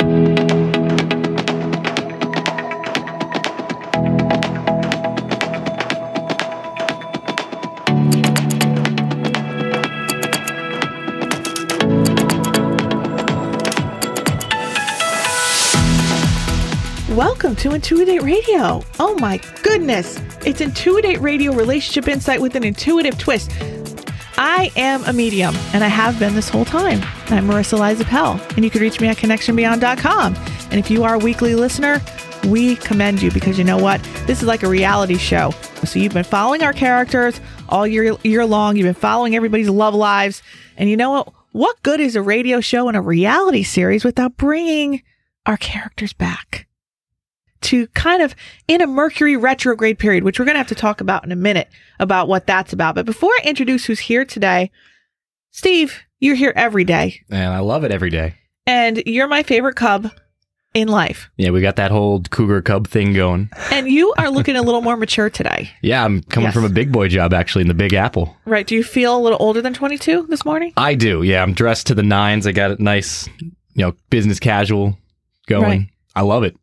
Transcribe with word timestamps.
Welcome 0.00 0.16
to 17.56 17.74
Intuitive 17.74 18.22
Radio. 18.22 18.82
Oh 18.98 19.14
my 19.20 19.38
goodness. 19.62 20.18
It's 20.46 20.62
Intuitive 20.62 21.22
Radio 21.22 21.52
relationship 21.52 22.08
insight 22.08 22.40
with 22.40 22.54
an 22.54 22.64
intuitive 22.64 23.18
twist. 23.18 23.50
I 24.38 24.72
am 24.76 25.04
a 25.04 25.12
medium, 25.12 25.54
and 25.74 25.84
I 25.84 25.88
have 25.88 26.18
been 26.18 26.34
this 26.34 26.48
whole 26.48 26.64
time. 26.64 27.02
I'm 27.32 27.46
Marissa 27.46 27.78
Liza 27.78 28.04
Pell, 28.04 28.40
and 28.56 28.64
you 28.64 28.70
can 28.70 28.80
reach 28.80 29.00
me 29.00 29.06
at 29.06 29.16
connectionbeyond.com. 29.16 30.34
And 30.34 30.74
if 30.74 30.90
you 30.90 31.04
are 31.04 31.14
a 31.14 31.18
weekly 31.18 31.54
listener, 31.54 32.00
we 32.48 32.74
commend 32.74 33.22
you 33.22 33.30
because 33.30 33.56
you 33.56 33.62
know 33.62 33.78
what? 33.78 34.02
This 34.26 34.42
is 34.42 34.48
like 34.48 34.64
a 34.64 34.68
reality 34.68 35.16
show. 35.16 35.52
So 35.84 36.00
you've 36.00 36.12
been 36.12 36.24
following 36.24 36.64
our 36.64 36.72
characters 36.72 37.40
all 37.68 37.86
year, 37.86 38.16
year 38.24 38.44
long. 38.44 38.76
You've 38.76 38.86
been 38.86 38.94
following 38.94 39.36
everybody's 39.36 39.68
love 39.68 39.94
lives. 39.94 40.42
And 40.76 40.90
you 40.90 40.96
know 40.96 41.10
what? 41.10 41.32
What 41.52 41.80
good 41.84 42.00
is 42.00 42.16
a 42.16 42.22
radio 42.22 42.60
show 42.60 42.88
and 42.88 42.96
a 42.96 43.00
reality 43.00 43.62
series 43.62 44.04
without 44.04 44.36
bringing 44.36 45.02
our 45.46 45.56
characters 45.56 46.12
back? 46.12 46.66
to 47.62 47.86
kind 47.88 48.22
of 48.22 48.34
in 48.68 48.80
a 48.80 48.86
Mercury 48.86 49.36
retrograde 49.36 49.98
period, 49.98 50.24
which 50.24 50.38
we're 50.38 50.46
going 50.46 50.54
to 50.54 50.60
have 50.60 50.68
to 50.68 50.74
talk 50.74 51.02
about 51.02 51.24
in 51.24 51.30
a 51.30 51.36
minute 51.36 51.68
about 51.98 52.26
what 52.26 52.46
that's 52.46 52.72
about. 52.72 52.94
But 52.94 53.04
before 53.04 53.30
I 53.38 53.46
introduce 53.46 53.84
who's 53.84 54.00
here 54.00 54.24
today, 54.24 54.70
Steve, 55.50 56.00
you're 56.20 56.36
here 56.36 56.52
every 56.54 56.84
day. 56.84 57.20
And 57.30 57.52
I 57.52 57.58
love 57.60 57.84
it 57.84 57.90
every 57.90 58.10
day. 58.10 58.34
And 58.66 59.02
you're 59.06 59.26
my 59.28 59.42
favorite 59.42 59.74
cub 59.76 60.10
in 60.74 60.86
life. 60.86 61.28
Yeah, 61.36 61.50
we 61.50 61.60
got 61.60 61.76
that 61.76 61.90
whole 61.90 62.20
cougar 62.22 62.62
cub 62.62 62.86
thing 62.86 63.12
going. 63.12 63.50
And 63.72 63.88
you 63.88 64.14
are 64.18 64.30
looking 64.30 64.54
a 64.54 64.62
little 64.62 64.82
more 64.82 64.96
mature 64.96 65.28
today. 65.30 65.70
Yeah, 65.82 66.04
I'm 66.04 66.22
coming 66.22 66.46
Yes. 66.48 66.54
from 66.54 66.64
a 66.64 66.68
big 66.68 66.92
boy 66.92 67.08
job 67.08 67.32
actually 67.34 67.62
in 67.62 67.68
the 67.68 67.74
Big 67.74 67.94
Apple. 67.94 68.36
Right. 68.44 68.66
Do 68.66 68.76
you 68.76 68.84
feel 68.84 69.16
a 69.16 69.20
little 69.20 69.38
older 69.40 69.60
than 69.62 69.74
22 69.74 70.26
this 70.28 70.44
morning? 70.44 70.72
I 70.76 70.94
do. 70.94 71.22
Yeah, 71.22 71.42
I'm 71.42 71.54
dressed 71.54 71.88
to 71.88 71.94
the 71.94 72.02
nines. 72.04 72.46
I 72.46 72.52
got 72.52 72.70
it 72.70 72.78
nice, 72.80 73.26
you 73.40 73.50
know, 73.86 73.94
business 74.10 74.38
casual 74.38 74.96
going. 75.48 75.64
Right. 75.80 75.88
I 76.14 76.20
love 76.22 76.44
it. 76.44 76.54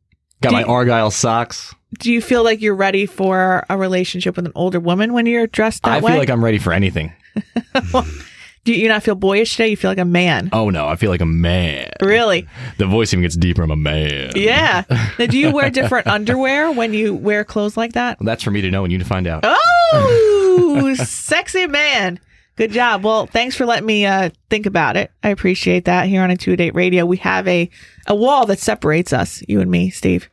Got 0.42 0.50
Do 0.50 0.56
my 0.56 0.62
you- 0.62 0.68
Argyle 0.68 1.12
socks. 1.12 1.74
Do 2.00 2.12
you 2.14 2.22
feel 2.22 2.44
like 2.44 2.62
you're 2.62 2.76
ready 2.76 3.06
for 3.06 3.66
a 3.70 3.78
relationship 3.78 4.36
with 4.36 4.46
an 4.46 4.52
older 4.56 4.80
woman 4.80 5.14
when 5.14 5.26
you're 5.26 5.48
dressed 5.48 5.84
that 5.84 5.92
I 5.92 6.00
way? 6.00 6.12
feel 6.12 6.20
like 6.20 6.30
I'm 6.30 6.44
ready 6.46 6.60
for 6.60 6.72
anything. 6.74 7.12
Do 8.68 8.74
you 8.74 8.90
not 8.90 9.02
feel 9.02 9.16
boyish 9.16 9.52
today? 9.52 9.70
You 9.70 9.78
feel 9.78 9.90
like 9.90 9.98
a 9.98 10.04
man. 10.04 10.50
Oh 10.52 10.70
no, 10.70 10.90
I 10.90 10.98
feel 10.98 11.10
like 11.10 11.22
a 11.22 11.26
man. 11.26 11.90
Really? 12.02 12.50
The 12.78 12.86
voice 12.86 13.14
even 13.14 13.22
gets 13.22 13.38
deeper. 13.38 13.64
I'm 13.64 13.72
a 13.72 13.78
man. 13.78 14.32
Yeah. 14.36 14.84
now, 15.18 15.26
do 15.26 15.38
you 15.38 15.52
wear 15.52 15.70
different 15.70 16.06
underwear 16.08 16.70
when 16.74 16.94
you 16.94 17.16
wear 17.16 17.46
clothes 17.46 17.78
like 17.78 17.94
that? 17.94 18.20
Well, 18.20 18.26
that's 18.26 18.44
for 18.44 18.52
me 18.52 18.60
to 18.60 18.70
know 18.70 18.84
and 18.84 18.92
you 18.92 19.00
to 19.00 19.06
find 19.06 19.26
out. 19.26 19.46
Oh, 19.46 20.94
sexy 21.02 21.66
man. 21.66 22.20
Good 22.58 22.74
job. 22.74 23.06
Well, 23.06 23.26
thanks 23.26 23.56
for 23.56 23.66
letting 23.66 23.86
me 23.86 24.06
uh, 24.06 24.32
think 24.50 24.66
about 24.66 24.98
it. 24.98 25.12
I 25.24 25.30
appreciate 25.30 25.86
that. 25.86 26.10
Here 26.10 26.22
on 26.22 26.30
Intuitive 26.30 26.76
Radio, 26.76 27.06
we 27.06 27.16
have 27.18 27.48
a, 27.48 27.70
a 28.06 28.16
wall 28.16 28.48
that 28.48 28.60
separates 28.60 29.14
us, 29.14 29.42
you 29.48 29.62
and 29.62 29.72
me, 29.72 29.92
Steve. 29.92 30.30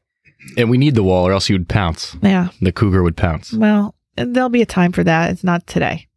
And 0.56 0.70
we 0.70 0.76
need 0.76 0.96
the 0.96 1.04
wall 1.04 1.24
or 1.24 1.30
else 1.30 1.48
you'd 1.48 1.68
pounce. 1.68 2.16
Yeah. 2.20 2.48
The 2.60 2.72
cougar 2.72 3.04
would 3.04 3.16
pounce. 3.16 3.52
Well, 3.52 3.94
there'll 4.16 4.48
be 4.48 4.62
a 4.62 4.66
time 4.66 4.90
for 4.90 5.04
that. 5.04 5.30
It's 5.30 5.44
not 5.44 5.68
today. 5.68 6.08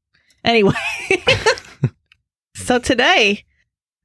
Anyway. 0.44 0.74
so 2.58 2.80
today, 2.80 3.46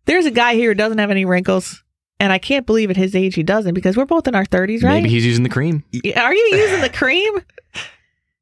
there's 0.04 0.26
a 0.26 0.30
guy 0.30 0.54
here 0.54 0.70
who 0.70 0.74
doesn't 0.74 0.98
have 0.98 1.10
any 1.10 1.24
wrinkles. 1.24 1.82
And 2.20 2.32
I 2.32 2.38
can't 2.38 2.66
believe 2.66 2.88
at 2.88 2.96
his 2.96 3.16
age 3.16 3.34
he 3.34 3.42
doesn't 3.42 3.74
because 3.74 3.96
we're 3.96 4.04
both 4.04 4.28
in 4.28 4.36
our 4.36 4.44
30s, 4.44 4.84
right? 4.84 5.02
Maybe 5.02 5.08
he's 5.08 5.26
using 5.26 5.42
the 5.42 5.48
cream. 5.48 5.82
Are 6.16 6.32
you 6.32 6.50
using 6.52 6.80
the 6.80 6.88
cream? 6.88 7.32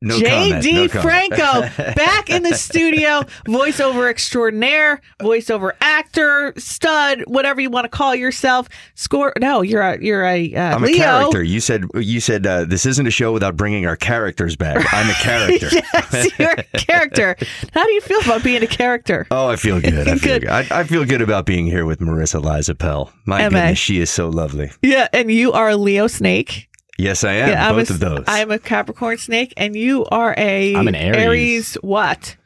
No 0.03 0.19
JD 0.19 0.95
no. 0.95 1.03
Franco 1.03 1.61
back 1.95 2.31
in 2.31 2.43
the 2.43 2.55
studio, 2.55 3.23
voiceover 3.47 4.09
extraordinaire, 4.09 5.03
voiceover 5.21 5.73
actor, 5.83 6.55
stud, 6.57 7.21
whatever 7.27 7.61
you 7.61 7.69
want 7.69 7.85
to 7.85 7.91
call 7.91 8.15
yourself. 8.15 8.69
Score? 8.95 9.35
No, 9.39 9.61
you're 9.61 9.83
a 9.83 10.03
you're 10.03 10.25
a 10.25 10.55
uh, 10.55 10.77
I'm 10.77 10.85
a 10.85 10.93
character. 10.95 11.43
You 11.43 11.61
said 11.61 11.85
you 11.95 12.21
said 12.21 12.47
uh, 12.47 12.65
this 12.65 12.87
isn't 12.87 13.07
a 13.07 13.11
show 13.11 13.33
without 13.33 13.57
bringing 13.59 13.85
our 13.87 13.97
characters 13.97 14.57
back. 14.57 14.79
I'm 14.95 15.11
a 15.11 15.15
character. 15.21 15.69
yes, 15.71 16.39
you're 16.39 16.53
a 16.53 16.63
character. 16.79 17.37
How 17.75 17.85
do 17.85 17.93
you 17.93 18.01
feel 18.01 18.21
about 18.21 18.43
being 18.43 18.63
a 18.63 18.67
character? 18.67 19.27
Oh, 19.41 19.49
I 19.49 19.57
feel 19.57 19.81
good. 19.81 20.09
I 20.09 20.17
feel 20.17 20.39
Good. 20.39 20.43
good. 20.43 20.49
I, 20.51 20.81
I 20.81 20.85
feel 20.85 21.05
good 21.05 21.23
about 21.23 21.47
being 21.47 21.67
here 21.67 21.85
with 21.87 22.01
Marissa 22.01 22.43
Liza 22.43 22.75
Pell. 22.75 23.13
My 23.27 23.39
MA. 23.43 23.49
goodness, 23.49 23.79
she 23.79 24.01
is 24.01 24.11
so 24.11 24.29
lovely. 24.29 24.71
Yeah, 24.83 25.09
and 25.13 25.31
you 25.31 25.53
are 25.53 25.71
a 25.71 25.77
Leo 25.77 26.07
snake. 26.07 26.69
Yes, 27.01 27.25
I 27.25 27.33
am. 27.33 27.49
yeah, 27.49 27.69
I'm 27.69 27.75
both 27.77 27.91
a, 27.91 27.95
of 27.95 28.01
those. 28.01 28.25
I'm 28.29 28.51
a 28.51 28.59
Capricorn 28.59 29.19
snake, 29.19 29.55
and 29.57 29.75
you 29.75 30.05
are 30.07 30.35
a 30.37 30.75
I'm 30.75 30.87
an 30.89 30.95
Aries. 30.95 31.75
what? 31.83 32.37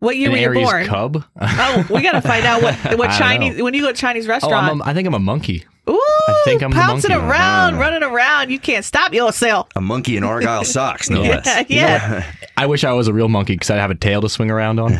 What 0.00 0.16
year 0.16 0.28
An 0.28 0.32
were 0.32 0.38
you 0.38 0.44
Aries 0.46 0.64
born? 0.68 0.86
cub. 0.86 1.24
Oh, 1.40 1.86
we 1.90 2.00
gotta 2.02 2.22
find 2.26 2.44
out 2.46 2.62
what 2.62 2.74
what 2.98 3.10
Chinese 3.18 3.56
know. 3.58 3.64
when 3.64 3.74
you 3.74 3.82
go 3.82 3.88
to 3.88 3.92
a 3.92 3.96
Chinese 3.96 4.26
Oh, 4.26 4.30
restaurant. 4.30 4.66
I'm 4.70 4.80
a, 4.80 4.84
I 4.84 4.94
think 4.94 5.06
I'm 5.06 5.14
a 5.14 5.18
monkey. 5.18 5.64
Ooh, 5.88 5.92
I 6.28 6.42
think 6.44 6.62
I'm 6.62 6.70
the 6.70 6.76
pouncing 6.76 7.10
monkey. 7.10 7.26
around, 7.26 7.78
running 7.78 8.02
around. 8.02 8.50
You 8.50 8.58
can't 8.58 8.84
stop 8.84 9.12
yourself. 9.12 9.68
a 9.76 9.80
monkey 9.80 10.16
in 10.16 10.24
argyle 10.24 10.64
socks, 10.76 11.10
no 11.10 11.22
Yeah, 11.22 11.42
less. 11.44 11.66
yeah. 11.70 12.32
I 12.56 12.66
wish 12.66 12.84
I 12.84 12.92
was 12.92 13.08
a 13.08 13.12
real 13.12 13.28
monkey 13.28 13.54
because 13.54 13.70
I'd 13.70 13.78
have 13.80 13.90
a 13.90 13.94
tail 13.94 14.20
to 14.20 14.28
swing 14.28 14.50
around 14.50 14.78
on. 14.78 14.96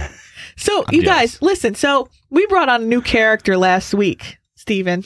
So, 0.57 0.85
I'm 0.89 0.95
you 0.95 1.03
jealous. 1.03 1.33
guys, 1.35 1.43
listen. 1.43 1.75
So, 1.75 2.09
we 2.31 2.45
brought 2.47 2.69
on 2.69 2.83
a 2.83 2.85
new 2.87 3.01
character 3.03 3.57
last 3.57 3.95
week, 3.95 4.37
Steven. 4.57 5.05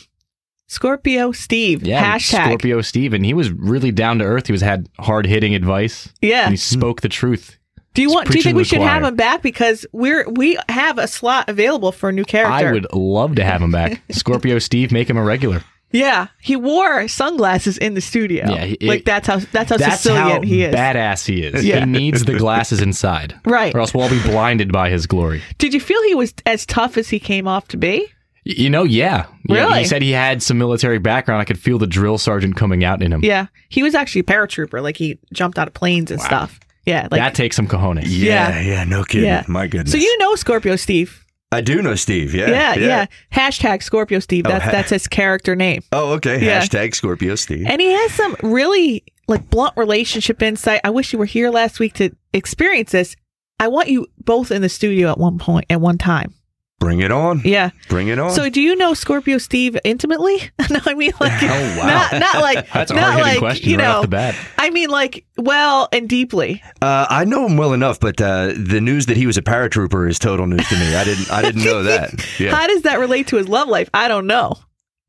Scorpio 0.68 1.32
Steve. 1.32 1.82
Yeah, 1.86 2.16
Hashtag. 2.16 2.44
Scorpio 2.46 2.80
Steve, 2.80 3.12
and 3.12 3.24
he 3.24 3.34
was 3.34 3.50
really 3.50 3.92
down 3.92 4.18
to 4.18 4.24
earth. 4.24 4.46
He 4.46 4.52
was 4.52 4.62
had 4.62 4.88
hard 4.98 5.26
hitting 5.26 5.54
advice. 5.54 6.08
Yeah. 6.22 6.44
and 6.44 6.52
he 6.52 6.56
spoke 6.56 7.00
the 7.02 7.08
truth. 7.08 7.58
Do 7.94 8.02
you 8.02 8.08
he's 8.08 8.14
want? 8.14 8.28
Do 8.30 8.38
you 8.38 8.42
think 8.42 8.56
we 8.56 8.64
should 8.64 8.80
have 8.80 9.04
him 9.04 9.14
back 9.14 9.40
because 9.42 9.86
we're 9.92 10.28
we 10.28 10.58
have 10.68 10.98
a 10.98 11.06
slot 11.06 11.48
available 11.48 11.92
for 11.92 12.08
a 12.08 12.12
new 12.12 12.24
character? 12.24 12.68
I 12.68 12.72
would 12.72 12.86
love 12.92 13.36
to 13.36 13.44
have 13.44 13.62
him 13.62 13.70
back. 13.70 14.02
Scorpio 14.10 14.58
Steve, 14.58 14.90
make 14.90 15.08
him 15.08 15.16
a 15.16 15.22
regular. 15.22 15.62
Yeah, 15.92 16.26
he 16.40 16.56
wore 16.56 17.06
sunglasses 17.06 17.78
in 17.78 17.94
the 17.94 18.00
studio. 18.00 18.46
Yeah, 18.50 18.64
he- 18.64 18.78
like 18.88 19.04
that's 19.04 19.28
how 19.28 19.36
that's 19.52 19.70
how 19.70 19.76
That's 19.76 20.00
Sicilian 20.00 20.24
how 20.28 20.40
he 20.40 20.64
is. 20.64 20.74
badass 20.74 21.24
he 21.24 21.44
is. 21.44 21.64
Yeah. 21.64 21.80
He 21.80 21.86
needs 21.86 22.24
the 22.24 22.36
glasses 22.36 22.80
inside, 22.82 23.38
Right. 23.44 23.72
or 23.72 23.78
else 23.78 23.94
we'll 23.94 24.02
all 24.02 24.10
be 24.10 24.20
blinded 24.22 24.72
by 24.72 24.90
his 24.90 25.06
glory. 25.06 25.40
Did 25.58 25.72
you 25.72 25.78
feel 25.78 26.02
he 26.02 26.16
was 26.16 26.34
as 26.46 26.66
tough 26.66 26.96
as 26.96 27.10
he 27.10 27.20
came 27.20 27.46
off 27.46 27.68
to 27.68 27.76
be? 27.76 28.08
Y- 28.46 28.54
You 28.58 28.70
know, 28.70 28.84
yeah. 28.84 29.26
Yeah, 29.48 29.78
He 29.78 29.84
said 29.84 30.02
he 30.02 30.10
had 30.12 30.42
some 30.42 30.58
military 30.58 30.98
background. 30.98 31.40
I 31.40 31.44
could 31.44 31.58
feel 31.58 31.78
the 31.78 31.86
drill 31.86 32.18
sergeant 32.18 32.56
coming 32.56 32.84
out 32.84 33.02
in 33.02 33.12
him. 33.12 33.20
Yeah, 33.24 33.46
he 33.68 33.82
was 33.82 33.94
actually 33.94 34.20
a 34.20 34.24
paratrooper. 34.24 34.82
Like 34.82 34.96
he 34.96 35.18
jumped 35.32 35.58
out 35.58 35.68
of 35.68 35.74
planes 35.74 36.10
and 36.10 36.20
stuff. 36.20 36.58
Yeah, 36.86 37.08
like 37.10 37.20
that 37.20 37.34
takes 37.34 37.56
some 37.56 37.66
cojones. 37.66 38.02
Yeah, 38.06 38.60
yeah, 38.60 38.84
no 38.84 39.04
kidding. 39.04 39.26
Yeah. 39.28 39.44
My 39.48 39.66
goodness. 39.66 39.92
so 39.92 39.96
you 39.98 40.18
know 40.18 40.34
Scorpio 40.34 40.76
Steve. 40.76 41.24
I 41.52 41.60
do 41.60 41.80
know 41.82 41.94
Steve. 41.94 42.34
Yeah, 42.34 42.50
Yeah, 42.50 42.74
yeah. 42.74 43.06
Hashtag 43.32 43.82
Scorpio 43.82 44.18
Steve. 44.18 44.44
Oh, 44.46 44.50
That's 44.50 44.64
ha- 44.64 44.70
that's 44.72 44.90
his 44.90 45.06
character 45.06 45.54
name. 45.54 45.82
Oh, 45.92 46.12
okay. 46.14 46.44
Yeah. 46.44 46.60
Hashtag 46.60 46.94
Scorpio 46.94 47.36
Steve. 47.36 47.66
And 47.68 47.80
he 47.80 47.92
has 47.92 48.12
some 48.12 48.34
really 48.42 49.04
like 49.28 49.48
blunt 49.50 49.74
relationship 49.76 50.42
insight. 50.42 50.80
I 50.84 50.90
wish 50.90 51.12
you 51.12 51.18
were 51.18 51.24
here 51.26 51.50
last 51.50 51.78
week 51.78 51.94
to 51.94 52.10
experience 52.32 52.90
this. 52.92 53.14
I 53.60 53.68
want 53.68 53.88
you 53.88 54.06
both 54.18 54.50
in 54.50 54.62
the 54.62 54.68
studio 54.68 55.10
at 55.10 55.18
one 55.18 55.38
point 55.38 55.66
at 55.70 55.80
one 55.80 55.96
time. 55.96 56.34
Bring 56.84 57.00
it 57.00 57.10
on. 57.10 57.40
Yeah. 57.44 57.70
Bring 57.88 58.08
it 58.08 58.18
on. 58.18 58.30
So 58.30 58.48
do 58.50 58.60
you 58.60 58.76
know 58.76 58.94
Scorpio 58.94 59.38
Steve 59.38 59.76
intimately? 59.84 60.50
no, 60.70 60.78
I 60.86 60.94
mean 60.94 61.12
like 61.18 61.42
Oh, 61.42 61.76
wow. 61.78 61.86
not 61.86 62.20
not 62.20 62.34
like 62.42 62.70
That's 62.72 62.90
a 62.90 62.94
not 62.94 63.12
hard 63.14 63.22
like 63.22 63.38
question 63.38 63.70
you 63.70 63.78
right 63.78 63.84
know. 63.84 63.96
off 63.96 64.02
the 64.02 64.08
bat. 64.08 64.34
I 64.58 64.70
mean 64.70 64.90
like 64.90 65.24
well 65.38 65.88
and 65.92 66.08
deeply. 66.08 66.62
uh, 66.82 67.06
I 67.08 67.24
know 67.24 67.46
him 67.46 67.56
well 67.56 67.72
enough, 67.72 67.98
but 68.00 68.20
uh, 68.20 68.52
the 68.56 68.80
news 68.80 69.06
that 69.06 69.16
he 69.16 69.26
was 69.26 69.36
a 69.36 69.42
paratrooper 69.42 70.08
is 70.08 70.18
total 70.18 70.46
news 70.46 70.68
to 70.68 70.76
me. 70.76 70.94
I 70.94 71.04
didn't. 71.04 71.30
I 71.30 71.42
didn't 71.42 71.64
know 71.64 71.82
that. 71.84 72.10
Yeah. 72.38 72.54
How 72.54 72.66
does 72.66 72.82
that 72.82 72.98
relate 72.98 73.28
to 73.28 73.36
his 73.36 73.48
love 73.48 73.68
life? 73.68 73.88
I 73.94 74.08
don't 74.08 74.26
know. 74.26 74.54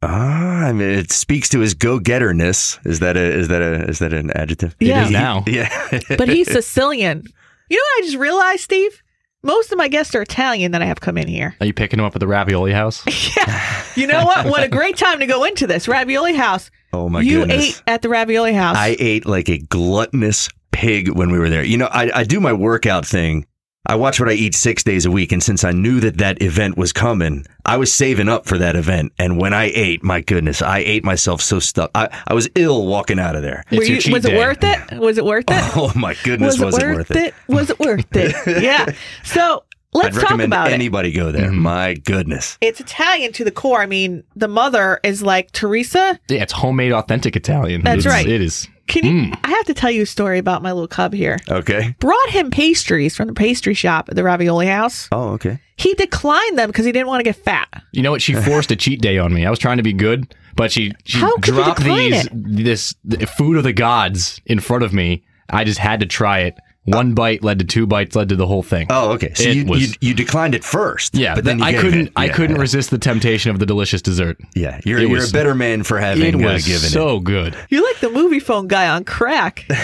Ah, 0.04 0.66
I 0.68 0.72
mean, 0.74 0.90
it 0.90 1.12
speaks 1.12 1.50
to 1.50 1.60
his 1.60 1.74
go-getterness. 1.74 2.78
Is 2.86 3.00
that 3.00 3.18
a? 3.18 3.22
Is 3.22 3.48
that 3.48 3.62
a? 3.62 3.88
Is 3.90 4.00
that 4.00 4.14
an 4.14 4.30
adjective? 4.32 4.76
Yeah. 4.80 5.02
It 5.02 5.06
is 5.06 5.12
now. 5.12 5.44
Yeah. 5.48 5.70
But 6.18 6.30
he's 6.30 6.52
Sicilian. 6.52 7.24
You 7.70 7.78
know 7.78 7.84
what 7.96 8.04
I 8.04 8.06
just 8.06 8.18
realized, 8.18 8.62
Steve? 8.62 9.02
Most 9.46 9.72
of 9.72 9.78
my 9.78 9.88
guests 9.88 10.16
are 10.16 10.24
Italian 10.24 10.72
that 10.72 10.82
I 10.82 10.86
have 10.86 11.00
come 11.02 11.20
in 11.20 11.28
here. 11.28 11.56
Are 11.62 11.68
you 11.68 11.74
picking 11.74 11.98
them 11.98 12.06
up 12.06 12.16
at 12.16 12.20
the 12.20 12.28
ravioli 12.28 12.72
house? 12.74 13.04
Yeah. 13.38 13.84
You 13.96 14.08
know 14.08 14.26
what? 14.26 14.48
What 14.48 14.64
a 14.64 14.68
great 14.68 14.98
time 14.98 15.20
to 15.20 15.26
go 15.26 15.44
into 15.44 15.68
this. 15.68 15.88
Ravioli 15.88 16.36
house. 16.36 16.72
oh 16.94 17.08
my 17.10 17.20
goodness. 17.20 17.32
you 17.32 17.40
goodness. 17.40 17.78
ate 17.78 17.84
at 17.88 18.02
the 18.02 18.10
ravioli 18.10 18.54
house. 18.54 18.76
I 18.76 18.96
ate 19.00 19.26
like 19.26 19.50
a 19.50 19.58
gluttonous 19.58 20.50
pig 20.72 21.10
when 21.10 21.32
we 21.32 21.38
were 21.40 21.50
there. 21.50 21.64
You 21.64 21.78
know, 21.78 21.86
I, 21.86 22.20
I 22.20 22.24
do 22.24 22.40
my 22.40 22.54
workout 22.54 23.06
thing. 23.06 23.46
I 23.88 23.96
watch 23.96 24.20
what 24.20 24.30
I 24.30 24.34
eat 24.34 24.56
six 24.56 24.84
days 24.84 25.06
a 25.06 25.12
week, 25.12 25.32
and 25.32 25.44
since 25.44 25.64
I 25.64 25.72
knew 25.72 26.00
that 26.00 26.18
that 26.18 26.42
event 26.42 26.78
was 26.78 26.92
coming, 26.92 27.46
I 27.66 27.78
was 27.78 27.94
saving 27.94 28.30
up 28.30 28.46
for 28.46 28.58
that 28.58 28.76
event. 28.76 29.12
And 29.20 29.38
when 29.40 29.54
I 29.54 29.66
ate, 29.76 30.04
my 30.04 30.22
goodness, 30.22 30.62
I 30.62 30.80
ate 30.80 31.04
myself 31.04 31.42
so 31.42 31.60
stuck. 31.60 31.92
I, 31.94 32.10
I 32.28 32.34
was 32.34 32.50
ill 32.56 32.88
walking 32.88 33.20
out 33.20 33.36
of 33.36 33.42
there. 33.44 33.64
Were 33.72 33.84
you- 33.84 34.00
cheat 34.02 34.14
was 34.14 34.26
it 34.26 34.36
worth 34.36 34.64
it? 34.64 35.00
Was 35.00 35.18
it 35.18 35.26
worth 35.26 35.46
it? 35.50 35.56
Oh 35.78 35.92
my 35.96 36.16
goodness, 36.24 36.58
was 36.58 36.74
was, 36.76 36.84
it 36.84 36.88
worth 36.88 37.12
it? 37.12 37.34
Was 37.48 37.70
it 37.70 37.80
worth 37.80 38.16
it? 38.16 38.64
yeah. 38.64 38.86
So 39.24 39.65
let's 39.96 40.18
I'd 40.18 40.22
talk 40.22 40.24
recommend 40.32 40.54
about 40.54 40.68
it. 40.70 40.74
anybody 40.74 41.12
go 41.12 41.32
there. 41.32 41.50
Mhm. 41.50 41.56
My 41.56 41.94
goodness. 41.96 42.58
It's 42.62 42.80
Italian 42.80 43.32
to 43.34 43.44
the 43.44 43.52
core. 43.52 43.82
I 43.82 43.86
mean, 43.86 44.24
the 44.36 44.48
mother 44.48 45.00
is 45.04 45.22
like 45.24 45.52
Teresa. 45.52 46.20
Yeah, 46.30 46.42
it's 46.44 46.54
homemade, 46.54 46.92
authentic 46.92 47.36
Italian. 47.36 47.82
That's 47.84 48.00
It's- 48.06 48.14
right. 48.14 48.28
It 48.28 48.42
is. 48.42 48.68
Can 48.88 49.04
you? 49.04 49.12
Mm. 49.32 49.38
I 49.44 49.50
have 49.50 49.66
to 49.66 49.74
tell 49.74 49.90
you 49.90 50.04
a 50.04 50.06
story 50.06 50.38
about 50.38 50.62
my 50.62 50.72
little 50.72 50.88
cub 50.88 51.12
here. 51.12 51.40
Okay. 51.50 51.96
Brought 52.00 52.30
him 52.30 52.52
pastries 52.52 53.16
from 53.16 53.26
the 53.28 53.34
pastry 53.34 53.74
shop 53.74 54.10
at 54.10 54.16
the 54.16 54.24
Ravioli 54.24 54.68
House. 54.68 55.08
Oh, 55.12 55.30
okay. 55.30 55.58
He 55.78 55.96
declined 55.96 56.60
them 56.60 56.70
because 56.70 56.86
he 56.86 56.92
didn't 56.92 57.08
want 57.08 57.20
to 57.20 57.24
get 57.24 57.36
fat. 57.36 57.68
You 57.94 58.04
know 58.04 58.12
what? 58.12 58.22
She 58.22 58.34
forced 58.50 58.70
a 58.70 58.76
cheat 58.76 59.02
day 59.02 59.18
on 59.18 59.34
me. 59.34 59.44
I 59.44 59.50
was 59.50 59.58
trying 59.58 59.78
to 59.78 59.84
be 59.84 59.92
good, 59.94 60.36
but 60.56 60.72
she 60.72 60.92
she 61.04 61.18
How 61.18 61.36
dropped 61.38 61.84
these 61.84 62.26
it? 62.28 62.32
this 62.34 62.94
the 63.04 63.26
food 63.26 63.58
of 63.58 63.64
the 63.64 63.74
gods 63.74 64.40
in 64.46 64.60
front 64.60 64.84
of 64.84 64.94
me. 64.94 65.24
I 65.50 65.64
just 65.64 65.80
had 65.80 66.00
to 66.02 66.06
try 66.06 66.40
it. 66.42 66.56
One 66.86 67.14
bite 67.16 67.44
led 67.44 67.60
to 67.60 67.66
two 67.66 67.88
bites, 67.88 68.16
led 68.16 68.30
to 68.30 68.36
the 68.36 68.46
whole 68.46 68.62
thing. 68.64 68.88
Oh, 68.92 69.14
okay. 69.14 69.34
So 69.34 69.50
you, 69.50 69.66
was- 69.66 69.82
you 69.82 69.94
you 70.10 70.14
declined 70.14 70.54
it 70.54 70.64
first. 70.64 71.16
yeah, 71.16 71.34
but 71.36 71.44
then 71.44 71.58
you 71.60 71.66
I 71.66 71.72
gave 71.72 71.82
couldn't. 71.82 72.08
it. 72.08 72.14
I 72.16 72.30
couldn't 72.30 72.56
yeah. 72.58 72.62
resist 72.62 72.92
the 72.92 72.98
temptation 73.00 73.50
of 73.52 73.58
the 73.60 73.66
delicious 73.66 74.02
dessert. 74.04 74.38
Yeah, 74.54 74.80
you're 74.86 75.00
It 75.00 75.02
you're 75.10 75.12
was- 75.20 75.32
a 75.32 75.34
better 75.34 75.56
man 75.56 75.82
for 75.84 76.00
having 76.00 76.24
It 76.24 76.36
uh, 76.36 76.54
was 76.54 76.66
given 76.66 76.86
it. 76.86 76.92
so 76.92 77.20
good. 77.20 77.56
You're 77.70 77.84
like 77.84 78.00
the 78.02 78.12
movie 78.12 78.40
phone 78.40 78.68
guy 78.68 78.88
on 78.88 79.04
crack. 79.04 79.66
like, 79.70 79.80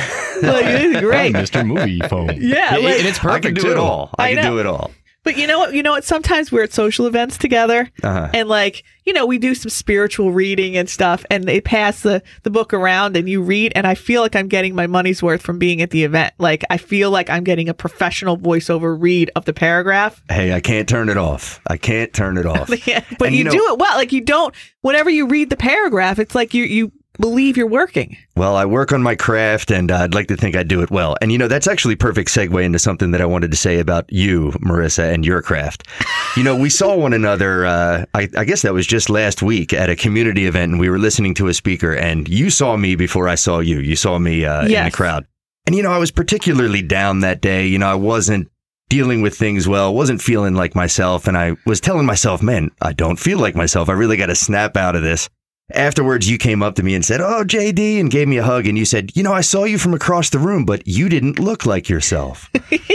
it's 0.65 0.99
great. 0.99 1.33
Mr. 1.33 1.65
Moviefone. 1.65 2.37
Yeah, 2.39 2.75
and, 2.75 2.83
like- 2.83 2.99
and 2.99 3.07
it's 3.07 3.17
I 3.19 3.21
perfect 3.21 3.45
can 3.45 3.53
do 3.55 3.61
too. 3.61 3.71
it 3.71 3.77
all. 3.77 4.11
I, 4.19 4.23
I 4.31 4.33
can 4.35 4.43
know. 4.43 4.51
do 4.51 4.59
it 4.59 4.65
all. 4.67 4.91
But 5.23 5.37
you 5.37 5.45
know 5.45 5.59
what? 5.59 5.73
You 5.73 5.83
know 5.83 5.91
what? 5.91 6.03
Sometimes 6.03 6.51
we're 6.51 6.63
at 6.63 6.73
social 6.73 7.05
events 7.05 7.37
together, 7.37 7.89
Uh-huh. 8.01 8.29
and 8.33 8.49
like 8.49 8.83
you 9.05 9.13
know, 9.13 9.25
we 9.25 9.37
do 9.39 9.53
some 9.55 9.69
spiritual 9.69 10.31
reading 10.31 10.77
and 10.77 10.87
stuff, 10.89 11.25
and 11.29 11.43
they 11.43 11.59
pass 11.61 12.01
the 12.01 12.23
the 12.43 12.49
book 12.49 12.73
around, 12.73 13.15
and 13.15 13.29
you 13.29 13.41
read, 13.41 13.71
and 13.75 13.85
I 13.85 13.93
feel 13.95 14.21
like 14.21 14.35
I'm 14.35 14.47
getting 14.47 14.73
my 14.75 14.87
money's 14.87 15.21
worth 15.21 15.41
from 15.41 15.59
being 15.59 15.81
at 15.81 15.91
the 15.91 16.03
event. 16.03 16.33
Like 16.39 16.63
I 16.71 16.77
feel 16.77 17.11
like 17.11 17.29
I'm 17.29 17.43
getting 17.43 17.69
a 17.69 17.73
professional 17.73 18.35
voiceover 18.37 18.99
read 18.99 19.29
of 19.35 19.45
the 19.45 19.53
paragraph. 19.53 20.21
Hey, 20.29 20.53
I 20.53 20.59
can't 20.59 20.89
turn 20.89 21.07
it 21.09 21.17
off. 21.17 21.59
I 21.67 21.77
can't 21.77 22.11
turn 22.13 22.37
it 22.37 22.45
off. 22.47 22.69
Yeah, 22.87 23.03
but 23.19 23.27
And 23.27 23.35
you, 23.35 23.39
you 23.39 23.43
know- 23.45 23.51
do 23.51 23.73
it 23.73 23.79
well. 23.79 23.97
Like 23.97 24.11
you 24.11 24.21
don't. 24.21 24.55
Whenever 24.81 25.09
you 25.11 25.27
read 25.27 25.51
the 25.51 25.57
paragraph, 25.57 26.17
it's 26.17 26.33
like 26.33 26.53
you 26.55 26.63
you 26.63 26.91
believe 27.19 27.57
you're 27.57 27.67
working. 27.67 28.17
Well, 28.35 28.55
I 28.55 28.65
work 28.65 28.91
on 28.91 29.03
my 29.03 29.15
craft 29.15 29.71
and 29.71 29.91
uh, 29.91 29.97
I'd 29.97 30.13
like 30.13 30.27
to 30.27 30.37
think 30.37 30.55
I 30.55 30.63
do 30.63 30.81
it 30.81 30.91
well. 30.91 31.15
And 31.21 31.31
you 31.31 31.37
know, 31.37 31.47
that's 31.47 31.67
actually 31.67 31.95
perfect 31.95 32.29
segue 32.29 32.63
into 32.63 32.79
something 32.79 33.11
that 33.11 33.21
I 33.21 33.25
wanted 33.25 33.51
to 33.51 33.57
say 33.57 33.79
about 33.79 34.11
you, 34.11 34.51
Marissa, 34.63 35.13
and 35.13 35.25
your 35.25 35.41
craft. 35.41 35.87
You 36.37 36.45
know, 36.45 36.55
we 36.55 36.69
saw 36.69 36.95
one 36.95 37.11
another, 37.11 37.65
uh, 37.65 38.05
I, 38.13 38.29
I 38.37 38.45
guess 38.45 38.61
that 38.61 38.73
was 38.73 38.87
just 38.87 39.09
last 39.09 39.41
week 39.41 39.73
at 39.73 39.89
a 39.89 39.97
community 39.97 40.45
event 40.45 40.71
and 40.71 40.79
we 40.79 40.89
were 40.89 40.97
listening 40.97 41.33
to 41.33 41.49
a 41.49 41.53
speaker 41.53 41.93
and 41.93 42.25
you 42.29 42.49
saw 42.49 42.77
me 42.77 42.95
before 42.95 43.27
I 43.27 43.35
saw 43.35 43.59
you. 43.59 43.79
You 43.79 43.97
saw 43.97 44.17
me 44.17 44.45
uh, 44.45 44.63
in 44.63 44.85
the 44.85 44.91
crowd. 44.91 45.25
And 45.65 45.75
you 45.75 45.83
know, 45.83 45.91
I 45.91 45.97
was 45.97 46.09
particularly 46.09 46.81
down 46.81 47.19
that 47.19 47.41
day. 47.41 47.67
You 47.67 47.79
know, 47.79 47.87
I 47.87 47.95
wasn't 47.95 48.49
dealing 48.89 49.21
with 49.21 49.37
things 49.37 49.67
well, 49.67 49.93
wasn't 49.93 50.21
feeling 50.21 50.53
like 50.53 50.75
myself. 50.75 51.27
And 51.27 51.37
I 51.37 51.55
was 51.65 51.79
telling 51.79 52.05
myself, 52.05 52.41
man, 52.41 52.71
I 52.81 52.93
don't 52.93 53.19
feel 53.19 53.39
like 53.39 53.55
myself. 53.55 53.89
I 53.89 53.93
really 53.93 54.17
got 54.17 54.27
to 54.27 54.35
snap 54.35 54.75
out 54.75 54.95
of 54.95 55.01
this. 55.01 55.29
Afterwards, 55.73 56.29
you 56.29 56.37
came 56.37 56.61
up 56.61 56.75
to 56.75 56.83
me 56.83 56.95
and 56.95 57.03
said, 57.03 57.21
Oh, 57.21 57.43
JD, 57.43 57.99
and 57.99 58.11
gave 58.11 58.27
me 58.27 58.37
a 58.37 58.43
hug. 58.43 58.67
And 58.67 58.77
you 58.77 58.85
said, 58.85 59.15
You 59.15 59.23
know, 59.23 59.33
I 59.33 59.41
saw 59.41 59.63
you 59.63 59.77
from 59.77 59.93
across 59.93 60.29
the 60.29 60.39
room, 60.39 60.65
but 60.65 60.87
you 60.87 61.09
didn't 61.09 61.39
look 61.39 61.65
like 61.65 61.89
yourself. 61.89 62.49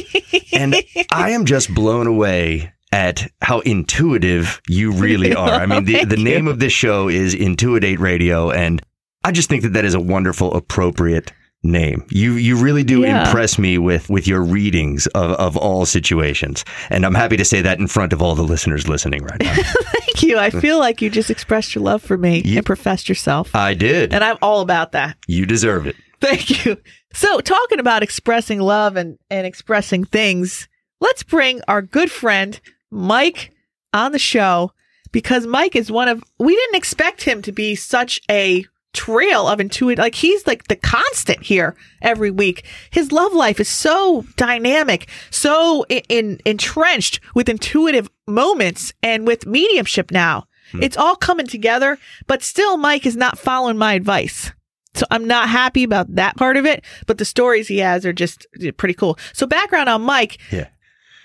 and 0.52 0.76
I 1.12 1.30
am 1.30 1.44
just 1.44 1.74
blown 1.74 2.06
away 2.06 2.72
at 2.92 3.30
how 3.42 3.60
intuitive 3.60 4.60
you 4.68 4.92
really 4.92 5.34
are. 5.36 5.50
I 5.50 5.66
mean, 5.66 5.84
the, 5.84 6.04
the 6.04 6.18
you. 6.18 6.24
name 6.24 6.48
of 6.48 6.58
this 6.58 6.72
show 6.72 7.08
is 7.08 7.34
Intuitive 7.34 8.00
Radio. 8.00 8.50
And 8.50 8.82
I 9.24 9.32
just 9.32 9.48
think 9.48 9.62
that 9.62 9.72
that 9.74 9.84
is 9.84 9.94
a 9.94 10.00
wonderful, 10.00 10.54
appropriate 10.54 11.32
name. 11.66 12.04
You 12.10 12.34
you 12.34 12.56
really 12.56 12.84
do 12.84 13.02
Yeah. 13.02 13.26
impress 13.26 13.58
me 13.58 13.78
with 13.78 14.08
with 14.08 14.26
your 14.26 14.42
readings 14.42 15.06
of, 15.08 15.32
of 15.32 15.56
all 15.56 15.84
situations. 15.86 16.64
And 16.90 17.04
I'm 17.04 17.14
happy 17.14 17.36
to 17.36 17.44
say 17.44 17.60
that 17.62 17.78
in 17.78 17.86
front 17.88 18.12
of 18.12 18.22
all 18.22 18.34
the 18.34 18.42
listeners 18.44 18.88
listening 18.88 19.22
right 19.24 19.40
now. 19.40 19.54
Thank 19.62 20.22
you. 20.22 20.38
I 20.38 20.50
feel 20.50 20.78
like 20.78 21.02
you 21.02 21.10
just 21.10 21.30
expressed 21.30 21.74
your 21.74 21.84
love 21.84 22.02
for 22.02 22.16
me 22.16 22.42
Yeah. 22.44 22.58
and 22.58 22.66
professed 22.66 23.08
yourself, 23.08 23.54
I 23.54 23.74
did. 23.74 24.12
and 24.14 24.22
I'm 24.24 24.38
all 24.42 24.60
about 24.60 24.92
that. 24.92 25.16
You 25.26 25.44
deserve 25.46 25.86
it. 25.86 25.96
Thank 26.20 26.64
you. 26.64 26.76
So, 27.12 27.40
talking 27.40 27.78
about 27.78 28.02
expressing 28.02 28.60
love 28.60 28.96
and, 28.96 29.18
and 29.30 29.46
expressing 29.46 30.04
things, 30.04 30.68
let's 31.00 31.22
bring 31.22 31.60
our 31.68 31.82
good 31.82 32.10
friend 32.10 32.58
Mike 32.90 33.52
on 33.92 34.12
the 34.12 34.18
show 34.18 34.72
because 35.12 35.46
Mike 35.46 35.76
is 35.76 35.90
one 35.90 36.08
of, 36.08 36.22
we 36.38 36.54
didn't 36.54 36.76
expect 36.76 37.22
him 37.22 37.42
to 37.42 37.52
be 37.52 37.74
such 37.74 38.20
a 38.30 38.64
trail 38.96 39.46
of 39.46 39.60
intuitive, 39.60 40.02
like 40.02 40.14
he's 40.16 40.46
like 40.46 40.68
the 40.68 40.76
constant 40.76 41.42
here 41.42 41.76
every 42.02 42.30
week. 42.30 42.64
His 42.90 43.12
love 43.12 43.32
life 43.32 43.60
is 43.60 43.68
so 43.68 44.24
dynamic, 44.36 45.08
so 45.30 45.84
in, 45.88 46.02
in 46.08 46.40
entrenched 46.44 47.20
with 47.34 47.48
intuitive 47.48 48.08
moments 48.26 48.92
and 49.02 49.26
with 49.26 49.46
mediumship 49.46 50.10
now. 50.10 50.46
It's 50.82 50.96
all 50.96 51.14
coming 51.16 51.46
together, 51.46 51.96
but 52.26 52.42
still, 52.42 52.76
Mike 52.76 53.06
is 53.06 53.16
not 53.16 53.38
following 53.38 53.78
my 53.78 53.94
advice. 53.94 54.50
So 54.94 55.06
I'm 55.10 55.26
not 55.26 55.48
happy 55.48 55.84
about 55.84 56.14
that 56.16 56.36
part 56.36 56.56
of 56.56 56.66
it, 56.66 56.84
but 57.06 57.18
the 57.18 57.24
stories 57.24 57.68
he 57.68 57.78
has 57.78 58.04
are 58.04 58.12
just 58.12 58.46
pretty 58.76 58.94
cool. 58.94 59.16
So 59.32 59.46
background 59.46 59.88
on 59.88 60.02
Mike, 60.02 60.38
Yeah. 60.50 60.66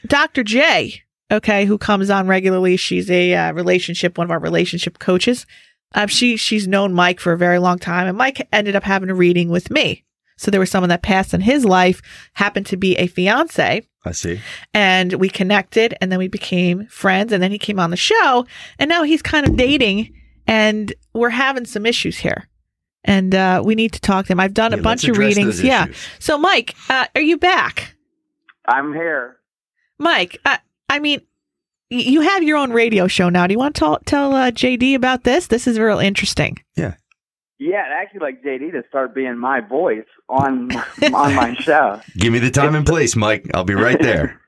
Dr. 0.05 0.43
J, 0.43 1.01
okay, 1.31 1.65
who 1.65 1.77
comes 1.77 2.09
on 2.09 2.27
regularly. 2.27 2.77
She's 2.77 3.09
a 3.09 3.33
uh, 3.33 3.53
relationship, 3.53 4.17
one 4.17 4.25
of 4.25 4.31
our 4.31 4.39
relationship 4.39 4.99
coaches. 4.99 5.45
Um, 5.93 6.07
she 6.07 6.37
she's 6.37 6.67
known 6.67 6.93
Mike 6.93 7.19
for 7.19 7.33
a 7.33 7.37
very 7.37 7.59
long 7.59 7.77
time, 7.79 8.07
and 8.07 8.17
Mike 8.17 8.47
ended 8.53 8.75
up 8.75 8.83
having 8.83 9.09
a 9.09 9.15
reading 9.15 9.49
with 9.49 9.69
me. 9.69 10.03
So 10.37 10.49
there 10.49 10.59
was 10.59 10.71
someone 10.71 10.89
that 10.89 11.03
passed 11.03 11.33
in 11.35 11.41
his 11.41 11.65
life, 11.65 12.01
happened 12.33 12.65
to 12.67 12.77
be 12.77 12.95
a 12.97 13.05
fiance, 13.07 13.87
I 14.05 14.11
see. 14.11 14.41
and 14.73 15.13
we 15.13 15.29
connected, 15.29 15.93
and 16.01 16.11
then 16.11 16.17
we 16.17 16.27
became 16.27 16.87
friends, 16.87 17.31
and 17.31 17.43
then 17.43 17.51
he 17.51 17.59
came 17.59 17.79
on 17.79 17.91
the 17.91 17.97
show, 17.97 18.45
and 18.79 18.89
now 18.89 19.03
he's 19.03 19.21
kind 19.21 19.47
of 19.47 19.55
dating, 19.55 20.13
and 20.47 20.93
we're 21.13 21.29
having 21.29 21.65
some 21.65 21.85
issues 21.85 22.17
here. 22.17 22.47
And 23.03 23.33
uh, 23.35 23.61
we 23.65 23.75
need 23.75 23.93
to 23.93 23.99
talk 24.01 24.27
to 24.27 24.31
him. 24.31 24.39
I've 24.39 24.53
done 24.53 24.73
a 24.73 24.77
bunch 24.77 25.07
of 25.07 25.17
readings. 25.17 25.57
those 25.57 25.63
Yeah. 25.63 25.87
So, 26.19 26.37
Mike, 26.37 26.75
uh, 26.89 27.07
are 27.15 27.21
you 27.21 27.37
back? 27.37 27.95
I'm 28.67 28.93
here. 28.93 29.37
Mike, 29.97 30.39
uh, 30.45 30.57
I 30.89 30.99
mean, 30.99 31.19
y- 31.19 31.25
you 31.91 32.21
have 32.21 32.41
your 32.43 32.57
own 32.57 32.71
radio 32.71 33.07
show 33.07 33.29
now. 33.29 33.45
Do 33.47 33.53
you 33.53 33.59
want 33.59 33.75
to 33.75 33.79
tell, 33.79 33.99
tell 34.05 34.33
uh, 34.33 34.51
JD 34.51 34.95
about 34.95 35.23
this? 35.23 35.47
This 35.47 35.67
is 35.67 35.77
real 35.77 35.99
interesting. 35.99 36.57
Yeah, 36.75 36.95
Yeah, 37.59 37.83
I'd 37.85 37.91
actually 38.01 38.21
like 38.21 38.43
JD 38.43 38.71
to 38.71 38.83
start 38.89 39.13
being 39.13 39.37
my 39.37 39.59
voice 39.61 40.07
on 40.29 40.71
on 41.13 41.35
my 41.35 41.53
show. 41.59 42.01
Give 42.17 42.33
me 42.33 42.39
the 42.39 42.49
time 42.51 42.73
and 42.75 42.85
place, 42.85 43.15
Mike. 43.15 43.45
I'll 43.53 43.63
be 43.63 43.75
right 43.75 44.01
there. 44.01 44.39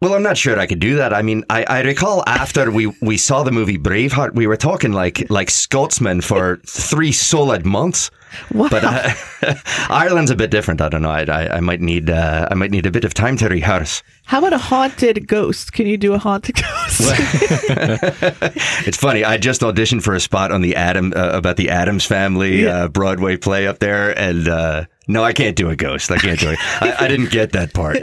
well, 0.00 0.14
I'm 0.14 0.22
not 0.22 0.38
sure 0.38 0.58
I 0.58 0.66
could 0.66 0.78
do 0.78 0.96
that. 0.96 1.12
I 1.12 1.22
mean, 1.22 1.44
I, 1.50 1.64
I 1.64 1.82
recall 1.82 2.22
after 2.26 2.70
we, 2.70 2.86
we 3.02 3.16
saw 3.16 3.42
the 3.42 3.50
movie 3.50 3.78
Braveheart, 3.78 4.34
we 4.34 4.46
were 4.46 4.56
talking 4.56 4.92
like 4.92 5.28
like 5.30 5.50
Scotsmen 5.50 6.20
for 6.20 6.60
three 6.66 7.12
solid 7.12 7.66
months. 7.66 8.10
Wow. 8.52 8.68
But 8.70 8.84
uh, 8.84 9.54
Ireland's 9.90 10.30
a 10.30 10.36
bit 10.36 10.50
different. 10.50 10.80
I 10.80 10.88
don't 10.88 11.02
know. 11.02 11.10
I, 11.10 11.22
I, 11.22 11.56
I 11.56 11.60
might 11.60 11.80
need 11.80 12.10
uh, 12.10 12.48
I 12.50 12.54
might 12.54 12.70
need 12.70 12.86
a 12.86 12.90
bit 12.90 13.04
of 13.04 13.14
time 13.14 13.36
to 13.38 13.48
rehearse. 13.48 14.02
How 14.24 14.38
about 14.38 14.52
a 14.52 14.58
haunted 14.58 15.26
ghost? 15.26 15.72
Can 15.72 15.86
you 15.86 15.96
do 15.96 16.12
a 16.14 16.18
haunted 16.18 16.56
ghost? 16.62 17.00
it's 18.86 18.96
funny. 18.96 19.24
I 19.24 19.36
just 19.38 19.60
auditioned 19.62 20.02
for 20.02 20.14
a 20.14 20.20
spot 20.20 20.52
on 20.52 20.60
the 20.62 20.76
Adam 20.76 21.12
uh, 21.14 21.30
about 21.32 21.56
the 21.56 21.70
Addams 21.70 22.04
Family 22.04 22.62
Yeah. 22.64 22.84
uh, 22.84 22.88
Broadway 22.88 23.36
play 23.36 23.66
up 23.66 23.78
there, 23.78 24.18
and 24.18 24.48
uh, 24.48 24.84
no, 25.08 25.24
I 25.24 25.32
can't 25.32 25.56
do 25.56 25.68
a 25.70 25.74
ghost. 25.76 26.10
I 26.12 26.18
can't 26.18 26.38
do 26.38 26.50
it. 26.50 26.58
I, 26.80 27.06
I 27.06 27.08
didn't 27.08 27.30
get 27.30 27.52
that 27.52 27.74
part. 27.74 27.96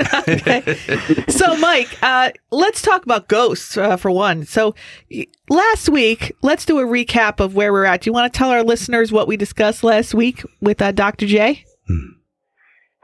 so, 1.32 1.56
Mike, 1.58 1.98
uh, 2.02 2.32
let's 2.52 2.82
talk 2.82 3.04
about 3.04 3.28
ghosts 3.30 3.78
uh, 3.78 3.96
for 3.96 4.12
one. 4.12 4.44
So, 4.46 4.76
last 5.50 5.88
week, 5.88 6.36
let's 6.42 6.66
do 6.66 6.80
a 6.80 6.84
recap 6.84 7.40
of 7.40 7.56
where 7.56 7.72
we're 7.72 7.86
at. 7.86 8.02
Do 8.02 8.10
you 8.10 8.14
want 8.14 8.32
to 8.34 8.38
tell 8.38 8.50
our 8.50 8.64
listeners 8.64 9.12
what 9.12 9.28
we 9.28 9.38
discussed 9.38 9.84
last 9.84 10.14
week 10.14 10.44
with 10.62 10.82
uh, 10.82 10.92
Dr. 10.92 11.26
J? 11.28 11.64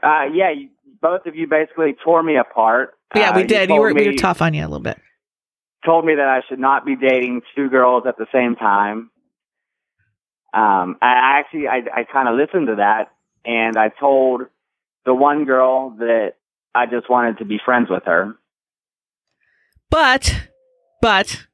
Uh, 0.02 0.24
yeah, 0.34 0.50
you 0.50 0.68
both 1.00 1.26
of 1.26 1.34
you 1.36 1.46
basically 1.46 1.94
tore 2.04 2.22
me 2.22 2.36
apart. 2.36 2.94
Yeah, 3.14 3.30
Uh, 3.30 3.36
we 3.36 3.44
did. 3.44 3.62
You 3.62 3.66
told 3.76 3.80
were, 3.80 3.94
we 3.94 4.06
were 4.08 4.14
tough 4.14 4.42
on 4.42 4.52
you 4.54 4.62
a 4.62 4.66
little 4.68 4.80
bit. 4.80 4.98
told 5.84 6.04
me 6.04 6.14
that 6.16 6.26
I 6.26 6.40
should 6.48 6.58
not 6.58 6.84
be 6.84 6.96
dating 6.96 7.42
two 7.54 7.68
girls 7.68 8.04
at 8.06 8.16
the 8.16 8.26
same 8.32 8.56
time. 8.56 9.10
Um, 10.54 10.96
I 11.00 11.06
I 11.06 11.38
actually, 11.38 11.68
I, 11.68 11.82
I 11.94 12.04
kind 12.12 12.28
of 12.28 12.34
listened 12.34 12.66
to 12.66 12.74
that, 12.76 13.11
and 13.44 13.76
I 13.76 13.88
told 13.88 14.42
the 15.04 15.14
one 15.14 15.44
girl 15.44 15.90
that 15.98 16.34
I 16.74 16.86
just 16.86 17.10
wanted 17.10 17.38
to 17.38 17.44
be 17.44 17.58
friends 17.64 17.88
with 17.90 18.04
her. 18.06 18.34
But, 19.90 20.48
but 21.00 21.46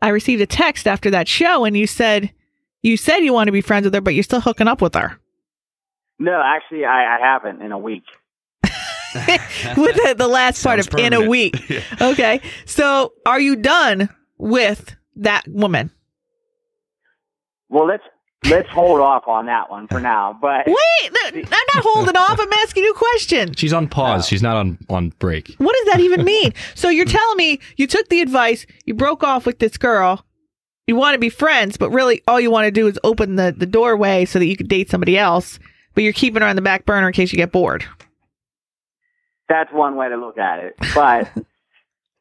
I 0.00 0.08
received 0.08 0.40
a 0.40 0.46
text 0.46 0.86
after 0.86 1.10
that 1.10 1.28
show 1.28 1.64
and 1.64 1.76
you 1.76 1.86
said, 1.86 2.32
you 2.82 2.96
said 2.96 3.18
you 3.18 3.32
want 3.32 3.48
to 3.48 3.52
be 3.52 3.60
friends 3.60 3.84
with 3.84 3.94
her, 3.94 4.00
but 4.00 4.14
you're 4.14 4.22
still 4.22 4.40
hooking 4.40 4.68
up 4.68 4.80
with 4.80 4.94
her. 4.94 5.18
No, 6.18 6.40
actually, 6.44 6.84
I, 6.84 7.16
I 7.16 7.20
haven't 7.20 7.62
in 7.62 7.72
a 7.72 7.78
week. 7.78 8.04
with 8.64 9.96
the, 9.96 10.14
the 10.16 10.28
last 10.28 10.62
part 10.62 10.78
of 10.78 10.86
Sounds 10.86 11.02
in 11.02 11.12
a 11.12 11.28
week. 11.28 11.56
Yeah. 11.68 11.82
Okay. 12.00 12.40
So 12.66 13.12
are 13.26 13.40
you 13.40 13.56
done 13.56 14.08
with 14.38 14.94
that 15.16 15.46
woman? 15.48 15.90
Well, 17.68 17.86
let's 17.86 18.02
let's 18.50 18.68
hold 18.68 19.00
off 19.00 19.26
on 19.28 19.46
that 19.46 19.70
one 19.70 19.88
for 19.88 20.00
now. 20.00 20.36
But 20.40 20.66
Wait, 20.66 20.76
th- 21.32 21.46
I'm 21.46 21.66
not 21.74 21.84
holding 21.84 22.16
off. 22.16 22.38
I'm 22.40 22.52
asking 22.54 22.84
you 22.84 22.92
a 22.92 22.96
question. 22.96 23.54
She's 23.56 23.72
on 23.72 23.88
pause. 23.88 24.26
She's 24.26 24.42
not 24.42 24.56
on 24.56 24.78
on 24.88 25.10
break. 25.18 25.54
What 25.58 25.74
does 25.76 25.92
that 25.92 26.00
even 26.00 26.24
mean? 26.24 26.52
so 26.74 26.88
you're 26.88 27.04
telling 27.04 27.36
me 27.36 27.60
you 27.76 27.86
took 27.86 28.08
the 28.08 28.20
advice, 28.20 28.66
you 28.84 28.94
broke 28.94 29.22
off 29.22 29.46
with 29.46 29.58
this 29.58 29.76
girl, 29.76 30.24
you 30.86 30.96
want 30.96 31.14
to 31.14 31.18
be 31.18 31.28
friends, 31.28 31.76
but 31.76 31.90
really 31.90 32.22
all 32.26 32.40
you 32.40 32.50
want 32.50 32.66
to 32.66 32.70
do 32.70 32.86
is 32.88 32.98
open 33.04 33.36
the, 33.36 33.54
the 33.56 33.66
doorway 33.66 34.24
so 34.24 34.38
that 34.38 34.46
you 34.46 34.56
could 34.56 34.68
date 34.68 34.90
somebody 34.90 35.16
else, 35.16 35.58
but 35.94 36.02
you're 36.04 36.12
keeping 36.12 36.42
her 36.42 36.48
on 36.48 36.56
the 36.56 36.62
back 36.62 36.84
burner 36.84 37.06
in 37.06 37.12
case 37.12 37.32
you 37.32 37.36
get 37.36 37.52
bored. 37.52 37.84
that's 39.48 39.72
one 39.72 39.96
way 39.96 40.08
to 40.08 40.16
look 40.16 40.38
at 40.38 40.58
it. 40.64 40.74
But 40.94 41.30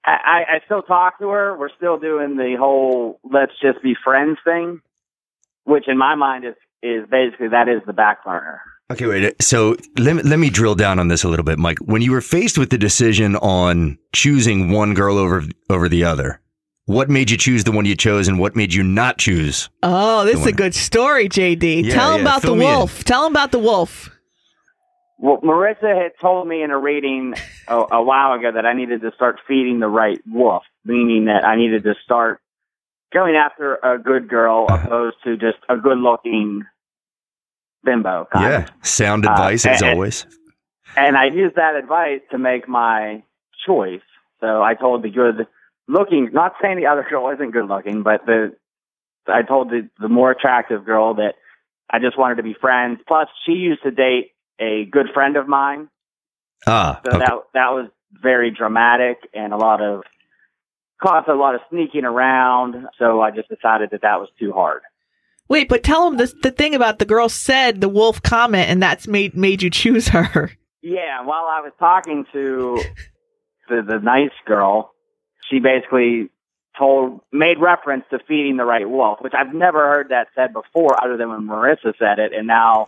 I, 0.06 0.12
I, 0.12 0.44
I 0.56 0.62
still 0.66 0.82
talk 0.82 1.20
to 1.20 1.30
her. 1.30 1.58
We're 1.58 1.70
still 1.78 1.98
doing 1.98 2.36
the 2.38 2.56
whole 2.60 3.20
let's 3.24 3.54
just 3.62 3.82
be 3.82 3.96
friends 4.04 4.38
thing, 4.44 4.82
which 5.66 5.88
in 5.88 5.98
my 5.98 6.16
mind 6.16 6.46
is 6.46 6.56
is 6.84 7.06
basically 7.10 7.50
that 7.50 7.68
is 7.70 7.82
the 7.86 7.94
back 7.94 8.24
burner. 8.24 8.62
Okay, 8.92 9.06
wait. 9.06 9.42
So 9.42 9.78
let 9.98 10.16
me, 10.18 10.22
let 10.24 10.38
me 10.40 10.50
drill 10.50 10.76
down 10.76 11.00
on 11.00 11.08
this 11.08 11.24
a 11.24 11.30
little 11.30 11.46
bit, 11.46 11.58
Mike. 11.58 11.78
When 11.80 12.02
you 12.02 12.12
were 12.12 12.20
faced 12.22 12.58
with 12.58 12.72
the 12.72 12.78
decision 12.78 13.38
on 13.38 13.98
choosing 14.14 14.72
one 14.72 14.94
girl 14.94 15.18
over 15.18 15.44
over 15.70 15.88
the 15.88 16.04
other, 16.04 16.42
what 16.86 17.10
made 17.10 17.32
you 17.32 17.38
choose 17.38 17.64
the 17.64 17.72
one 17.72 17.86
you 17.86 17.96
chose, 17.96 18.28
and 18.28 18.38
what 18.40 18.56
made 18.56 18.74
you 18.74 18.84
not 18.84 19.18
choose? 19.18 19.70
Oh, 19.84 20.26
this 20.26 20.40
is 20.40 20.46
a 20.46 20.52
good 20.52 20.76
story, 20.76 21.30
JD. 21.30 21.86
Yeah, 21.86 21.94
Tell 21.94 22.12
him 22.16 22.18
yeah, 22.18 22.22
about 22.24 22.42
the 22.42 22.48
fill 22.48 22.54
in. 22.56 22.60
wolf. 22.60 23.04
Tell 23.06 23.26
him 23.26 23.32
about 23.32 23.52
the 23.52 23.60
wolf. 23.60 24.10
Well, 25.18 25.38
Marissa 25.38 25.96
had 25.96 26.14
told 26.20 26.48
me 26.48 26.64
in 26.64 26.72
a 26.72 26.78
reading 26.80 27.36
a, 27.68 27.86
a 27.92 28.04
while 28.04 28.34
ago 28.34 28.52
that 28.54 28.66
I 28.66 28.74
needed 28.74 29.02
to 29.02 29.12
start 29.16 29.40
feeding 29.48 29.80
the 29.80 29.88
right 29.88 30.20
wolf, 30.28 30.64
meaning 30.84 31.26
that 31.26 31.46
I 31.46 31.56
needed 31.56 31.84
to 31.84 31.94
start 32.04 32.42
going 33.14 33.36
after 33.36 33.76
a 33.76 33.98
good 33.98 34.28
girl 34.30 34.66
opposed 34.70 35.18
to 35.24 35.36
just 35.38 35.58
a 35.70 35.78
good 35.78 35.98
looking 35.98 36.64
bimbo. 37.84 38.28
Kind 38.32 38.46
Yeah, 38.46 38.58
of. 38.64 38.70
sound 38.86 39.26
Uh, 39.26 39.32
advice 39.32 39.66
as 39.66 39.82
and- 39.82 39.92
always. 39.94 40.26
And 40.96 41.16
I 41.18 41.26
used 41.26 41.56
that 41.56 41.76
advice 41.76 42.22
to 42.32 42.38
make 42.38 42.68
my 42.68 43.24
choice. 43.66 44.02
So 44.42 44.62
I 44.62 44.74
told 44.74 45.04
the 45.04 45.10
good 45.10 45.48
looking, 45.88 46.30
not 46.34 46.54
saying 46.62 46.78
the 46.78 46.88
other 46.88 47.04
girl 47.10 47.30
isn't 47.30 47.52
good 47.52 47.68
looking, 47.68 48.04
but 48.04 48.26
the 48.26 48.56
I 49.28 49.44
told 49.44 49.70
the 49.70 49.88
the 50.00 50.10
more 50.10 50.32
attractive 50.32 50.84
girl 50.84 51.14
that 51.16 51.36
I 51.90 52.00
just 52.00 52.18
wanted 52.18 52.36
to 52.36 52.44
be 52.44 52.54
friends. 52.56 53.00
Plus, 53.08 53.28
she 53.46 53.52
used 53.54 53.84
to 53.84 53.92
date 53.92 54.32
a 54.60 54.86
good 54.86 55.08
friend 55.14 55.38
of 55.38 55.48
mine, 55.48 55.90
Ah, 56.68 57.00
so 57.06 57.12
okay. 57.12 57.20
that 57.20 57.34
that 57.54 57.70
was 57.74 57.88
very 58.12 58.50
dramatic 58.52 59.18
and 59.34 59.54
a 59.54 59.58
lot 59.58 59.82
of 59.82 60.04
caused 61.02 61.28
a 61.28 61.36
lot 61.36 61.56
of 61.56 61.62
sneaking 61.70 62.06
around. 62.06 62.88
So 62.98 63.22
I 63.22 63.32
just 63.32 63.50
decided 63.50 63.90
that 63.92 64.02
that 64.02 64.20
was 64.20 64.30
too 64.40 64.52
hard. 64.52 64.82
Wait, 65.50 65.68
but 65.68 65.84
tell 65.84 66.08
him 66.08 66.18
this, 66.18 66.34
the 66.44 66.52
thing 66.52 66.76
about 66.76 67.00
the 67.00 67.06
girl 67.06 67.28
said 67.28 67.82
the 67.82 67.90
wolf 67.90 68.24
comment, 68.24 68.70
and 68.70 68.82
that's 68.82 69.08
made 69.08 69.36
made 69.36 69.62
you 69.62 69.70
choose 69.70 70.08
her. 70.10 70.52
Yeah, 70.82 71.26
while 71.26 71.46
I 71.50 71.62
was 71.62 71.74
talking 71.78 72.26
to 72.32 72.82
the 73.68 73.82
the 73.82 74.00
nice 74.00 74.32
girl, 74.48 74.94
she 75.50 75.60
basically 75.60 76.30
told 76.80 77.20
made 77.32 77.60
reference 77.60 78.06
to 78.12 78.20
feeding 78.28 78.58
the 78.58 78.64
right 78.64 78.90
wolf, 78.90 79.20
which 79.22 79.34
I've 79.38 79.54
never 79.54 79.80
heard 79.80 80.10
that 80.10 80.28
said 80.36 80.54
before, 80.54 81.04
other 81.04 81.18
than 81.18 81.30
when 81.30 81.48
Marissa 81.48 81.94
said 82.00 82.20
it, 82.20 82.32
and 82.34 82.48
now 82.48 82.88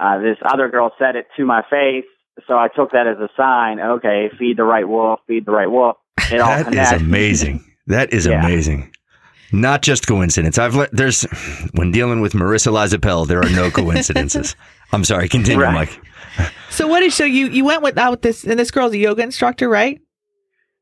uh, 0.00 0.18
this 0.18 0.38
other 0.44 0.68
girl 0.68 0.92
said 0.98 1.16
it 1.16 1.26
to 1.36 1.44
my 1.44 1.62
face. 1.68 2.06
So 2.48 2.54
I 2.54 2.68
took 2.74 2.92
that 2.92 3.06
as 3.06 3.18
a 3.18 3.28
sign. 3.36 3.78
Okay, 3.78 4.30
feed 4.38 4.56
the 4.56 4.64
right 4.64 4.88
wolf, 4.88 5.20
feed 5.26 5.44
the 5.44 5.52
right 5.52 5.70
wolf. 5.70 5.98
It 6.30 6.40
all 6.40 6.48
That 6.50 6.60
is 6.60 6.64
connects. 6.66 6.92
amazing. 6.92 7.64
That 7.86 8.12
is 8.12 8.26
Yeah. 8.26 8.44
amazing. 8.44 8.90
Not 9.54 9.82
just 9.82 10.06
coincidence. 10.06 10.58
I've 10.58 10.74
let 10.74 10.90
there's 10.92 11.22
when 11.72 11.90
dealing 11.92 12.20
with 12.20 12.32
Marissa 12.32 12.72
Liza 12.72 12.98
Pell, 12.98 13.24
there 13.26 13.40
are 13.40 13.50
no 13.50 13.70
coincidences. 13.80 14.56
I'm 14.92 15.04
sorry. 15.04 15.28
Continue, 15.28 15.64
Right. 15.64 15.74
Mike. 15.74 16.00
So 16.70 16.86
what 16.86 17.02
is 17.02 17.14
so 17.14 17.24
you 17.24 17.48
you 17.48 17.66
went 17.66 17.82
without 17.82 18.22
this 18.22 18.44
and 18.44 18.58
this 18.58 18.70
girl's 18.70 18.92
a 18.94 18.96
yoga 18.98 19.22
instructor, 19.22 19.68
right? 19.68 20.00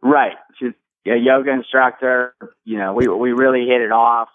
Right. 0.02 0.36
She's 0.56 0.70
a 1.04 1.16
yoga 1.16 1.50
instructor. 1.50 2.34
You 2.64 2.78
know, 2.78 2.92
we 2.94 3.08
we 3.08 3.32
really 3.32 3.66
hit 3.66 3.80
it 3.80 3.90
off. 3.90 4.28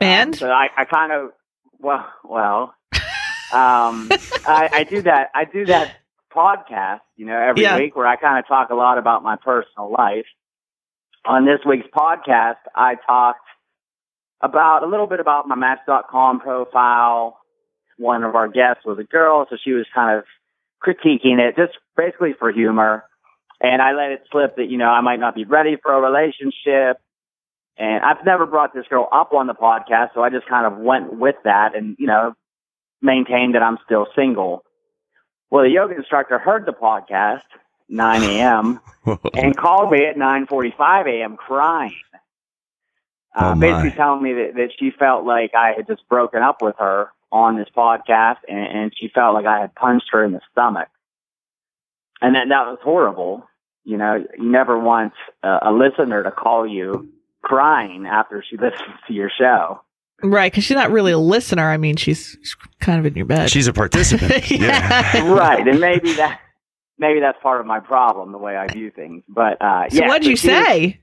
And 0.00 0.30
Um, 0.34 0.34
so 0.34 0.50
I, 0.50 0.66
I 0.76 0.84
kind 0.86 1.12
of 1.12 1.30
well 1.78 2.04
well 2.24 2.74
um 3.52 4.08
I, 4.48 4.68
I 4.72 4.84
do 4.90 5.02
that 5.02 5.30
I 5.36 5.44
do 5.44 5.66
that 5.66 5.94
podcast, 6.34 7.00
you 7.16 7.26
know, 7.26 7.38
every 7.38 7.62
Yeah. 7.62 7.76
week 7.76 7.96
where 7.96 8.06
I 8.06 8.16
kind 8.16 8.38
of 8.38 8.46
talk 8.46 8.70
a 8.70 8.74
lot 8.74 8.98
about 8.98 9.22
my 9.22 9.36
personal 9.36 9.90
life. 9.90 10.26
On 11.24 11.44
this 11.46 11.60
week's 11.64 11.88
podcast, 11.88 12.58
I 12.74 12.96
talked 12.96 13.46
about 14.40 14.82
a 14.82 14.86
little 14.86 15.06
bit 15.06 15.20
about 15.20 15.48
my 15.48 15.54
Match.com 15.54 16.40
profile. 16.40 17.38
One 17.96 18.24
of 18.24 18.34
our 18.34 18.48
guests 18.48 18.84
was 18.84 18.98
a 18.98 19.04
girl, 19.04 19.46
so 19.48 19.56
she 19.62 19.72
was 19.72 19.86
kind 19.94 20.18
of 20.18 20.24
critiquing 20.84 21.38
it, 21.38 21.56
just 21.56 21.78
basically 21.96 22.34
for 22.38 22.50
humor. 22.52 23.04
And 23.60 23.80
I 23.80 23.92
let 23.92 24.10
it 24.10 24.24
slip 24.30 24.56
that, 24.56 24.68
you 24.68 24.76
know, 24.76 24.88
I 24.88 25.00
might 25.00 25.20
not 25.20 25.34
be 25.34 25.44
ready 25.44 25.76
for 25.76 25.92
a 25.94 26.00
relationship. 26.00 26.98
And 27.76 28.04
I've 28.04 28.24
never 28.24 28.46
brought 28.46 28.74
this 28.74 28.86
girl 28.88 29.08
up 29.10 29.32
on 29.32 29.46
the 29.46 29.54
podcast, 29.54 30.14
so 30.14 30.22
I 30.22 30.30
just 30.30 30.46
kind 30.46 30.66
of 30.66 30.78
went 30.78 31.14
with 31.14 31.36
that 31.44 31.74
and, 31.74 31.96
you 31.98 32.06
know, 32.06 32.34
maintained 33.00 33.54
that 33.54 33.62
I'm 33.62 33.78
still 33.84 34.06
single. 34.14 34.64
Well, 35.54 35.62
the 35.62 35.70
yoga 35.70 35.94
instructor 35.94 36.36
heard 36.36 36.66
the 36.66 36.72
podcast, 36.72 37.44
9 37.88 38.22
a.m., 38.24 38.80
and 39.34 39.56
called 39.56 39.92
me 39.92 40.04
at 40.04 40.16
9:45 40.16 41.06
a.m. 41.06 41.36
crying, 41.36 41.94
uh, 43.36 43.52
Oh, 43.54 43.60
basically 43.60 43.92
telling 43.92 44.20
me 44.20 44.32
that, 44.32 44.54
that 44.56 44.70
she 44.76 44.90
felt 44.90 45.24
like 45.24 45.52
I 45.54 45.74
had 45.76 45.86
just 45.86 46.08
broken 46.08 46.42
up 46.42 46.60
with 46.60 46.74
her 46.80 47.12
on 47.30 47.56
this 47.56 47.68
podcast, 47.68 48.38
and, 48.48 48.58
and 48.58 48.92
she 49.00 49.06
felt 49.14 49.34
like 49.34 49.46
I 49.46 49.60
had 49.60 49.76
punched 49.76 50.06
her 50.10 50.24
in 50.24 50.32
the 50.32 50.40
stomach, 50.50 50.88
and 52.20 52.34
that 52.34 52.48
that 52.48 52.66
was 52.66 52.80
horrible. 52.82 53.48
You 53.84 53.96
know, 53.96 54.24
you 54.36 54.50
never 54.50 54.76
want 54.76 55.12
a, 55.44 55.58
a 55.66 55.72
listener 55.72 56.24
to 56.24 56.32
call 56.32 56.66
you 56.66 57.10
crying 57.42 58.06
after 58.06 58.42
she 58.42 58.56
listens 58.60 58.98
to 59.06 59.12
your 59.12 59.30
show. 59.30 59.82
Right, 60.22 60.50
because 60.50 60.64
she's 60.64 60.76
not 60.76 60.90
really 60.90 61.12
a 61.12 61.18
listener. 61.18 61.68
I 61.70 61.76
mean, 61.76 61.96
she's, 61.96 62.36
she's 62.42 62.56
kind 62.80 62.98
of 62.98 63.06
in 63.06 63.14
your 63.14 63.26
bed. 63.26 63.50
She's 63.50 63.66
a 63.66 63.72
participant. 63.72 64.50
Yeah. 64.50 65.28
right, 65.34 65.66
and 65.66 65.80
maybe 65.80 66.12
that 66.14 66.40
maybe 66.98 67.20
that's 67.20 67.38
part 67.42 67.60
of 67.60 67.66
my 67.66 67.80
problem, 67.80 68.32
the 68.32 68.38
way 68.38 68.56
I 68.56 68.66
view 68.72 68.90
things. 68.90 69.22
But 69.28 69.60
uh, 69.60 69.88
so 69.90 69.96
yeah, 69.98 70.08
what'd 70.08 70.26
you 70.26 70.36
she 70.36 70.48
was- 70.48 70.66
say? 70.66 71.00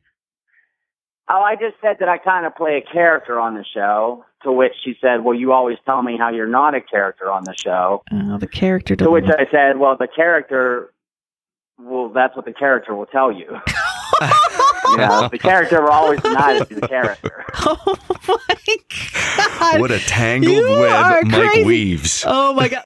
Oh, 1.30 1.42
I 1.42 1.56
just 1.56 1.76
said 1.82 1.98
that 2.02 2.10
I 2.10 2.18
kind 2.18 2.46
of 2.46 2.56
play 2.56 2.84
a 2.86 2.92
character 2.94 3.40
on 3.40 3.56
the 3.56 3.64
show. 3.74 4.26
To 4.44 4.52
which 4.52 4.74
she 4.84 4.96
said, 5.00 5.24
"Well, 5.24 5.36
you 5.36 5.52
always 5.54 5.78
tell 5.86 6.02
me 6.02 6.18
how 6.18 6.30
you're 6.32 6.48
not 6.48 6.74
a 6.74 6.82
character 6.82 7.30
on 7.32 7.44
the 7.44 7.54
show." 7.56 8.02
Oh, 8.12 8.38
the 8.40 8.48
character. 8.48 8.96
To 8.96 9.10
which. 9.12 9.26
I 9.26 9.46
said, 9.52 9.78
"Well, 9.78 9.96
the 9.98 10.08
character, 10.08 10.92
well, 11.78 12.10
that's 12.10 12.36
what 12.36 12.46
the 12.46 12.52
character 12.54 12.96
will 12.96 13.06
tell 13.06 13.32
you. 13.32 13.46
you 14.98 14.98
know, 14.98 15.30
the 15.30 15.38
character 15.40 15.82
will 15.82 15.90
always 15.90 16.22
deny 16.22 16.60
to 16.60 16.66
be 16.66 16.76
the 16.76 16.88
character." 16.88 17.46
oh 17.66 17.98
my 18.28 18.78
god! 19.60 19.80
what 19.80 19.92
a 19.92 20.00
tangled 20.00 20.54
You 20.54 20.70
web 20.80 21.26
Mike 21.26 21.50
crazy. 21.50 21.64
weaves. 21.64 22.24
Oh 22.28 22.54
my 22.54 22.68
god, 22.68 22.86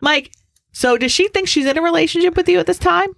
Mike. 0.00 0.32
So 0.72 0.98
does 0.98 1.12
she 1.12 1.28
think 1.28 1.48
she's 1.48 1.66
in 1.66 1.78
a 1.78 1.82
relationship 1.82 2.36
with 2.36 2.48
you 2.48 2.58
at 2.58 2.66
this 2.66 2.78
time? 2.78 3.16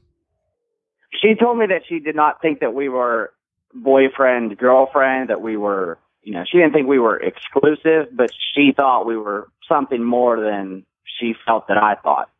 She 1.21 1.35
told 1.35 1.59
me 1.59 1.67
that 1.67 1.83
she 1.89 1.99
did 1.99 2.15
not 2.15 2.41
think 2.41 2.61
that 2.61 2.73
we 2.75 2.89
were 2.89 3.33
boyfriend 3.75 4.57
girlfriend. 4.57 5.31
That 5.31 5.41
we 5.41 5.57
were, 5.57 5.99
you 6.23 6.35
know, 6.35 6.45
she 6.51 6.59
didn't 6.59 6.73
think 6.73 6.87
we 6.87 6.99
were 6.99 7.17
exclusive, 7.17 8.15
but 8.17 8.31
she 8.55 8.73
thought 8.77 9.07
we 9.07 9.17
were 9.17 9.49
something 9.69 10.05
more 10.05 10.41
than 10.41 10.85
she 11.19 11.35
felt 11.45 11.67
that 11.69 11.77
I 11.77 11.97
thought. 11.97 12.31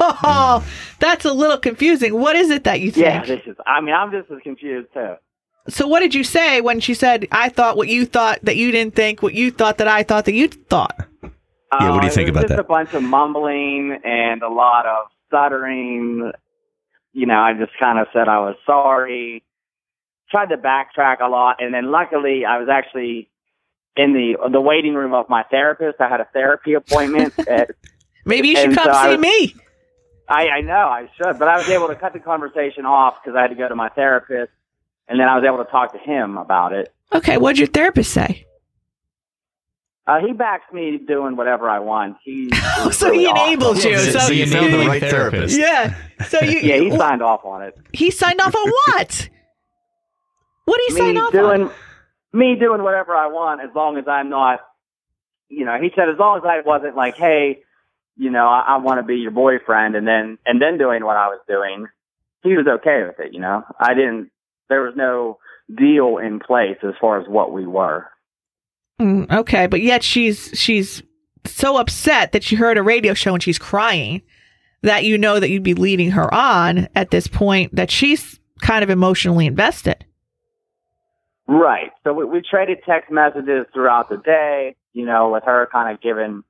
Oh, 0.00 0.66
that's 0.98 1.24
a 1.24 1.32
little 1.32 1.58
confusing. 1.58 2.18
What 2.18 2.36
is 2.36 2.50
it 2.50 2.64
that 2.64 2.80
you 2.80 2.90
think? 2.90 3.04
Yeah, 3.06 3.24
this 3.24 3.40
is. 3.46 3.56
I 3.66 3.80
mean, 3.80 3.94
I'm 3.94 4.10
just 4.10 4.30
as 4.30 4.38
confused 4.42 4.88
too. 4.94 5.14
So 5.68 5.86
what 5.86 6.00
did 6.00 6.14
you 6.14 6.24
say 6.24 6.60
when 6.60 6.80
she 6.80 6.94
said, 6.94 7.28
"I 7.30 7.48
thought 7.50 7.76
what 7.76 7.88
you 7.88 8.06
thought 8.06 8.38
that 8.42 8.56
you 8.56 8.70
didn't 8.72 8.94
think, 8.96 9.22
what 9.22 9.34
you 9.34 9.50
thought 9.50 9.78
that 9.78 9.88
I 9.88 10.02
thought 10.02 10.24
that 10.24 10.32
you 10.34 10.48
thought"? 10.48 11.06
Yeah, 11.22 11.90
what 11.90 12.00
do 12.00 12.06
you 12.06 12.10
Uh, 12.10 12.14
think 12.14 12.28
about 12.30 12.40
just 12.42 12.48
that? 12.48 12.58
a 12.60 12.64
bunch 12.64 12.94
of 12.94 13.02
mumbling 13.02 13.98
and 14.02 14.42
a 14.42 14.48
lot 14.48 14.86
of 14.86 15.06
stuttering. 15.28 16.32
You 17.12 17.26
know, 17.26 17.38
I 17.38 17.52
just 17.54 17.72
kind 17.78 17.98
of 17.98 18.06
said 18.12 18.28
I 18.28 18.38
was 18.40 18.56
sorry. 18.66 19.44
Tried 20.30 20.46
to 20.50 20.56
backtrack 20.56 21.20
a 21.20 21.28
lot, 21.28 21.56
and 21.60 21.74
then 21.74 21.90
luckily 21.90 22.44
I 22.44 22.58
was 22.58 22.68
actually 22.68 23.28
in 23.96 24.12
the 24.12 24.48
the 24.50 24.60
waiting 24.60 24.94
room 24.94 25.12
of 25.12 25.28
my 25.28 25.42
therapist. 25.50 26.00
I 26.00 26.08
had 26.08 26.20
a 26.20 26.28
therapy 26.32 26.74
appointment. 26.74 27.34
at, 27.48 27.70
Maybe 28.24 28.48
you 28.48 28.56
should 28.56 28.74
come 28.74 28.92
so 28.92 29.02
see 29.02 29.08
was- 29.16 29.18
me. 29.18 29.54
I, 30.30 30.48
I 30.48 30.60
know 30.60 30.72
I 30.88 31.10
should, 31.16 31.38
but 31.38 31.48
I 31.48 31.56
was 31.56 31.68
able 31.68 31.88
to 31.88 31.96
cut 31.96 32.12
the 32.12 32.20
conversation 32.20 32.86
off 32.86 33.16
because 33.22 33.36
I 33.36 33.42
had 33.42 33.48
to 33.48 33.56
go 33.56 33.68
to 33.68 33.74
my 33.74 33.88
therapist, 33.90 34.52
and 35.08 35.18
then 35.18 35.28
I 35.28 35.36
was 35.36 35.44
able 35.44 35.58
to 35.64 35.70
talk 35.70 35.92
to 35.92 35.98
him 35.98 36.38
about 36.38 36.72
it. 36.72 36.92
Okay, 37.12 37.36
what'd 37.36 37.58
your 37.58 37.66
therapist 37.66 38.12
say? 38.12 38.46
Uh, 40.06 40.18
he 40.26 40.32
backs 40.32 40.72
me 40.72 40.98
doing 41.06 41.36
whatever 41.36 41.68
I 41.68 41.78
want. 41.80 42.16
He 42.24 42.50
so 42.92 43.12
he 43.12 43.28
enables 43.28 43.84
you. 43.84 43.98
So, 43.98 44.18
So, 44.20 44.32
you 44.32 44.44
you 44.44 44.46
found 44.50 44.72
the 44.72 44.78
right 44.78 45.00
therapist. 45.02 45.56
yeah. 45.58 45.94
So 46.28 46.40
you 46.42 46.58
Yeah, 46.62 46.76
he 46.78 46.96
signed 46.96 47.22
off 47.22 47.44
on 47.44 47.62
it. 47.62 47.76
he 47.92 48.10
signed 48.10 48.40
off 48.40 48.54
on 48.54 48.70
what? 48.86 49.28
What 50.64 50.78
did 50.78 50.88
he 50.88 50.94
me 50.94 51.00
sign 51.00 51.16
off 51.18 51.32
doing 51.32 51.62
on? 51.64 51.70
me 52.32 52.56
doing 52.58 52.82
whatever 52.82 53.14
I 53.14 53.26
want 53.28 53.60
as 53.60 53.70
long 53.74 53.98
as 53.98 54.04
I'm 54.08 54.30
not 54.30 54.60
you 55.48 55.64
know, 55.64 55.76
he 55.80 55.90
said 55.96 56.08
as 56.08 56.16
long 56.18 56.38
as 56.38 56.44
I 56.44 56.60
wasn't 56.64 56.96
like, 56.96 57.16
Hey, 57.16 57.62
you 58.16 58.30
know, 58.30 58.46
I, 58.46 58.64
I 58.68 58.76
wanna 58.78 59.02
be 59.02 59.16
your 59.16 59.30
boyfriend 59.30 59.96
and 59.96 60.06
then 60.06 60.38
and 60.46 60.60
then 60.60 60.78
doing 60.78 61.04
what 61.04 61.16
I 61.16 61.28
was 61.28 61.40
doing, 61.48 61.86
he 62.42 62.56
was 62.56 62.66
okay 62.66 63.02
with 63.06 63.18
it, 63.18 63.32
you 63.32 63.40
know. 63.40 63.64
I 63.78 63.94
didn't 63.94 64.30
there 64.68 64.82
was 64.82 64.94
no 64.96 65.38
deal 65.76 66.18
in 66.18 66.40
place 66.40 66.78
as 66.82 66.94
far 67.00 67.20
as 67.20 67.28
what 67.28 67.52
we 67.52 67.66
were. 67.66 68.06
Mm, 69.00 69.30
okay, 69.30 69.66
but 69.66 69.80
yet 69.80 70.02
she's 70.02 70.50
she's 70.54 71.02
so 71.44 71.78
upset 71.78 72.32
that 72.32 72.44
she 72.44 72.56
heard 72.56 72.78
a 72.78 72.82
radio 72.82 73.14
show 73.14 73.34
and 73.34 73.42
she's 73.42 73.58
crying 73.58 74.22
that 74.82 75.04
you 75.04 75.18
know 75.18 75.40
that 75.40 75.50
you'd 75.50 75.62
be 75.62 75.74
leading 75.74 76.10
her 76.10 76.32
on 76.32 76.88
at 76.94 77.10
this 77.10 77.26
point 77.26 77.74
that 77.74 77.90
she's 77.90 78.38
kind 78.60 78.82
of 78.82 78.90
emotionally 78.90 79.46
invested. 79.46 80.04
Right. 81.46 81.90
So 82.04 82.12
we, 82.12 82.24
we 82.24 82.42
traded 82.48 82.78
text 82.86 83.10
messages 83.10 83.66
throughout 83.72 84.08
the 84.08 84.18
day, 84.18 84.76
you 84.92 85.04
know, 85.04 85.30
with 85.30 85.44
her 85.44 85.68
kind 85.72 85.92
of 85.92 86.00
giving 86.00 86.44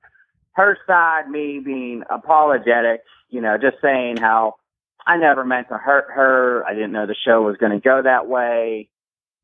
her 0.52 0.76
side, 0.87 1.28
me 1.30 1.61
being 1.64 2.02
apologetic, 2.11 3.02
you 3.28 3.40
know, 3.40 3.57
just 3.59 3.76
saying 3.83 4.16
how 4.19 4.57
I 5.07 5.16
never 5.16 5.45
meant 5.45 5.69
to 5.69 5.78
hurt 5.78 6.07
her. 6.14 6.64
I 6.66 6.75
didn't 6.75 6.92
know 6.92 7.07
the 7.07 7.14
show 7.25 7.42
was 7.42 7.57
going 7.57 7.73
to 7.73 7.80
go 7.80 8.02
that 8.02 8.26
way. 8.28 8.88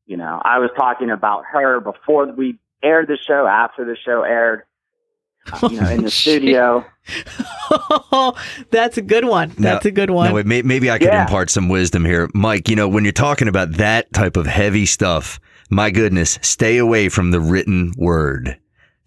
You 0.05 0.17
know, 0.17 0.41
I 0.43 0.59
was 0.59 0.69
talking 0.77 1.09
about 1.09 1.43
her 1.51 1.79
before 1.79 2.31
we 2.31 2.59
aired 2.83 3.07
the 3.07 3.17
show, 3.17 3.45
after 3.47 3.83
the 3.85 3.97
show 4.05 4.21
aired, 4.23 4.63
uh, 5.51 5.67
you 5.71 5.81
know, 5.81 5.89
in 5.89 6.03
the 6.03 6.09
Shit. 6.11 6.41
studio. 6.41 6.85
That's 8.71 8.97
a 8.97 9.01
good 9.01 9.25
one. 9.25 9.49
Now- 9.57 9.73
That's 9.73 9.85
a 9.85 9.91
good 9.91 10.09
one. 10.11 10.29
No, 10.29 10.35
wait, 10.35 10.45
may, 10.45 10.61
maybe 10.61 10.89
I 10.91 10.97
could 10.97 11.07
Yeah. 11.07 11.21
impart 11.23 11.49
some 11.49 11.69
wisdom 11.69 12.05
here. 12.05 12.29
Mike, 12.33 12.69
you 12.69 12.75
know, 12.75 12.87
when 12.87 13.03
you're 13.03 13.11
talking 13.13 13.47
about 13.47 13.71
that 13.73 14.11
type 14.13 14.37
of 14.37 14.45
heavy 14.45 14.85
stuff, 14.85 15.39
my 15.69 15.89
goodness, 15.89 16.39
stay 16.41 16.77
away 16.77 17.09
from 17.09 17.31
the 17.31 17.39
written 17.41 17.91
word. 17.97 18.57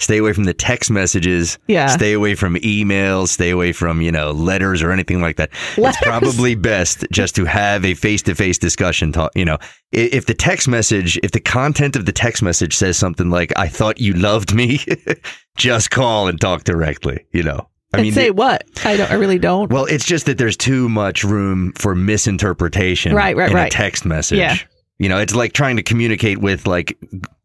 Stay 0.00 0.19
away 0.19 0.33
from 0.33 0.45
the 0.45 0.54
text 0.54 0.90
messages. 0.90 1.59
Yeah. 1.69 1.87
Stay 1.87 2.12
away 2.14 2.35
from 2.35 2.57
emails. 2.57 3.28
Stay 3.28 3.50
away 3.50 3.73
from, 3.73 4.00
you 4.00 4.11
know, 4.11 4.33
letters 4.33 4.83
or 4.83 4.90
anything 4.90 5.21
like 5.21 5.37
that. 5.37 5.50
Letters? 5.76 5.97
It's 5.97 6.04
probably 6.04 6.54
best 6.54 7.04
just 7.12 7.37
to 7.37 7.45
have 7.45 7.85
a 7.85 7.95
face 7.95 8.23
to 8.23 8.35
face 8.35 8.59
discussion. 8.59 9.12
Talk, 9.12 9.30
you 9.37 9.45
know, 9.45 9.59
if 9.92 10.26
the 10.26 10.35
text 10.35 10.66
message, 10.69 11.19
if 11.23 11.30
the 11.30 11.40
content 11.40 11.97
of 11.97 12.07
the 12.07 12.12
text 12.12 12.42
message 12.42 12.75
says 12.75 12.97
something 12.97 13.30
like, 13.30 13.52
I 13.57 13.69
thought 13.69 14.00
you 14.00 14.14
loved 14.14 14.54
me, 14.54 14.80
just 15.57 15.90
call 15.90 16.28
and 16.28 16.40
talk 16.40 16.64
directly, 16.64 17.25
you 17.33 17.42
know. 17.42 17.69
I 17.92 17.99
and 17.99 18.02
mean, 18.04 18.12
say 18.12 18.30
what? 18.30 18.64
I 18.85 18.97
don't. 18.97 19.11
I 19.11 19.14
really 19.14 19.40
don't. 19.40 19.71
well, 19.73 19.85
it's 19.85 20.07
just 20.07 20.26
that 20.26 20.38
there's 20.38 20.57
too 20.57 20.88
much 20.88 21.25
room 21.25 21.73
for 21.73 21.97
misinterpretation 21.97 23.12
Right, 23.14 23.37
right, 23.37 23.50
in 23.50 23.57
right. 23.57 23.66
a 23.73 23.76
text 23.76 24.04
message. 24.04 24.38
Yeah. 24.38 24.57
You 25.00 25.09
know, 25.09 25.19
it's 25.19 25.35
like 25.35 25.54
trying 25.54 25.76
to 25.76 25.83
communicate 25.83 26.38
with 26.38 26.66
like 26.66 26.99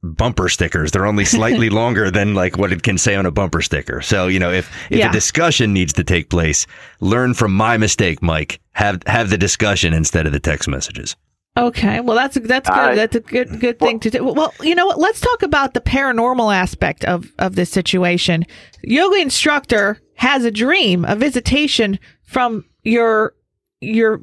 bumper 0.03 0.50
stickers. 0.50 0.91
They're 0.91 1.05
only 1.05 1.24
slightly 1.24 1.69
longer 1.81 2.12
than 2.12 2.33
like 2.35 2.57
what 2.57 2.74
it 2.74 2.83
can 2.83 2.97
say 2.97 3.15
on 3.15 3.25
a 3.25 3.31
bumper 3.31 3.62
sticker. 3.62 4.01
So, 4.01 4.27
you 4.27 4.39
know, 4.39 4.51
if 4.51 4.69
if 4.91 4.99
Yeah. 4.99 5.10
a 5.10 5.12
discussion 5.13 5.71
needs 5.71 5.93
to 5.93 6.03
take 6.03 6.30
place, 6.30 6.67
learn 6.99 7.34
from 7.34 7.53
my 7.56 7.77
mistake, 7.77 8.21
Mike. 8.21 8.60
Have 8.73 9.01
have 9.08 9.30
the 9.30 9.38
discussion 9.38 9.93
instead 9.93 10.25
of 10.27 10.34
the 10.34 10.39
text 10.41 10.67
messages. 10.67 11.15
Okay, 11.58 12.01
well 12.01 12.17
that's 12.17 12.36
that's 12.38 12.67
good. 12.69 12.77
All 12.77 12.88
right. 12.88 12.95
That's 12.95 13.15
a 13.15 13.21
good 13.21 13.62
good 13.62 13.80
thing 13.80 14.01
to 14.01 14.10
do. 14.10 14.25
Well, 14.25 14.53
you 14.62 14.75
know 14.75 14.86
what? 14.88 14.99
Let's 14.99 15.21
talk 15.21 15.41
about 15.41 15.73
the 15.73 15.80
paranormal 15.80 16.53
aspect 16.53 17.06
of 17.06 17.32
of 17.39 17.56
this 17.56 17.69
situation. 17.69 18.43
Yoga 18.84 19.21
instructor 19.21 20.01
has 20.15 20.43
a 20.43 20.51
dream, 20.51 21.06
a 21.06 21.15
visitation 21.15 21.99
from 22.23 22.65
your 22.84 23.34
your 23.80 24.19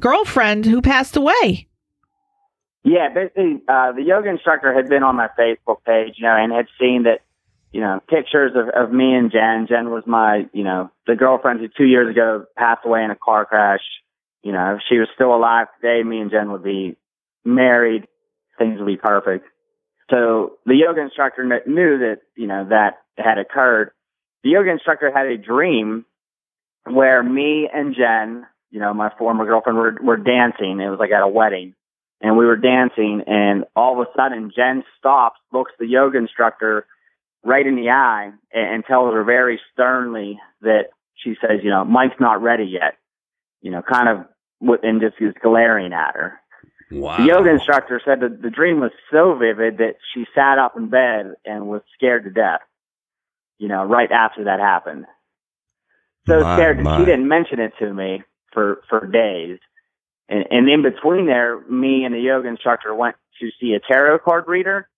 girlfriend 0.00 0.66
who 0.66 0.82
passed 0.82 1.16
away. 1.16 1.68
Yeah, 2.84 3.08
basically, 3.08 3.62
uh, 3.66 3.92
the 3.92 4.02
yoga 4.02 4.28
instructor 4.28 4.74
had 4.74 4.90
been 4.90 5.02
on 5.02 5.16
my 5.16 5.28
Facebook 5.38 5.82
page, 5.86 6.16
you 6.18 6.24
know, 6.24 6.36
and 6.36 6.52
had 6.52 6.66
seen 6.78 7.04
that, 7.04 7.20
you 7.72 7.80
know, 7.80 7.98
pictures 8.08 8.52
of, 8.54 8.68
of 8.68 8.92
me 8.92 9.14
and 9.14 9.32
Jen. 9.32 9.66
Jen 9.66 9.90
was 9.90 10.04
my, 10.06 10.46
you 10.52 10.64
know, 10.64 10.90
the 11.06 11.16
girlfriend 11.16 11.60
who 11.60 11.68
two 11.68 11.86
years 11.86 12.10
ago 12.10 12.44
passed 12.58 12.84
away 12.84 13.02
in 13.02 13.10
a 13.10 13.16
car 13.16 13.46
crash. 13.46 13.80
You 14.42 14.52
know, 14.52 14.74
if 14.74 14.82
she 14.86 14.98
was 14.98 15.08
still 15.14 15.34
alive 15.34 15.68
today, 15.80 16.02
me 16.06 16.20
and 16.20 16.30
Jen 16.30 16.52
would 16.52 16.62
be 16.62 16.96
married. 17.42 18.06
Things 18.58 18.78
would 18.78 18.86
be 18.86 18.98
perfect. 18.98 19.46
So 20.10 20.58
the 20.66 20.76
yoga 20.76 21.00
instructor 21.00 21.48
kn- 21.48 21.74
knew 21.74 21.98
that, 22.00 22.18
you 22.36 22.46
know, 22.46 22.66
that 22.68 22.98
had 23.16 23.38
occurred. 23.38 23.92
The 24.42 24.50
yoga 24.50 24.70
instructor 24.70 25.10
had 25.10 25.26
a 25.26 25.38
dream 25.38 26.04
where 26.84 27.22
me 27.22 27.66
and 27.72 27.94
Jen, 27.94 28.46
you 28.70 28.78
know, 28.78 28.92
my 28.92 29.10
former 29.18 29.46
girlfriend, 29.46 29.78
were, 29.78 29.98
were 30.02 30.18
dancing. 30.18 30.80
It 30.80 30.90
was 30.90 30.98
like 30.98 31.12
at 31.12 31.22
a 31.22 31.28
wedding 31.28 31.74
and 32.24 32.38
we 32.38 32.46
were 32.46 32.56
dancing 32.56 33.22
and 33.26 33.64
all 33.76 34.00
of 34.00 34.08
a 34.08 34.10
sudden 34.16 34.50
Jen 34.56 34.82
stops, 34.98 35.38
looks 35.52 35.72
the 35.78 35.86
yoga 35.86 36.16
instructor 36.16 36.86
right 37.44 37.66
in 37.66 37.76
the 37.76 37.90
eye 37.90 38.30
and, 38.50 38.74
and 38.74 38.84
tells 38.86 39.12
her 39.12 39.22
very 39.24 39.60
sternly 39.72 40.40
that 40.62 40.84
she 41.16 41.34
says, 41.38 41.60
you 41.62 41.68
know, 41.68 41.84
Mike's 41.84 42.18
not 42.18 42.42
ready 42.42 42.64
yet. 42.64 42.96
You 43.60 43.70
know, 43.70 43.82
kind 43.82 44.08
of 44.08 44.26
with- 44.58 44.80
and 44.82 45.02
just 45.02 45.16
is 45.20 45.34
glaring 45.42 45.92
at 45.92 46.14
her. 46.14 46.40
Wow. 46.90 47.18
The 47.18 47.24
yoga 47.24 47.50
instructor 47.50 48.00
said 48.02 48.20
that 48.20 48.40
the 48.40 48.50
dream 48.50 48.80
was 48.80 48.92
so 49.12 49.34
vivid 49.34 49.78
that 49.78 49.96
she 50.14 50.24
sat 50.34 50.58
up 50.58 50.76
in 50.78 50.88
bed 50.88 51.34
and 51.44 51.66
was 51.66 51.82
scared 51.94 52.24
to 52.24 52.30
death. 52.30 52.60
You 53.58 53.68
know, 53.68 53.84
right 53.84 54.10
after 54.10 54.44
that 54.44 54.60
happened. 54.60 55.04
So 56.26 56.40
My, 56.40 56.56
scared 56.56 56.80
my. 56.82 56.98
she 56.98 57.04
didn't 57.04 57.28
mention 57.28 57.60
it 57.60 57.72
to 57.80 57.92
me 57.92 58.22
for 58.52 58.80
for 58.88 59.06
days. 59.06 59.58
And, 60.28 60.44
and 60.50 60.68
in 60.68 60.82
between 60.82 61.26
there, 61.26 61.60
me 61.68 62.04
and 62.04 62.14
the 62.14 62.20
yoga 62.20 62.48
instructor 62.48 62.94
went 62.94 63.16
to 63.40 63.50
see 63.60 63.74
a 63.74 63.80
tarot 63.80 64.20
card 64.20 64.44
reader. 64.46 64.88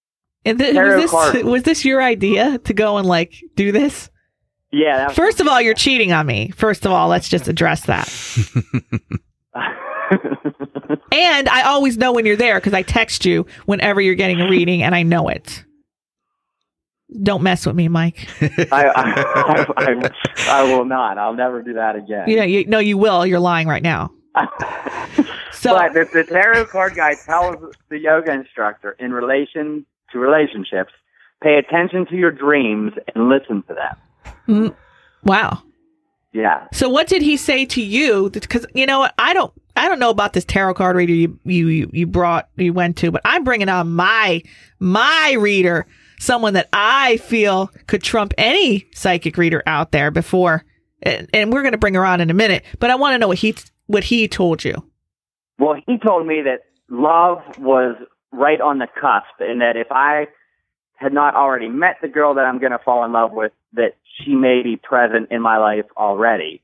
And 0.45 0.59
th- 0.59 0.75
Tarot 0.75 0.97
was 0.97 1.05
this 1.05 1.11
card. 1.11 1.45
was 1.45 1.63
this 1.65 1.85
your 1.85 2.01
idea 2.03 2.59
to 2.59 2.75
go 2.75 2.99
and 2.99 3.07
like 3.07 3.35
do 3.57 3.73
this? 3.73 4.11
Yeah. 4.71 4.99
That 4.99 5.09
was 5.09 5.17
First 5.17 5.41
of 5.41 5.49
all, 5.49 5.61
you're 5.61 5.75
cheating 5.75 6.13
on 6.13 6.27
me. 6.27 6.51
First 6.51 6.87
of 6.87 6.93
all, 6.93 7.09
let's 7.09 7.29
just 7.29 7.49
address 7.49 7.87
that. 7.87 8.09
And 11.13 11.49
I 11.49 11.63
always 11.63 11.97
know 11.97 12.13
when 12.13 12.27
you're 12.27 12.37
there 12.37 12.57
because 12.59 12.75
I 12.75 12.83
text 12.83 13.25
you 13.25 13.47
whenever 13.65 14.01
you're 14.01 14.15
getting 14.15 14.41
a 14.41 14.49
reading, 14.49 14.83
and 14.83 14.95
I 14.95 15.03
know 15.03 15.29
it. 15.29 15.65
Don't 17.23 17.43
mess 17.43 17.65
with 17.65 17.77
me, 17.77 17.89
Mike. 17.89 18.29
I, 18.41 18.85
I, 18.87 19.67
I, 19.77 20.11
I 20.49 20.63
will 20.65 20.85
not. 20.85 21.19
I'll 21.19 21.35
never 21.35 21.63
do 21.63 21.75
that 21.75 21.97
again. 21.97 22.29
Yeah, 22.29 22.45
you 22.45 22.67
no, 22.67 22.81
you 22.81 22.99
will. 22.99 23.25
You're 23.25 23.41
lying 23.41 23.69
right 23.69 23.83
now. 23.83 24.13
So 25.57 25.71
but 25.71 25.95
the, 25.95 26.05
the 26.13 26.25
tarot 26.25 26.67
card 26.67 26.95
guy 26.95 27.15
tells 27.15 27.75
the 27.89 27.99
yoga 27.99 28.33
instructor 28.33 28.93
in 28.99 29.13
relation 29.13 29.87
to 30.13 30.19
relationships, 30.19 30.93
pay 31.43 31.57
attention 31.57 32.07
to 32.07 32.17
your 32.17 32.31
dreams 32.31 32.93
and 33.15 33.29
listen 33.29 33.63
to 33.63 33.75
them. 33.75 34.35
mm, 34.47 34.77
wow. 35.25 35.63
Yeah. 36.33 36.67
So 36.73 36.91
what 36.91 37.07
did 37.07 37.23
he 37.23 37.39
say 37.39 37.65
to 37.67 37.83
you? 37.83 38.29
Because 38.31 38.67
you 38.75 38.85
know 38.85 38.99
what, 39.01 39.15
I 39.19 39.33
don't, 39.33 39.53
I 39.77 39.89
don't 39.89 39.99
know 39.99 40.11
about 40.11 40.35
this 40.35 40.45
tarot 40.45 40.75
card 40.75 40.97
reader 40.97 41.13
you 41.13 41.39
you 41.45 41.69
you, 41.69 41.91
you 41.93 42.07
brought 42.07 42.49
you 42.57 42.73
went 42.73 42.99
to, 42.99 43.11
but 43.11 43.23
I'm 43.25 43.43
bringing 43.43 43.71
on 43.71 43.93
my 43.93 44.43
my 44.79 45.37
reader, 45.39 45.87
someone 46.19 46.53
that 46.55 46.69
I 46.73 47.17
feel 47.19 47.69
could 47.87 48.03
trump 48.03 48.35
any 48.37 48.87
psychic 48.95 49.39
reader 49.39 49.63
out 49.67 49.93
there 49.93 50.11
before, 50.11 50.65
and, 51.03 51.29
and 51.33 51.53
we're 51.53 51.63
going 51.63 51.73
to 51.73 51.79
bring 51.79 51.95
her 51.95 52.05
on 52.05 52.21
in 52.21 52.31
a 52.31 52.35
minute. 52.35 52.65
But 52.79 52.91
I 52.91 52.97
want 52.97 53.15
to 53.15 53.19
know 53.19 53.29
what 53.29 53.39
he 53.39 53.55
what 53.87 54.05
he 54.05 54.29
told 54.29 54.65
you. 54.65 54.75
Well, 55.59 55.77
he 55.87 55.99
told 55.99 56.27
me 56.27 56.43
that 56.43 56.61
love 56.89 57.43
was 57.59 57.97
right 58.33 58.61
on 58.61 58.79
the 58.79 58.87
cusp 58.87 59.41
and 59.41 59.61
that 59.61 59.77
if 59.77 59.87
I 59.91 60.29
had 60.97 61.13
not 61.13 61.35
already 61.35 61.69
met 61.69 61.97
the 62.03 62.09
girl 62.09 62.35
that 62.35 62.45
I'm 62.45 62.59
going 62.59 62.73
to 62.73 62.79
fall 62.79 63.05
in 63.05 63.13
love 63.13 63.33
with, 63.33 63.53
that 63.75 63.97
she 64.19 64.35
may 64.35 64.63
be 64.63 64.77
present 64.77 65.29
in 65.31 65.43
my 65.43 65.59
life 65.59 65.85
already. 65.97 66.63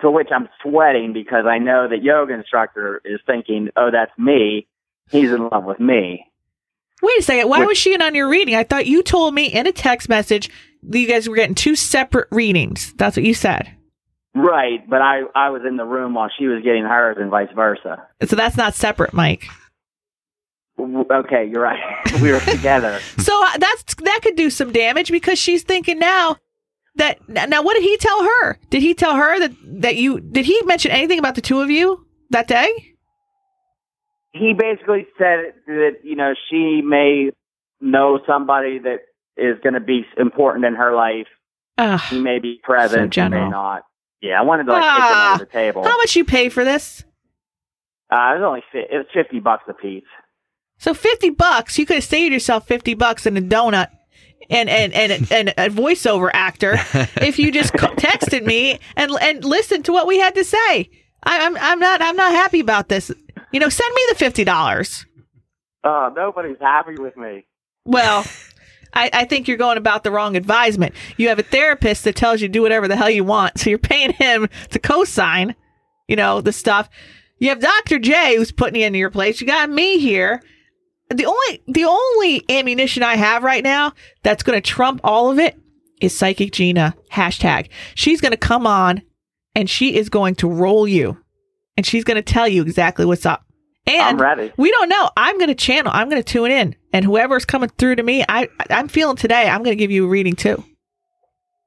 To 0.00 0.10
which 0.10 0.28
I'm 0.34 0.48
sweating 0.62 1.12
because 1.12 1.44
I 1.46 1.58
know 1.58 1.86
that 1.88 2.02
yoga 2.02 2.32
instructor 2.34 3.02
is 3.04 3.20
thinking, 3.26 3.68
oh, 3.76 3.90
that's 3.92 4.16
me. 4.18 4.66
He's 5.10 5.30
in 5.30 5.48
love 5.48 5.64
with 5.64 5.78
me. 5.78 6.26
Wait 7.02 7.18
a 7.18 7.22
second. 7.22 7.48
Why 7.48 7.58
What- 7.60 7.68
was 7.68 7.78
she 7.78 7.94
in 7.94 8.02
on 8.02 8.14
your 8.14 8.28
reading? 8.28 8.54
I 8.54 8.64
thought 8.64 8.86
you 8.86 9.02
told 9.02 9.34
me 9.34 9.46
in 9.46 9.66
a 9.66 9.72
text 9.72 10.08
message 10.08 10.48
that 10.82 10.98
you 10.98 11.06
guys 11.06 11.28
were 11.28 11.36
getting 11.36 11.54
two 11.54 11.76
separate 11.76 12.28
readings. 12.30 12.92
That's 12.94 13.16
what 13.16 13.24
you 13.24 13.34
said. 13.34 13.70
Right, 14.34 14.88
but 14.88 15.02
I 15.02 15.22
I 15.34 15.50
was 15.50 15.62
in 15.66 15.76
the 15.76 15.84
room 15.84 16.14
while 16.14 16.30
she 16.38 16.46
was 16.46 16.62
getting 16.62 16.84
hers, 16.84 17.16
and 17.18 17.30
vice 17.30 17.48
versa. 17.54 18.06
So 18.24 18.36
that's 18.36 18.56
not 18.56 18.74
separate, 18.74 19.12
Mike. 19.12 19.44
Okay, 20.78 21.48
you're 21.50 21.62
right. 21.62 21.80
we 22.22 22.30
were 22.30 22.40
together. 22.40 23.00
So 23.18 23.44
uh, 23.44 23.58
that's 23.58 23.94
that 23.96 24.20
could 24.22 24.36
do 24.36 24.48
some 24.50 24.72
damage 24.72 25.10
because 25.10 25.38
she's 25.38 25.64
thinking 25.64 25.98
now 25.98 26.36
that 26.94 27.18
now 27.28 27.62
what 27.62 27.74
did 27.74 27.82
he 27.82 27.96
tell 27.96 28.22
her? 28.22 28.58
Did 28.70 28.82
he 28.82 28.94
tell 28.94 29.16
her 29.16 29.38
that 29.40 29.52
that 29.82 29.96
you 29.96 30.20
did 30.20 30.46
he 30.46 30.62
mention 30.62 30.92
anything 30.92 31.18
about 31.18 31.34
the 31.34 31.40
two 31.40 31.60
of 31.60 31.70
you 31.70 32.06
that 32.30 32.46
day? 32.46 32.70
He 34.32 34.54
basically 34.56 35.08
said 35.18 35.54
that 35.66 35.96
you 36.04 36.14
know 36.14 36.34
she 36.48 36.82
may 36.82 37.30
know 37.80 38.20
somebody 38.26 38.78
that 38.78 39.00
is 39.36 39.58
going 39.62 39.74
to 39.74 39.80
be 39.80 40.04
important 40.16 40.64
in 40.64 40.74
her 40.74 40.94
life. 40.94 41.26
Ugh. 41.78 42.00
He 42.10 42.20
may 42.20 42.38
be 42.38 42.60
present, 42.62 43.14
So 43.14 43.24
he 43.24 43.28
may 43.28 43.48
not. 43.48 43.82
Yeah, 44.22 44.38
I 44.40 44.42
wanted 44.42 44.64
to 44.64 44.72
like 44.72 44.82
kick 44.82 45.04
him 45.04 45.10
Ah, 45.16 45.32
under 45.32 45.44
the 45.44 45.50
table. 45.50 45.82
How 45.84 45.96
much 45.96 46.14
you 46.16 46.24
pay 46.24 46.48
for 46.48 46.64
this? 46.64 47.04
Uh, 48.10 48.16
it 48.34 48.40
was 48.40 48.42
only 48.46 48.62
fi- 48.72 48.94
it 48.94 48.96
was 48.98 49.06
fifty 49.14 49.40
bucks 49.40 49.64
a 49.68 49.72
piece. 49.74 50.04
So 50.78 50.94
fifty 50.94 51.30
bucks, 51.30 51.78
you 51.78 51.86
could 51.86 51.96
have 51.96 52.04
saved 52.04 52.32
yourself 52.32 52.66
fifty 52.66 52.94
bucks 52.94 53.24
and 53.26 53.38
a 53.38 53.42
donut 53.42 53.88
and 54.50 54.68
and 54.68 54.92
and, 54.92 55.30
and 55.32 55.48
a 55.50 55.68
voiceover 55.70 56.30
actor 56.32 56.72
if 57.22 57.38
you 57.38 57.52
just 57.52 57.72
co- 57.74 57.94
texted 57.94 58.44
me 58.44 58.78
and 58.96 59.12
and 59.22 59.44
listened 59.44 59.84
to 59.86 59.92
what 59.92 60.06
we 60.06 60.18
had 60.18 60.34
to 60.34 60.44
say. 60.44 60.90
I, 61.22 61.46
I'm 61.46 61.56
I'm 61.58 61.78
not 61.78 62.02
I'm 62.02 62.16
not 62.16 62.32
happy 62.32 62.60
about 62.60 62.88
this. 62.88 63.10
You 63.52 63.60
know, 63.60 63.68
send 63.68 63.94
me 63.94 64.02
the 64.10 64.14
fifty 64.16 64.44
dollars. 64.44 65.06
Oh, 65.84 66.12
nobody's 66.14 66.58
happy 66.60 66.96
with 66.98 67.16
me. 67.16 67.46
Well, 67.86 68.24
I, 68.92 69.10
I 69.12 69.24
think 69.24 69.48
you're 69.48 69.56
going 69.56 69.78
about 69.78 70.04
the 70.04 70.10
wrong 70.10 70.36
advisement. 70.36 70.94
You 71.16 71.28
have 71.28 71.38
a 71.38 71.44
therapist 71.44 72.04
that 72.04 72.16
tells 72.16 72.40
you 72.40 72.48
do 72.48 72.62
whatever 72.62 72.88
the 72.88 72.96
hell 72.96 73.10
you 73.10 73.24
want, 73.24 73.58
so 73.58 73.70
you're 73.70 73.78
paying 73.78 74.12
him 74.12 74.48
to 74.70 74.78
co-sign, 74.78 75.54
you 76.08 76.16
know, 76.16 76.40
the 76.40 76.52
stuff. 76.52 76.88
You 77.38 77.48
have 77.48 77.60
Dr. 77.60 77.98
J 77.98 78.36
who's 78.36 78.52
putting 78.52 78.80
you 78.80 78.86
into 78.86 78.98
your 78.98 79.10
place. 79.10 79.40
You 79.40 79.46
got 79.46 79.70
me 79.70 79.98
here. 79.98 80.42
The 81.08 81.26
only 81.26 81.62
the 81.66 81.84
only 81.84 82.44
ammunition 82.48 83.02
I 83.02 83.16
have 83.16 83.42
right 83.42 83.64
now 83.64 83.94
that's 84.22 84.44
going 84.44 84.60
to 84.60 84.70
trump 84.70 85.00
all 85.02 85.30
of 85.30 85.38
it 85.38 85.58
is 86.00 86.16
Psychic 86.16 86.52
Gina 86.52 86.94
hashtag. 87.10 87.68
She's 87.94 88.20
going 88.20 88.30
to 88.30 88.36
come 88.36 88.66
on 88.66 89.02
and 89.54 89.68
she 89.68 89.96
is 89.96 90.08
going 90.08 90.36
to 90.36 90.48
roll 90.48 90.86
you, 90.86 91.18
and 91.76 91.84
she's 91.84 92.04
going 92.04 92.16
to 92.16 92.22
tell 92.22 92.46
you 92.46 92.62
exactly 92.62 93.04
what's 93.04 93.26
up. 93.26 93.44
And 93.86 94.02
I'm 94.02 94.18
ready. 94.18 94.52
we 94.56 94.70
don't 94.70 94.88
know. 94.88 95.10
I'm 95.16 95.36
going 95.38 95.48
to 95.48 95.54
channel. 95.54 95.90
I'm 95.94 96.08
going 96.08 96.22
to 96.22 96.32
tune 96.32 96.50
in, 96.50 96.76
and 96.92 97.04
whoever's 97.04 97.44
coming 97.44 97.70
through 97.78 97.96
to 97.96 98.02
me, 98.02 98.24
I 98.28 98.48
I'm 98.68 98.88
feeling 98.88 99.16
today. 99.16 99.48
I'm 99.48 99.62
going 99.62 99.76
to 99.76 99.82
give 99.82 99.90
you 99.90 100.04
a 100.04 100.08
reading 100.08 100.36
too. 100.36 100.62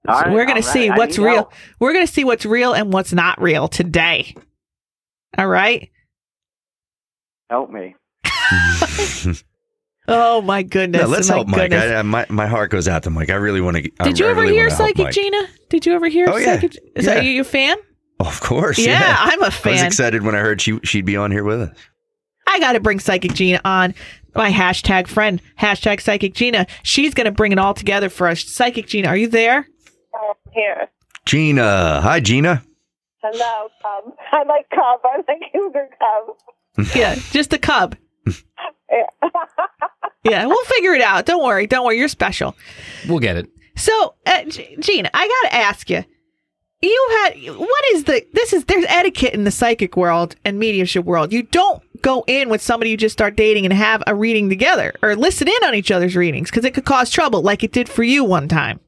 All 0.07 0.15
So 0.19 0.25
right, 0.25 0.33
we're 0.33 0.45
going 0.45 0.61
to 0.61 0.63
see 0.67 0.89
ready. 0.89 0.99
What's 0.99 1.17
real. 1.17 1.33
help. 1.35 1.53
We're 1.79 1.93
going 1.93 2.05
to 2.05 2.11
see 2.11 2.23
what's 2.23 2.45
real 2.45 2.73
and 2.73 2.93
what's 2.93 3.13
not 3.13 3.41
real 3.41 3.67
today. 3.67 4.35
All 5.37 5.47
right. 5.47 5.89
Help 7.49 7.69
me. 7.71 7.95
Oh 10.05 10.41
my 10.41 10.63
goodness. 10.63 11.01
No, 11.03 11.07
let's 11.07 11.29
my 11.29 11.35
help 11.35 11.47
Mike. 11.47 11.71
I, 11.71 11.95
I, 11.95 12.01
my 12.01 12.25
my 12.29 12.45
heart 12.45 12.71
goes 12.71 12.89
out 12.89 13.03
to 13.03 13.09
Mike. 13.09 13.29
I 13.29 13.35
really 13.35 13.61
want 13.61 13.77
to. 13.77 13.89
Did 14.03 14.19
you 14.19 14.25
ever 14.25 14.43
hear 14.43 14.69
Psychic 14.69 15.11
Gina? 15.11 15.47
Did 15.69 15.85
you 15.85 15.93
ever 15.93 16.09
hear 16.09 16.27
Oh, 16.29 16.35
yeah. 16.35 16.55
Psychic? 16.55 16.75
Is 16.95 17.05
Yeah. 17.05 17.13
that 17.15 17.23
you 17.23 17.39
a 17.39 17.45
fan? 17.45 17.77
of 18.19 18.41
course. 18.41 18.77
Yeah, 18.77 18.99
Yeah, 18.99 19.15
I'm 19.17 19.39
a 19.41 19.45
I 19.45 19.47
was 19.47 19.55
fan. 19.55 19.85
excited 19.85 20.23
when 20.23 20.35
I 20.35 20.39
heard 20.39 20.59
she 20.59 20.77
she'd 20.83 21.05
be 21.05 21.15
on 21.15 21.31
here 21.31 21.45
with 21.45 21.61
us. 21.61 21.77
I 22.47 22.59
got 22.59 22.73
to 22.73 22.79
bring 22.79 22.99
Psychic 22.99 23.33
Gina 23.33 23.59
on. 23.65 23.93
My 24.35 24.49
hashtag 24.51 25.07
friend, 25.07 25.41
hashtag 25.59 26.01
Psychic 26.01 26.33
Gina. 26.33 26.65
She's 26.81 27.13
going 27.13 27.25
to 27.25 27.31
bring 27.31 27.51
it 27.51 27.59
all 27.59 27.73
together 27.73 28.09
for 28.09 28.27
us. 28.27 28.43
Psychic 28.43 28.87
Gina, 28.87 29.07
are 29.09 29.17
you 29.17 29.27
there? 29.27 29.67
I'm 30.15 30.35
here. 30.51 30.89
Gina, 31.25 32.01
hi 32.01 32.19
Gina. 32.19 32.63
Hello, 33.21 33.69
Cub. 33.81 34.13
I 34.31 34.43
like 34.43 34.69
Cub. 34.69 34.99
I 35.03 35.17
like 35.27 35.51
Cougar 35.53 35.89
Cub. 35.99 36.87
Yeah, 36.95 37.15
just 37.31 37.53
a 37.53 37.57
cub. 37.57 37.95
Yeah. 38.91 39.05
Yeah, 40.25 40.45
we'll 40.45 40.63
figure 40.63 40.93
it 40.93 41.01
out. 41.01 41.25
Don't 41.25 41.43
worry. 41.43 41.67
Don't 41.67 41.85
worry. 41.85 41.97
You're 41.97 42.07
special. 42.07 42.55
We'll 43.09 43.19
get 43.19 43.35
it. 43.35 43.49
So, 43.75 44.15
uh, 44.25 44.45
G- 44.45 44.77
Gina, 44.79 45.09
I 45.13 45.27
got 45.27 45.49
to 45.49 45.55
ask 45.57 45.89
you. 45.89 46.05
You 46.83 47.07
had 47.11 47.33
what 47.57 47.83
is 47.93 48.03
the 48.03 48.25
this 48.33 48.51
is 48.51 48.65
there's 48.65 48.83
etiquette 48.89 49.33
in 49.33 49.45
the 49.45 49.51
psychic 49.51 49.95
world 49.95 50.35
and 50.43 50.59
mediumship 50.59 51.05
world. 51.05 51.31
You 51.31 51.43
don't 51.43 51.81
go 52.01 52.25
in 52.27 52.49
with 52.49 52.61
somebody 52.61 52.91
you 52.91 52.97
just 52.97 53.13
start 53.13 53.37
dating 53.37 53.63
and 53.63 53.73
have 53.73 54.03
a 54.05 54.13
reading 54.13 54.49
together 54.49 54.93
or 55.01 55.15
listen 55.15 55.47
in 55.47 55.63
on 55.63 55.75
each 55.75 55.91
other's 55.91 56.17
readings 56.17 56.49
because 56.49 56.65
it 56.65 56.73
could 56.73 56.83
cause 56.83 57.09
trouble, 57.09 57.41
like 57.41 57.63
it 57.63 57.71
did 57.71 57.87
for 57.87 58.03
you 58.03 58.25
one 58.25 58.49
time. 58.49 58.81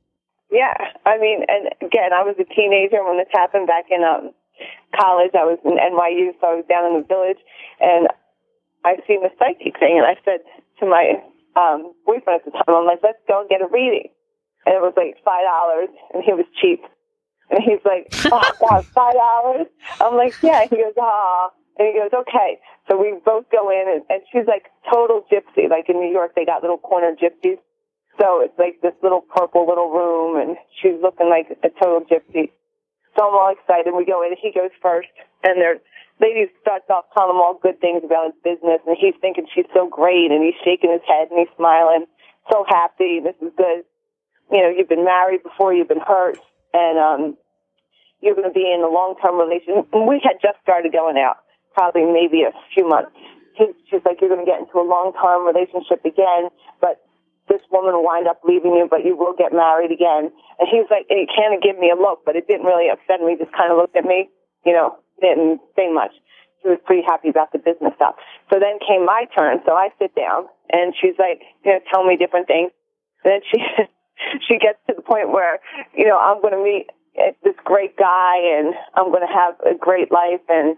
yeah. 0.51 0.75
I 1.05 1.17
mean, 1.17 1.45
and 1.47 1.69
again, 1.79 2.11
I 2.11 2.23
was 2.27 2.35
a 2.35 2.43
teenager 2.43 2.99
when 3.05 3.17
this 3.17 3.31
happened 3.31 3.67
back 3.67 3.85
in 3.89 4.03
um, 4.03 4.31
college. 4.99 5.31
I 5.31 5.45
was 5.47 5.59
in 5.63 5.79
NYU, 5.79 6.35
so 6.41 6.47
I 6.47 6.55
was 6.59 6.65
down 6.67 6.91
in 6.91 6.99
the 6.99 7.07
village, 7.07 7.39
and 7.79 8.09
I 8.83 8.97
seen 9.07 9.23
the 9.23 9.31
psychic 9.39 9.79
thing, 9.79 10.01
and 10.01 10.05
I 10.05 10.19
said 10.25 10.43
to 10.81 10.85
my 10.85 11.23
um, 11.55 11.93
boyfriend 12.05 12.41
at 12.41 12.45
the 12.45 12.51
time, 12.51 12.75
I'm 12.75 12.85
like, 12.85 12.99
let's 13.03 13.23
go 13.27 13.39
and 13.39 13.47
get 13.47 13.61
a 13.61 13.71
reading. 13.71 14.11
And 14.65 14.75
it 14.75 14.81
was 14.83 14.97
like 14.97 15.15
five 15.23 15.47
dollars, 15.47 15.93
and 16.11 16.25
he 16.25 16.33
was 16.33 16.43
cheap. 16.59 16.83
And 17.49 17.61
he's 17.63 17.83
like, 17.85 18.07
oh, 18.31 18.51
God, 18.59 18.85
five 18.93 19.13
dollars? 19.13 19.67
I'm 20.01 20.15
like, 20.15 20.35
yeah. 20.41 20.65
He 20.65 20.77
goes, 20.77 20.93
ah. 20.99 21.49
And 21.77 21.87
he 21.87 21.93
goes, 21.99 22.11
okay. 22.13 22.59
So 22.87 22.97
we 22.97 23.13
both 23.25 23.45
go 23.51 23.69
in, 23.69 23.85
and, 23.87 24.01
and 24.09 24.21
she's 24.31 24.47
like 24.47 24.71
total 24.91 25.25
gypsy. 25.31 25.69
Like 25.69 25.89
in 25.89 25.99
New 25.99 26.11
York, 26.11 26.33
they 26.35 26.45
got 26.45 26.61
little 26.61 26.77
corner 26.77 27.13
gypsies. 27.13 27.59
So 28.19 28.39
it's 28.41 28.57
like 28.57 28.79
this 28.81 28.95
little 29.03 29.21
purple 29.21 29.67
little 29.67 29.91
room, 29.91 30.39
and 30.39 30.57
she's 30.81 30.95
looking 31.01 31.29
like 31.29 31.51
a 31.63 31.69
total 31.69 32.01
gypsy. 32.07 32.51
So 33.17 33.27
I'm 33.27 33.35
all 33.35 33.51
excited. 33.51 33.93
We 33.93 34.05
go 34.05 34.23
in, 34.23 34.31
and 34.31 34.39
he 34.41 34.51
goes 34.51 34.71
first, 34.81 35.09
and 35.43 35.59
their 35.59 35.77
lady 36.21 36.47
starts 36.61 36.85
off 36.89 37.05
telling 37.15 37.35
him 37.35 37.41
all 37.41 37.59
good 37.61 37.79
things 37.81 38.03
about 38.03 38.31
his 38.31 38.39
business, 38.43 38.79
and 38.87 38.95
he's 38.99 39.15
thinking 39.19 39.45
she's 39.53 39.67
so 39.73 39.87
great, 39.89 40.31
and 40.31 40.43
he's 40.43 40.55
shaking 40.63 40.91
his 40.91 41.03
head, 41.07 41.27
and 41.29 41.39
he's 41.39 41.51
smiling, 41.57 42.05
so 42.51 42.63
happy. 42.67 43.19
This 43.19 43.35
is 43.41 43.51
good. 43.57 43.83
You 44.51 44.61
know, 44.63 44.69
you've 44.69 44.89
been 44.89 45.03
married 45.03 45.43
before, 45.43 45.73
you've 45.73 45.87
been 45.87 46.05
hurt, 46.05 46.39
and 46.75 46.99
um, 46.99 47.21
you're 48.19 48.35
going 48.35 48.51
to 48.51 48.53
be 48.53 48.67
in 48.67 48.83
a 48.83 48.91
long-term 48.91 49.39
relationship. 49.39 49.87
And 49.95 50.03
we 50.03 50.19
had 50.19 50.43
just 50.43 50.59
started 50.59 50.91
going 50.91 51.15
out, 51.15 51.39
probably 51.71 52.03
maybe 52.03 52.43
a 52.43 52.51
few 52.75 52.83
months. 52.83 53.15
He, 53.55 53.71
she's 53.87 54.03
like, 54.03 54.19
you're 54.19 54.27
going 54.27 54.43
to 54.43 54.49
get 54.49 54.59
into 54.59 54.75
a 54.75 54.83
long-term 54.83 55.47
relationship 55.47 56.03
again, 56.03 56.51
but 56.83 56.99
this 57.47 57.63
woman 57.71 57.95
will 57.95 58.03
wind 58.03 58.27
up 58.27 58.43
leaving 58.43 58.75
you, 58.75 58.91
but 58.91 59.07
you 59.07 59.15
will 59.15 59.37
get 59.37 59.55
married 59.55 59.95
again. 59.95 60.33
And 60.59 60.65
he 60.67 60.83
was 60.83 60.91
like, 60.91 61.07
and 61.07 61.23
he 61.23 61.31
kind 61.31 61.55
of 61.55 61.63
gave 61.63 61.79
me 61.79 61.93
a 61.93 61.95
look, 61.95 62.27
but 62.27 62.35
it 62.35 62.49
didn't 62.51 62.67
really 62.67 62.91
upset 62.91 63.23
me. 63.23 63.39
Just 63.39 63.55
kind 63.55 63.71
of 63.71 63.79
looked 63.79 63.95
at 63.95 64.03
me, 64.03 64.27
you 64.65 64.73
know, 64.73 64.99
didn't 65.21 65.63
say 65.77 65.87
much. 65.87 66.11
He 66.65 66.73
was 66.73 66.81
pretty 66.83 67.05
happy 67.05 67.29
about 67.29 67.53
the 67.53 67.61
business 67.61 67.93
stuff. 67.95 68.17
So 68.49 68.59
then 68.59 68.81
came 68.81 69.05
my 69.05 69.29
turn. 69.31 69.61
So 69.63 69.77
I 69.77 69.93
sit 70.01 70.17
down 70.17 70.49
and 70.73 70.97
she's 70.97 71.15
like, 71.21 71.45
you 71.63 71.77
know, 71.77 71.79
tell 71.93 72.03
me 72.03 72.17
different 72.17 72.49
things. 72.49 72.73
And 73.23 73.37
then 73.37 73.41
she, 73.45 73.61
she 74.47 74.57
gets 74.57 74.79
to 74.87 74.93
the 74.95 75.01
point 75.01 75.31
where, 75.31 75.59
you 75.95 76.05
know, 76.05 76.17
I'm 76.17 76.41
going 76.41 76.53
to 76.53 76.63
meet 76.63 76.87
this 77.43 77.55
great 77.63 77.95
guy 77.97 78.35
and 78.37 78.75
I'm 78.95 79.11
going 79.11 79.25
to 79.25 79.33
have 79.33 79.55
a 79.61 79.77
great 79.77 80.11
life 80.11 80.43
and, 80.49 80.75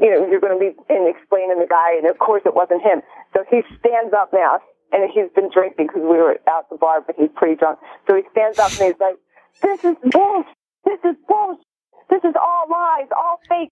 you 0.00 0.10
know, 0.10 0.26
you're 0.28 0.40
going 0.40 0.58
to 0.58 0.60
be 0.60 0.76
and 0.92 1.08
explaining 1.08 1.58
the 1.58 1.68
guy. 1.68 1.96
And 1.96 2.06
of 2.06 2.18
course 2.18 2.42
it 2.44 2.54
wasn't 2.54 2.82
him. 2.82 3.02
So 3.32 3.44
he 3.50 3.62
stands 3.80 4.12
up 4.12 4.32
now 4.32 4.60
and 4.92 5.10
he's 5.10 5.30
been 5.34 5.50
drinking 5.52 5.88
because 5.88 6.02
we 6.02 6.16
were 6.20 6.36
out 6.48 6.68
the 6.70 6.76
bar, 6.76 7.00
but 7.00 7.16
he's 7.18 7.30
pretty 7.34 7.56
drunk. 7.56 7.78
So 8.06 8.16
he 8.16 8.22
stands 8.30 8.58
up 8.58 8.72
and 8.72 8.92
he's 8.92 9.00
like, 9.00 9.16
this 9.62 9.84
is 9.84 9.96
bullshit. 10.10 10.52
This 10.84 10.98
is 11.04 11.16
bullshit. 11.28 11.64
This 12.10 12.24
is 12.24 12.34
all 12.36 12.66
lies, 12.70 13.08
all 13.16 13.40
fake. 13.48 13.70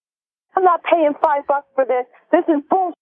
I'm 0.56 0.64
not 0.64 0.82
paying 0.82 1.12
five 1.22 1.46
bucks 1.46 1.66
for 1.74 1.84
this. 1.84 2.06
This 2.32 2.44
is 2.48 2.62
bullshit. 2.70 2.96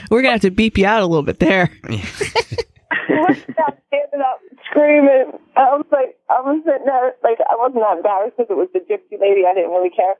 We're 0.10 0.22
gonna 0.22 0.32
have 0.32 0.42
to 0.42 0.50
beep 0.50 0.76
you 0.76 0.86
out 0.86 1.02
a 1.02 1.06
little 1.06 1.22
bit 1.22 1.38
there. 1.38 1.70
Standing 3.04 4.22
up, 4.24 4.40
screaming. 4.70 5.38
I 5.56 5.76
was 5.76 5.86
like, 5.90 6.16
I 6.30 6.40
was 6.40 6.62
sitting 6.64 6.86
there, 6.86 7.14
like, 7.22 7.38
I 7.40 7.56
wasn't 7.56 7.82
that 7.82 7.98
embarrassed 7.98 8.36
because 8.36 8.50
it 8.50 8.58
was 8.58 8.68
the 8.72 8.80
gypsy 8.80 9.20
lady. 9.20 9.46
I 9.46 9.54
didn't 9.54 9.70
really 9.70 9.90
care. 9.90 10.14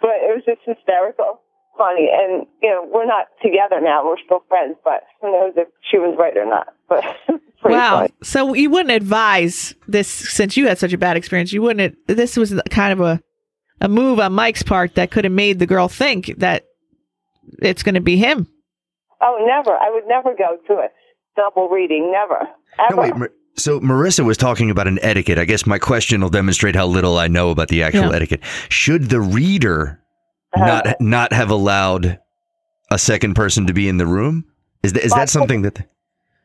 But 0.00 0.20
it 0.20 0.34
was 0.34 0.44
just 0.44 0.60
hysterical, 0.64 1.40
funny. 1.76 2.08
And, 2.12 2.46
you 2.62 2.70
know, 2.70 2.88
we're 2.92 3.06
not 3.06 3.28
together 3.42 3.80
now. 3.80 4.04
We're 4.04 4.20
still 4.24 4.44
friends, 4.48 4.76
but 4.84 5.04
who 5.20 5.32
knows 5.32 5.54
if 5.56 5.68
she 5.90 5.98
was 5.98 6.16
right 6.18 6.36
or 6.36 6.46
not. 6.46 6.68
But 6.88 7.04
wow. 7.64 8.00
funny. 8.00 8.12
So 8.22 8.54
you 8.54 8.70
wouldn't 8.70 8.94
advise 8.94 9.74
this 9.88 10.08
since 10.08 10.56
you 10.56 10.68
had 10.68 10.78
such 10.78 10.92
a 10.92 10.98
bad 10.98 11.16
experience. 11.16 11.52
You 11.52 11.62
wouldn't. 11.62 11.96
This 12.06 12.36
was 12.36 12.54
kind 12.70 12.92
of 12.92 13.00
a 13.00 13.20
a 13.80 13.88
move 13.88 14.18
on 14.20 14.32
Mike's 14.32 14.62
part 14.62 14.94
that 14.94 15.10
could 15.10 15.24
have 15.24 15.32
made 15.32 15.58
the 15.58 15.66
girl 15.66 15.88
think 15.88 16.32
that 16.38 16.64
it's 17.60 17.82
going 17.82 17.94
to 17.94 18.00
be 18.00 18.16
him. 18.16 18.48
Oh, 19.20 19.44
never. 19.46 19.76
I 19.76 19.90
would 19.90 20.06
never 20.06 20.34
go 20.34 20.58
to 20.66 20.72
a 20.80 20.88
double 21.36 21.68
reading. 21.68 22.10
Never. 22.12 22.48
Ever. 22.78 22.96
No, 22.96 23.02
wait. 23.02 23.16
Mar- 23.16 23.32
so 23.56 23.80
Marissa 23.80 24.24
was 24.24 24.36
talking 24.36 24.70
about 24.70 24.86
an 24.86 24.98
etiquette. 25.00 25.38
I 25.38 25.44
guess 25.44 25.66
my 25.66 25.78
question 25.78 26.20
will 26.20 26.28
demonstrate 26.28 26.76
how 26.76 26.86
little 26.86 27.18
I 27.18 27.28
know 27.28 27.50
about 27.50 27.68
the 27.68 27.82
actual 27.82 28.10
Yeah. 28.10 28.16
etiquette. 28.16 28.40
Should 28.68 29.08
the 29.08 29.20
reader 29.20 30.02
uh-huh. 30.54 30.66
not 30.66 31.00
not 31.00 31.32
have 31.32 31.50
allowed 31.50 32.18
a 32.90 32.98
second 32.98 33.34
person 33.34 33.66
to 33.66 33.72
be 33.72 33.88
in 33.88 33.96
the 33.96 34.06
room? 34.06 34.44
Is 34.82 34.92
that, 34.92 35.04
is 35.04 35.12
that 35.12 35.30
something 35.30 35.62
that? 35.62 35.78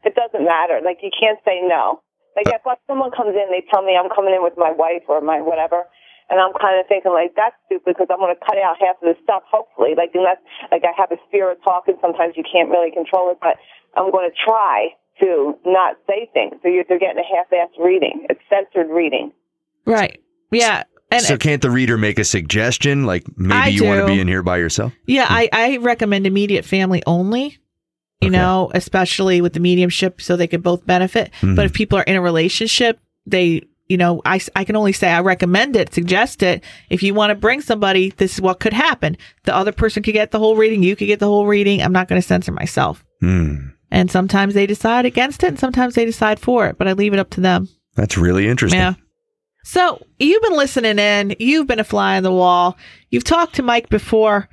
it 0.03 0.15
doesn't 0.15 0.45
matter. 0.45 0.79
Like 0.83 0.99
you 1.01 1.11
can't 1.17 1.39
say 1.45 1.61
no. 1.63 2.01
Like 2.35 2.47
uh 2.47 2.55
if 2.55 2.65
like, 2.65 2.79
someone 2.87 3.11
comes 3.11 3.35
in, 3.35 3.45
they 3.51 3.63
tell 3.69 3.83
me 3.83 3.97
I'm 4.01 4.09
coming 4.09 4.33
in 4.33 4.41
with 4.41 4.53
my 4.57 4.71
wife 4.71 5.03
or 5.07 5.21
my 5.21 5.41
whatever, 5.41 5.83
And 6.31 6.39
I'm 6.39 6.53
kind 6.55 6.79
of 6.79 6.87
thinking 6.87 7.11
like 7.11 7.35
that's 7.35 7.55
stupid 7.67 7.91
because 7.93 8.07
I'm 8.09 8.17
going 8.23 8.33
to 8.33 8.39
cut 8.39 8.55
out 8.57 8.79
half 8.79 8.95
of 9.03 9.11
the 9.11 9.19
stuff. 9.21 9.43
Hopefully, 9.51 9.93
like 9.99 10.11
unless 10.15 10.39
like 10.71 10.83
I 10.87 10.95
have 10.95 11.11
a 11.11 11.19
fear 11.29 11.51
of 11.51 11.61
talking, 11.61 11.95
sometimes 12.01 12.33
you 12.39 12.43
can't 12.47 12.69
really 12.71 12.89
control 12.89 13.29
it. 13.31 13.37
But 13.43 13.59
I'm 13.99 14.09
going 14.11 14.29
to 14.31 14.35
try 14.39 14.95
to 15.19 15.53
not 15.65 15.97
say 16.07 16.29
things. 16.33 16.55
So 16.63 16.69
you're, 16.69 16.85
they're 16.87 16.97
getting 16.99 17.19
a 17.21 17.27
half-assed 17.35 17.77
reading. 17.83 18.25
It's 18.29 18.39
censored 18.49 18.89
reading. 18.89 19.33
Right. 19.85 20.21
Yeah. 20.51 20.83
And 21.11 21.21
so 21.21 21.37
can't 21.37 21.61
the 21.61 21.69
reader 21.69 21.97
make 21.97 22.17
a 22.17 22.23
suggestion? 22.23 23.05
Like 23.05 23.25
maybe 23.37 23.53
I 23.53 23.67
you 23.67 23.83
want 23.83 23.99
to 23.99 24.07
be 24.07 24.19
in 24.19 24.29
here 24.29 24.41
by 24.43 24.57
yourself? 24.57 24.93
yeah, 25.05 25.27
I, 25.29 25.49
I 25.51 25.77
recommend 25.77 26.25
immediate 26.25 26.63
family 26.63 27.03
only. 27.05 27.57
You 28.21 28.29
Okay. 28.29 28.37
know, 28.37 28.71
especially 28.73 29.41
with 29.41 29.53
the 29.53 29.59
mediumship, 29.59 30.21
so 30.21 30.37
they 30.37 30.45
could 30.47 30.61
both 30.63 30.85
benefit. 30.85 31.31
Mhm. 31.41 31.55
But 31.55 31.65
if 31.65 31.73
people 31.73 31.97
are 31.97 32.03
in 32.03 32.15
a 32.15 32.21
relationship, 32.21 32.99
they, 33.25 33.63
you 33.91 33.97
know, 33.97 34.21
I, 34.23 34.39
I 34.55 34.63
can 34.63 34.77
only 34.77 34.93
say 34.93 35.09
I 35.11 35.19
recommend 35.19 35.75
it, 35.75 35.93
suggest 35.93 36.41
it. 36.41 36.63
If 36.89 37.03
you 37.03 37.13
want 37.13 37.31
to 37.31 37.35
bring 37.35 37.59
somebody, 37.59 38.11
this 38.11 38.35
is 38.35 38.41
what 38.41 38.61
could 38.61 38.71
happen. 38.71 39.17
The 39.43 39.53
other 39.53 39.73
person 39.73 40.01
could 40.01 40.13
get 40.13 40.31
the 40.31 40.39
whole 40.39 40.55
reading. 40.55 40.81
You 40.81 40.95
could 40.95 41.07
get 41.07 41.19
the 41.19 41.27
whole 41.27 41.45
reading. 41.45 41.81
I'm 41.81 41.91
not 41.91 42.07
going 42.07 42.21
to 42.21 42.25
censor 42.25 42.53
myself. 42.53 43.03
Hmm. 43.19 43.67
And 43.91 44.09
sometimes 44.09 44.53
they 44.53 44.65
decide 44.65 45.05
against 45.05 45.43
it 45.43 45.47
and 45.47 45.59
sometimes 45.59 45.95
they 45.95 46.05
decide 46.05 46.39
for 46.39 46.67
it, 46.67 46.77
but 46.77 46.87
I 46.87 46.93
leave 46.93 47.11
it 47.11 47.19
up 47.19 47.31
to 47.31 47.41
them. 47.41 47.67
That's 47.95 48.17
really 48.17 48.47
interesting. 48.47 48.79
Yeah. 48.79 48.93
So 49.65 50.01
you've 50.19 50.41
been 50.41 50.55
listening 50.55 50.97
in. 50.97 51.35
You've 51.37 51.67
been 51.67 51.81
a 51.81 51.83
fly 51.83 52.15
on 52.15 52.23
the 52.23 52.31
wall. 52.31 52.77
You've 53.09 53.25
talked 53.25 53.55
to 53.55 53.61
Mike 53.61 53.89
before. 53.89 54.47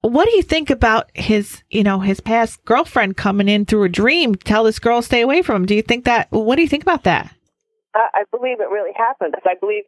What 0.00 0.28
do 0.28 0.34
you 0.34 0.42
think 0.42 0.68
about 0.70 1.12
his, 1.14 1.62
you 1.70 1.84
know, 1.84 2.00
his 2.00 2.18
past 2.18 2.64
girlfriend 2.64 3.16
coming 3.16 3.48
in 3.48 3.66
through 3.66 3.84
a 3.84 3.88
dream? 3.88 4.34
Tell 4.34 4.64
this 4.64 4.80
girl 4.80 5.00
stay 5.00 5.20
away 5.20 5.42
from 5.42 5.62
him. 5.62 5.66
Do 5.66 5.76
you 5.76 5.82
think 5.82 6.06
that? 6.06 6.26
What 6.32 6.56
do 6.56 6.62
you 6.62 6.68
think 6.68 6.82
about 6.82 7.04
that? 7.04 7.32
I, 7.98 8.24
believe 8.30 8.60
it 8.60 8.70
really 8.70 8.92
happened 8.96 9.32
because 9.32 9.48
I 9.48 9.58
believe 9.58 9.84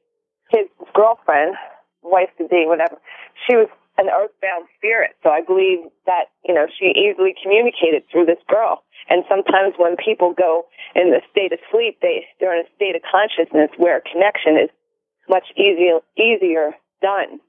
his 0.51 0.67
girlfriend, 0.95 1.55
wife 2.03 2.31
to 2.39 2.49
be, 2.49 2.65
whatever, 2.67 2.97
she 3.47 3.57
was 3.57 3.69
an 3.99 4.09
earthbound 4.09 4.67
spirit. 4.77 5.15
So 5.23 5.31
I 5.31 5.43
believe 5.43 5.87
that, 6.07 6.33
you 6.45 6.55
know, 6.55 6.67
she 6.67 6.91
easily 6.97 7.35
communicated 7.43 8.05
through 8.11 8.27
this 8.27 8.41
girl. 8.49 8.83
And 9.09 9.25
sometimes 9.29 9.75
when 9.77 9.97
people 9.97 10.33
go 10.33 10.67
in 10.95 11.11
the 11.11 11.21
state 11.31 11.53
of 11.53 11.59
sleep, 11.71 11.99
they, 12.01 12.27
they're 12.39 12.55
in 12.55 12.65
a 12.65 12.71
state 12.77 12.97
of 12.97 13.03
consciousness 13.05 13.71
where 13.77 14.01
connection 14.01 14.57
is 14.57 14.71
much 15.29 15.47
easier, 15.57 16.01
easier 16.17 16.75
done. 17.03 17.41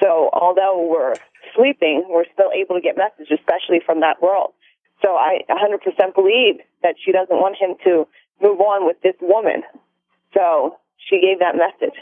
So 0.00 0.30
although 0.32 0.86
we're 0.88 1.14
sleeping, 1.56 2.06
we're 2.08 2.28
still 2.32 2.52
able 2.54 2.76
to 2.76 2.80
get 2.80 2.96
messages, 2.96 3.38
especially 3.38 3.80
from 3.84 4.00
that 4.00 4.22
world. 4.22 4.52
So 5.02 5.14
I 5.14 5.42
100% 5.50 6.14
believe 6.14 6.60
that 6.82 6.96
she 7.02 7.12
doesn't 7.12 7.36
want 7.36 7.56
him 7.58 7.76
to 7.84 8.06
move 8.40 8.60
on 8.60 8.86
with 8.86 9.00
this 9.02 9.14
woman. 9.20 9.62
So 10.34 10.76
she 10.96 11.20
gave 11.20 11.38
that 11.40 11.56
message. 11.56 11.96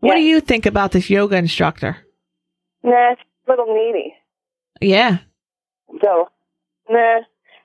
What 0.00 0.14
do 0.14 0.22
you 0.22 0.40
think 0.40 0.66
about 0.66 0.92
this 0.92 1.10
yoga 1.10 1.36
instructor? 1.36 1.96
Nah, 2.82 3.14
she's 3.16 3.26
a 3.46 3.50
little 3.50 3.74
needy. 3.74 4.14
Yeah. 4.80 5.18
So, 6.02 6.28
nah. 6.88 7.20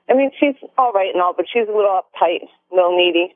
I 0.08 0.14
mean, 0.14 0.30
she's 0.38 0.56
all 0.76 0.92
right 0.92 1.10
and 1.12 1.22
all, 1.22 1.32
but 1.34 1.46
she's 1.50 1.68
a 1.68 1.72
little 1.72 2.00
uptight, 2.02 2.42
a 2.72 2.74
little 2.74 2.96
needy. 2.96 3.34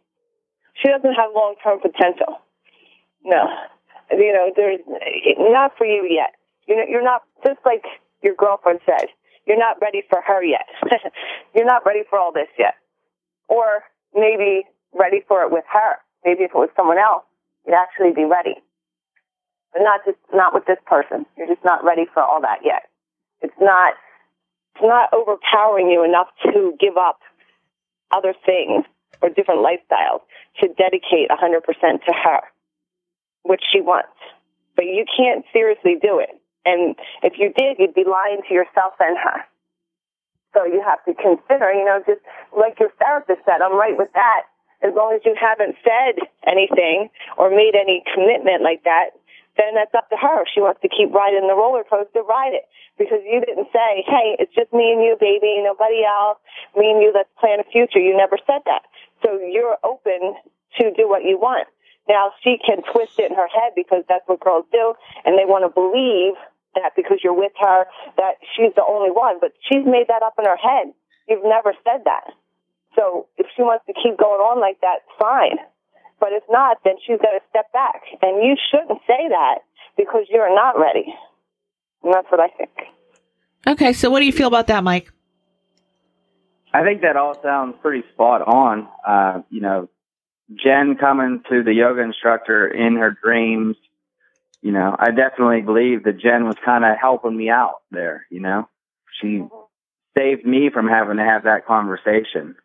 She 0.82 0.88
doesn't 0.88 1.14
have 1.14 1.30
long 1.34 1.54
term 1.62 1.80
potential. 1.80 2.40
No. 3.24 3.46
You 4.10 4.32
know, 4.32 4.50
there's 4.54 4.80
not 5.38 5.72
for 5.76 5.86
you 5.86 6.08
yet. 6.10 6.34
You 6.66 6.76
know, 6.76 6.84
you're 6.88 7.04
not, 7.04 7.22
just 7.46 7.58
like 7.64 7.84
your 8.22 8.34
girlfriend 8.34 8.80
said, 8.84 9.08
you're 9.46 9.58
not 9.58 9.80
ready 9.80 10.02
for 10.08 10.20
her 10.20 10.42
yet. 10.42 10.66
you're 11.54 11.66
not 11.66 11.86
ready 11.86 12.02
for 12.08 12.18
all 12.18 12.32
this 12.32 12.48
yet. 12.58 12.74
Or 13.48 13.82
maybe 14.14 14.64
ready 14.92 15.22
for 15.26 15.42
it 15.42 15.50
with 15.50 15.64
her. 15.72 15.96
Maybe 16.24 16.44
if 16.44 16.50
it 16.50 16.58
was 16.58 16.70
someone 16.76 16.98
else, 16.98 17.24
you'd 17.66 17.74
actually 17.74 18.12
be 18.12 18.24
ready. 18.24 18.56
But 19.72 19.82
not 19.82 20.00
just, 20.04 20.18
not 20.32 20.54
with 20.54 20.66
this 20.66 20.78
person. 20.86 21.26
You're 21.36 21.46
just 21.46 21.64
not 21.64 21.84
ready 21.84 22.06
for 22.12 22.22
all 22.22 22.40
that 22.42 22.60
yet. 22.64 22.88
It's 23.40 23.58
not, 23.60 23.94
it's 24.74 24.84
not 24.84 25.12
overpowering 25.12 25.90
you 25.90 26.04
enough 26.04 26.28
to 26.44 26.74
give 26.80 26.96
up 26.96 27.20
other 28.10 28.34
things 28.46 28.84
or 29.22 29.28
different 29.28 29.60
lifestyles 29.60 30.20
to 30.60 30.68
dedicate 30.68 31.28
100% 31.30 31.62
to 32.06 32.12
her, 32.12 32.40
which 33.42 33.62
she 33.72 33.80
wants. 33.80 34.16
But 34.76 34.86
you 34.86 35.04
can't 35.16 35.44
seriously 35.52 35.96
do 36.00 36.18
it. 36.18 36.30
And 36.64 36.96
if 37.22 37.34
you 37.38 37.52
did, 37.56 37.78
you'd 37.78 37.94
be 37.94 38.04
lying 38.04 38.40
to 38.48 38.54
yourself 38.54 38.94
and 39.00 39.16
her. 39.16 39.44
So 40.54 40.64
you 40.64 40.82
have 40.84 41.04
to 41.04 41.14
consider, 41.14 41.72
you 41.72 41.84
know, 41.84 42.00
just 42.06 42.20
like 42.56 42.80
your 42.80 42.90
therapist 42.98 43.40
said, 43.44 43.60
I'm 43.60 43.76
right 43.76 43.96
with 43.96 44.12
that. 44.14 44.42
As 44.82 44.94
long 44.94 45.14
as 45.14 45.22
you 45.24 45.34
haven't 45.34 45.74
said 45.82 46.22
anything 46.46 47.10
or 47.36 47.50
made 47.50 47.74
any 47.74 48.02
commitment 48.14 48.62
like 48.62 48.84
that, 48.84 49.18
then 49.58 49.74
that's 49.74 49.94
up 49.94 50.08
to 50.10 50.16
her. 50.16 50.46
If 50.46 50.54
she 50.54 50.62
wants 50.62 50.80
to 50.86 50.88
keep 50.88 51.10
riding 51.10 51.50
the 51.50 51.58
roller 51.58 51.82
coaster, 51.82 52.22
ride 52.22 52.54
it. 52.54 52.70
Because 52.94 53.18
you 53.26 53.42
didn't 53.42 53.66
say, 53.74 54.06
hey, 54.06 54.38
it's 54.38 54.54
just 54.54 54.70
me 54.72 54.94
and 54.94 55.02
you, 55.02 55.18
baby, 55.18 55.58
nobody 55.62 56.06
else. 56.06 56.38
Me 56.78 56.94
and 56.94 57.02
you, 57.02 57.10
let's 57.10 57.30
plan 57.42 57.58
a 57.58 57.66
future. 57.66 57.98
You 57.98 58.14
never 58.14 58.38
said 58.46 58.62
that. 58.66 58.86
So 59.22 59.34
you're 59.38 59.78
open 59.82 60.38
to 60.78 60.94
do 60.94 61.10
what 61.10 61.26
you 61.26 61.38
want. 61.38 61.66
Now 62.08 62.32
she 62.42 62.56
can 62.58 62.82
twist 62.86 63.18
it 63.18 63.30
in 63.30 63.36
her 63.36 63.50
head 63.50 63.74
because 63.76 64.02
that's 64.08 64.24
what 64.26 64.40
girls 64.40 64.64
do, 64.72 64.94
and 65.26 65.36
they 65.36 65.44
want 65.44 65.68
to 65.68 65.68
believe 65.68 66.34
that 66.74 66.96
because 66.96 67.20
you're 67.22 67.36
with 67.36 67.52
her 67.60 67.84
that 68.16 68.40
she's 68.56 68.72
the 68.74 68.84
only 68.86 69.10
one. 69.10 69.36
But 69.40 69.52
she's 69.60 69.84
made 69.84 70.08
that 70.08 70.22
up 70.22 70.34
in 70.38 70.46
her 70.46 70.56
head. 70.56 70.94
You've 71.28 71.44
never 71.44 71.74
said 71.84 72.08
that. 72.08 72.32
So 72.96 73.26
if 73.36 73.46
she 73.56 73.62
wants 73.62 73.84
to 73.86 73.92
keep 73.92 74.18
going 74.18 74.40
on 74.40 74.60
like 74.60 74.80
that, 74.80 75.00
fine. 75.18 75.58
But 76.20 76.30
if 76.32 76.42
not, 76.50 76.78
then 76.84 76.94
she's 77.06 77.18
got 77.18 77.30
to 77.30 77.40
step 77.50 77.72
back. 77.72 78.02
And 78.22 78.42
you 78.42 78.56
shouldn't 78.70 79.00
say 79.06 79.28
that 79.28 79.58
because 79.96 80.24
you're 80.28 80.54
not 80.54 80.78
ready. 80.78 81.14
And 82.02 82.12
that's 82.12 82.26
what 82.30 82.40
I 82.40 82.48
think. 82.48 82.70
Okay. 83.66 83.92
So 83.92 84.10
what 84.10 84.20
do 84.20 84.26
you 84.26 84.32
feel 84.32 84.48
about 84.48 84.66
that, 84.68 84.82
Mike? 84.82 85.10
I 86.72 86.82
think 86.82 87.02
that 87.02 87.16
all 87.16 87.40
sounds 87.42 87.76
pretty 87.80 88.06
spot 88.12 88.42
on. 88.42 88.88
Uh, 89.06 89.42
you 89.50 89.60
know, 89.60 89.88
Jen 90.54 90.96
coming 90.98 91.42
to 91.50 91.62
the 91.62 91.72
yoga 91.72 92.02
instructor 92.02 92.66
in 92.68 92.96
her 92.96 93.16
dreams. 93.22 93.76
You 94.60 94.72
know, 94.72 94.94
I 94.98 95.10
definitely 95.10 95.62
believe 95.62 96.04
that 96.04 96.18
Jen 96.20 96.46
was 96.46 96.56
kind 96.64 96.84
of 96.84 96.96
helping 97.00 97.36
me 97.36 97.48
out 97.48 97.76
there. 97.90 98.26
You 98.30 98.40
know, 98.40 98.68
she 99.20 99.42
saved 100.16 100.44
me 100.44 100.70
from 100.72 100.88
having 100.88 101.16
to 101.18 101.24
have 101.24 101.44
that 101.44 101.66
conversation. 101.66 102.56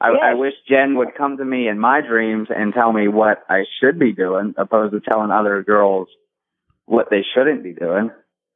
I, 0.00 0.10
Yes. 0.10 0.20
I 0.22 0.34
wish 0.34 0.54
Jen 0.68 0.96
would 0.98 1.14
come 1.16 1.36
to 1.38 1.44
me 1.44 1.68
in 1.68 1.78
my 1.78 2.00
dreams 2.00 2.48
and 2.50 2.74
tell 2.74 2.92
me 2.92 3.08
what 3.08 3.44
I 3.48 3.64
should 3.80 3.98
be 3.98 4.12
doing, 4.12 4.54
opposed 4.56 4.92
to 4.92 5.00
telling 5.00 5.30
other 5.30 5.62
girls 5.62 6.08
what 6.86 7.08
they 7.10 7.24
shouldn't 7.34 7.62
be 7.62 7.72
doing. 7.72 8.10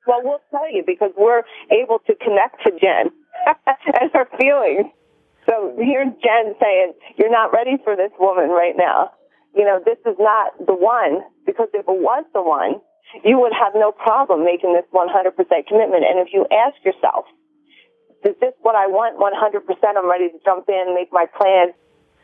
Well, 0.07 0.21
we'll 0.23 0.43
tell 0.51 0.71
you 0.73 0.83
because 0.87 1.13
we're 1.17 1.43
able 1.71 2.01
to 2.07 2.15
connect 2.17 2.65
to 2.65 2.73
Jen 2.81 3.11
and 4.01 4.11
her 4.13 4.27
feelings. 4.39 4.93
So 5.49 5.77
here's 5.79 6.13
Jen 6.21 6.55
saying, 6.61 6.93
You're 7.17 7.31
not 7.31 7.53
ready 7.53 7.77
for 7.85 7.97
this 7.97 8.13
woman 8.19 8.51
right 8.51 8.75
now. 8.77 9.13
You 9.55 9.65
know, 9.65 9.81
this 9.85 9.99
is 10.05 10.17
not 10.19 10.53
the 10.59 10.75
one 10.75 11.25
because 11.47 11.69
if 11.73 11.89
it 11.89 12.01
was 12.01 12.25
the 12.35 12.43
one, 12.43 12.81
you 13.25 13.41
would 13.41 13.53
have 13.53 13.73
no 13.75 13.93
problem 13.93 14.45
making 14.45 14.75
this 14.75 14.85
100% 14.93 15.09
commitment. 15.67 16.05
And 16.05 16.21
if 16.21 16.29
you 16.33 16.45
ask 16.53 16.77
yourself, 16.85 17.25
is 18.25 18.35
this 18.41 18.55
what 18.63 18.75
I 18.75 18.87
want 18.87 19.19
100%? 19.19 19.63
I'm 19.97 20.11
ready 20.11 20.29
to 20.29 20.39
jump 20.45 20.69
in, 20.69 20.95
make 20.95 21.13
my 21.13 21.27
plans, 21.27 21.75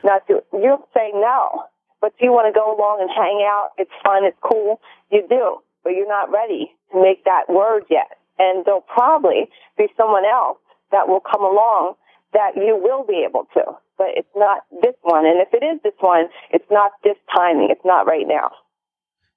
not 0.02 0.26
do 0.26 0.40
You'll 0.52 0.88
say 0.94 1.11
no. 1.14 1.64
But 2.00 2.12
you 2.20 2.33
want 2.33 2.52
to 2.52 2.59
go 2.59 2.76
along 2.76 3.00
and 3.00 3.09
hang 3.09 3.40
out? 3.48 3.70
It's 3.78 3.90
fun, 4.02 4.24
it's 4.24 4.37
cool. 4.44 4.80
You 5.11 5.24
do, 5.28 5.64
but 5.83 5.90
you're 5.90 6.09
not 6.09 6.30
ready 6.30 6.70
to 6.92 7.00
make 7.00 7.24
that 7.24 7.48
word 7.48 7.85
yet. 7.88 8.18
And 8.38 8.64
there'll 8.66 8.83
probably 8.83 9.48
be 9.78 9.87
someone 9.96 10.26
else 10.26 10.59
that 10.92 11.09
will 11.09 11.20
come 11.20 11.42
along 11.42 11.94
that 12.35 12.57
you 12.57 12.76
will 12.76 13.07
be 13.07 13.24
able 13.26 13.46
to. 13.54 13.62
But 13.96 14.09
it's 14.16 14.28
not 14.37 14.64
this 14.83 14.94
one. 15.02 15.24
And 15.24 15.40
if 15.40 15.54
it 15.54 15.64
is 15.64 15.80
this 15.83 15.94
one, 16.00 16.26
it's 16.50 16.68
not 16.70 16.92
this 17.02 17.16
timing. 17.35 17.68
It's 17.70 17.85
not 17.85 18.07
right 18.07 18.26
now. 18.26 18.50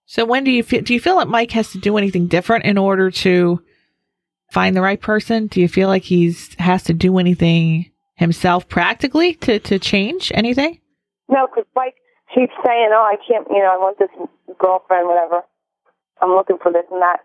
So 0.05 0.25
when 0.25 0.43
do 0.43 0.51
you 0.51 0.63
feel? 0.63 0.81
Do 0.81 0.93
you 0.93 0.99
feel 0.99 1.19
that 1.19 1.27
Mike 1.27 1.51
has 1.51 1.71
to 1.71 1.77
do 1.77 1.97
anything 1.97 2.27
different 2.27 2.65
in 2.65 2.77
order 2.77 3.11
to 3.11 3.61
find 4.51 4.75
the 4.75 4.81
right 4.81 4.99
person? 4.99 5.47
Do 5.47 5.61
you 5.61 5.67
feel 5.67 5.87
like 5.87 6.03
he's 6.03 6.53
has 6.55 6.83
to 6.83 6.93
do 6.93 7.17
anything 7.17 7.91
himself 8.15 8.67
practically 8.67 9.33
to 9.35 9.59
to 9.59 9.79
change 9.79 10.31
anything? 10.33 10.79
No, 11.29 11.47
because 11.47 11.65
Mike 11.75 11.95
keeps 12.33 12.53
saying, 12.65 12.89
"Oh, 12.91 13.03
I 13.03 13.17
can't. 13.27 13.47
You 13.49 13.59
know, 13.59 13.73
I 13.73 13.77
want 13.77 13.99
this 13.99 14.09
girlfriend, 14.57 15.07
whatever. 15.07 15.43
I'm 16.21 16.31
looking 16.31 16.57
for 16.61 16.71
this 16.71 16.85
and 16.91 17.01
that." 17.01 17.19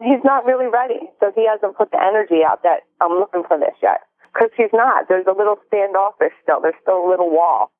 He's 0.00 0.22
not 0.24 0.44
really 0.44 0.66
ready, 0.66 1.08
so 1.20 1.32
he 1.34 1.48
hasn't 1.48 1.76
put 1.76 1.90
the 1.90 2.02
energy 2.02 2.44
out 2.44 2.62
that 2.62 2.84
I'm 3.00 3.18
looking 3.18 3.44
for 3.48 3.56
this 3.58 3.72
yet. 3.82 4.02
Because 4.32 4.50
he's 4.54 4.72
not. 4.74 5.08
There's 5.08 5.26
a 5.26 5.32
little 5.32 5.56
standoffish 5.68 6.36
still. 6.42 6.60
There's 6.60 6.76
still 6.82 7.00
a 7.00 7.08
little 7.08 7.30
wall. 7.30 7.72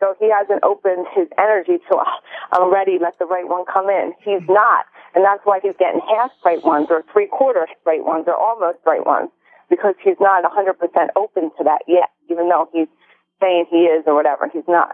So 0.00 0.16
he 0.18 0.32
hasn't 0.32 0.64
opened 0.64 1.06
his 1.14 1.28
energy 1.38 1.78
to, 1.78 1.92
"Oh, 1.94 2.18
I'm 2.52 2.72
ready, 2.72 2.98
let 2.98 3.18
the 3.18 3.26
right 3.26 3.46
one 3.46 3.64
come 3.66 3.88
in. 3.88 4.14
He's 4.18 4.42
not. 4.48 4.86
And 5.14 5.24
that's 5.24 5.40
why 5.44 5.60
he's 5.62 5.74
getting 5.78 6.00
half 6.00 6.30
right 6.44 6.62
ones 6.64 6.86
or 6.90 7.02
three 7.12 7.26
quarter 7.26 7.66
right 7.84 8.04
ones 8.04 8.24
or 8.26 8.34
almost 8.34 8.78
right 8.86 9.04
ones. 9.04 9.30
Because 9.68 9.94
he's 10.02 10.16
not 10.20 10.42
100% 10.42 11.08
open 11.14 11.50
to 11.56 11.64
that 11.64 11.82
yet, 11.86 12.10
even 12.28 12.48
though 12.48 12.68
he's 12.72 12.88
saying 13.40 13.66
he 13.70 13.84
is 13.84 14.02
or 14.06 14.14
whatever. 14.14 14.48
He's 14.52 14.66
not. 14.66 14.90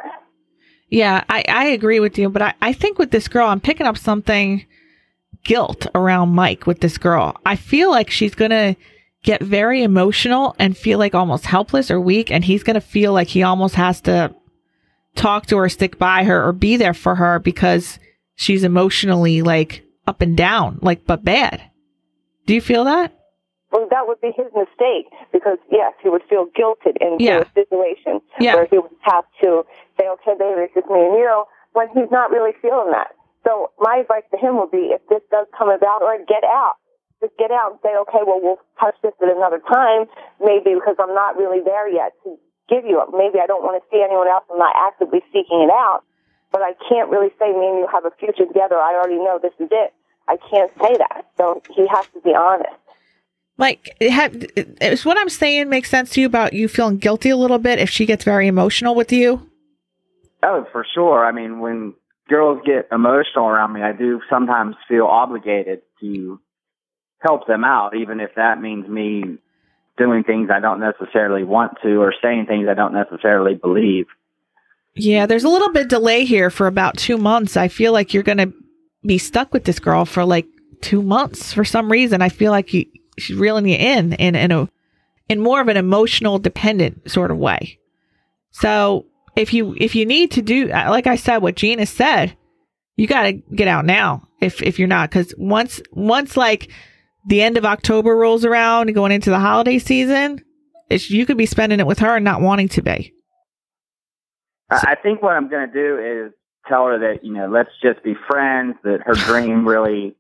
Yeah, 0.89 1.25
I, 1.29 1.45
I 1.49 1.65
agree 1.69 1.99
with 1.99 2.19
you, 2.19 2.29
but 2.29 2.43
I, 2.43 2.55
I 2.61 2.73
think 2.73 2.99
with 2.99 3.11
this 3.11 3.27
girl, 3.27 3.49
I'm 3.49 3.61
picking 3.61 3.87
up 3.87 3.97
something 3.97 4.67
guilt 5.45 5.87
around 5.95 6.31
Mike 6.31 6.67
with 6.67 6.81
this 6.81 6.99
girl. 6.99 7.37
I 7.47 7.57
feel 7.57 7.91
like 7.91 8.11
she's 8.11 8.35
going 8.35 8.51
to 8.51 8.77
get 9.23 9.43
very 9.43 9.83
emotional 9.83 10.55
and 10.59 10.77
feel 10.77 10.99
like 10.99 11.15
almost 11.15 11.47
helpless 11.47 11.91
or 11.91 12.01
weak. 12.01 12.31
And 12.31 12.45
he's 12.45 12.63
going 12.63 12.75
to 12.75 12.81
feel 12.81 13.13
like 13.13 13.29
he 13.29 13.43
almost 13.43 13.75
has 13.75 14.01
to 14.03 14.35
talk 15.17 15.47
to 15.47 15.57
her, 15.57 15.69
stick 15.69 15.99
by 15.99 16.25
her, 16.25 16.47
or 16.47 16.53
be 16.53 16.77
there 16.77 16.95
for 16.95 17.17
her 17.17 17.39
because 17.39 17.99
she's 18.37 18.63
emotionally 18.63 19.43
like 19.43 19.83
up 20.07 20.21
and 20.21 20.37
down, 20.37 20.79
like, 20.83 21.07
but 21.07 21.25
bad. 21.25 21.63
Do 22.47 22.55
you 22.55 22.61
feel 22.61 22.85
that? 22.85 23.13
Well, 23.73 23.89
that 23.91 24.07
would 24.07 24.21
be 24.21 24.31
his 24.37 24.47
mistake 24.55 25.11
because 25.33 25.59
yes, 25.71 25.93
he 26.03 26.09
would 26.09 26.23
feel 26.31 26.47
guilted 26.57 26.97
into 27.01 27.25
Yeah. 27.25 27.41
a 27.43 27.47
situation 27.53 28.21
Yeah. 28.39 28.55
where 28.55 28.67
he 28.67 28.79
would 28.79 28.95
have 29.03 29.25
to 29.43 29.67
say, 29.99 30.09
"Okay, 30.09 30.35
baby, 30.39 30.63
it's 30.63 30.75
just 30.75 30.87
me 30.89 31.01
and 31.05 31.17
you," 31.19 31.25
know 31.25 31.47
when 31.73 31.89
he's 31.91 32.11
not 32.11 32.31
really 32.31 32.53
feeling 32.63 32.91
that. 32.93 33.13
So 33.45 33.71
my 33.79 33.99
advice 33.99 34.25
to 34.31 34.39
him 34.39 34.57
would 34.59 34.71
be, 34.71 34.93
if 34.93 35.05
this 35.09 35.23
does 35.31 35.47
come 35.57 35.69
about, 35.69 36.03
or 36.03 36.17
get 36.27 36.45
out. 36.45 36.77
Just 37.21 37.37
get 37.39 37.51
out 37.51 37.73
and 37.73 37.81
say, 37.83 37.97
"Okay, 37.97 38.23
well, 38.27 38.41
we'll 38.41 38.61
touch 38.79 38.95
this 39.03 39.15
at 39.21 39.29
another 39.29 39.59
time, 39.59 40.07
maybe 40.41 40.75
because 40.75 40.97
I'm 40.99 41.15
not 41.15 41.37
really 41.37 41.61
there 41.61 41.89
yet 41.89 42.13
to 42.25 42.39
give 42.69 42.85
you 42.85 43.01
it. 43.01 43.09
Maybe 43.13 43.41
I 43.41 43.47
don't 43.47 43.63
want 43.65 43.83
to 43.83 43.89
see 43.91 44.03
anyone 44.03 44.29
else. 44.29 44.45
I'm 44.51 44.59
not 44.59 44.75
actively 44.77 45.23
seeking 45.33 45.63
it 45.63 45.71
out, 45.71 46.03
but 46.53 46.63
I 46.63 46.75
can't 46.89 47.11
really 47.11 47.31
say 47.39 47.53
me 47.53 47.67
and 47.67 47.79
you 47.79 47.89
have 47.93 48.05
a 48.05 48.11
future 48.19 48.47
together. 48.47 48.77
I 48.77 48.95
already 48.95 49.17
know 49.17 49.39
this 49.41 49.53
is 49.59 49.69
it. 49.71 49.93
I 50.29 50.37
can't 50.37 50.71
say 50.81 50.97
that. 50.99 51.27
So 51.37 51.63
he 51.75 51.87
has 51.87 52.07
to 52.15 52.21
be 52.21 52.35
honest." 52.35 52.75
Like, 53.59 53.97
have, 54.03 54.35
is 54.83 55.05
what 55.07 55.17
I'm 55.17 55.31
saying 55.31 55.71
make 55.71 55.87
sense 55.87 56.11
to 56.11 56.21
you 56.21 56.27
about 56.27 56.53
you 56.53 56.69
feeling 56.69 56.99
guilty 56.99 57.31
a 57.31 57.37
little 57.37 57.59
bit 57.59 57.79
if 57.79 57.89
she 57.89 58.05
gets 58.05 58.23
very 58.23 58.47
emotional 58.49 58.95
with 58.95 59.13
you? 59.13 59.49
Oh, 60.43 60.67
for 60.73 60.85
sure. 60.95 61.25
I 61.25 61.33
mean, 61.33 61.61
when 61.61 61.95
girls 62.29 62.61
get 62.67 62.89
emotional 62.93 63.47
around 63.47 63.73
me, 63.73 63.83
I 63.83 63.93
do 63.93 64.21
sometimes 64.29 64.77
feel 64.89 65.07
obligated 65.07 65.81
to 66.01 66.39
help 67.21 67.47
them 67.47 67.65
out, 67.65 67.97
even 67.97 68.21
if 68.21 68.31
that 68.37 68.61
means 68.61 68.87
me 68.89 69.39
doing 69.97 70.23
things 70.25 70.51
I 70.53 70.61
don't 70.61 70.81
necessarily 70.81 71.43
want 71.43 71.79
to 71.83 71.97
or 71.97 72.13
saying 72.23 72.47
things 72.47 72.69
I 72.69 72.75
don't 72.75 72.93
necessarily 72.93 73.55
believe. 73.55 74.07
Yeah, 74.97 75.27
there's 75.27 75.45
a 75.45 75.49
little 75.49 75.71
bit 75.73 75.89
delay 75.89 76.25
here 76.25 76.49
for 76.49 76.67
about 76.67 76.97
two 76.97 77.19
months. 77.19 77.57
I 77.57 77.69
feel 77.69 77.93
like 77.93 78.15
you're 78.15 78.23
going 78.23 78.39
to 78.39 78.53
be 79.05 79.19
stuck 79.19 79.53
with 79.53 79.65
this 79.65 79.79
girl 79.79 80.07
for 80.07 80.25
like 80.25 80.47
two 80.81 81.03
months 81.03 81.53
for 81.53 81.65
some 81.65 81.93
reason. 81.93 82.23
I 82.23 82.31
feel 82.31 82.51
like 82.51 82.73
you, 82.73 82.87
she's 83.19 83.37
reeling 83.37 83.69
you 83.69 83.77
in 83.77 84.15
in 84.15 84.35
in 84.35 84.53
a 84.53 84.69
in 85.29 85.41
more 85.41 85.61
of 85.61 85.69
an 85.69 85.77
emotional 85.77 86.39
dependent 86.39 87.11
sort 87.11 87.31
of 87.31 87.37
way. 87.37 87.79
So 88.53 89.07
if 89.37 89.53
you 89.53 89.75
if 89.79 89.95
you 89.95 90.07
need 90.07 90.31
to 90.33 90.43
do 90.43 90.71
uh, 90.73 90.87
like 90.89 91.07
I 91.07 91.17
said, 91.17 91.39
what 91.39 91.57
Gina 91.57 91.85
said, 91.85 92.37
you 92.97 93.07
got 93.07 93.25
to 93.25 93.33
get 93.33 93.69
out 93.69 93.85
now. 93.85 94.27
If 94.41 94.63
if 94.63 94.79
you're 94.79 94.89
not, 94.89 95.11
because 95.11 95.35
once 95.37 95.81
once 95.93 96.37
like 96.37 96.71
the 97.27 97.43
end 97.43 97.59
of 97.59 97.67
October 97.67 98.17
rolls 98.17 98.45
around 98.45 98.89
and 98.89 98.95
going 98.95 99.13
into 99.13 99.31
the 99.31 99.39
holiday 99.39 99.79
season, 99.79 100.43
you 100.89 101.27
could 101.27 101.37
be 101.37 101.47
spending 101.47 101.81
it 101.81 101.87
with 101.87 101.99
her 101.99 102.17
and 102.17 102.25
not 102.25 102.41
wanting 102.41 102.69
to 102.69 102.83
be. 102.83 103.13
I 104.71 104.93
I 104.93 104.95
think 105.03 105.23
what 105.23 105.33
I'm 105.37 105.49
going 105.49 105.67
to 105.69 105.73
do 105.73 105.99
is 106.27 106.33
tell 106.69 106.87
her 106.87 106.99
that, 106.99 107.25
you 107.25 107.33
know, 107.33 107.49
let's 107.49 107.71
just 107.83 108.03
be 108.03 108.15
friends, 108.29 108.75
that 108.85 108.99
her 109.05 109.15
dream 109.15 109.67
really 109.75 110.17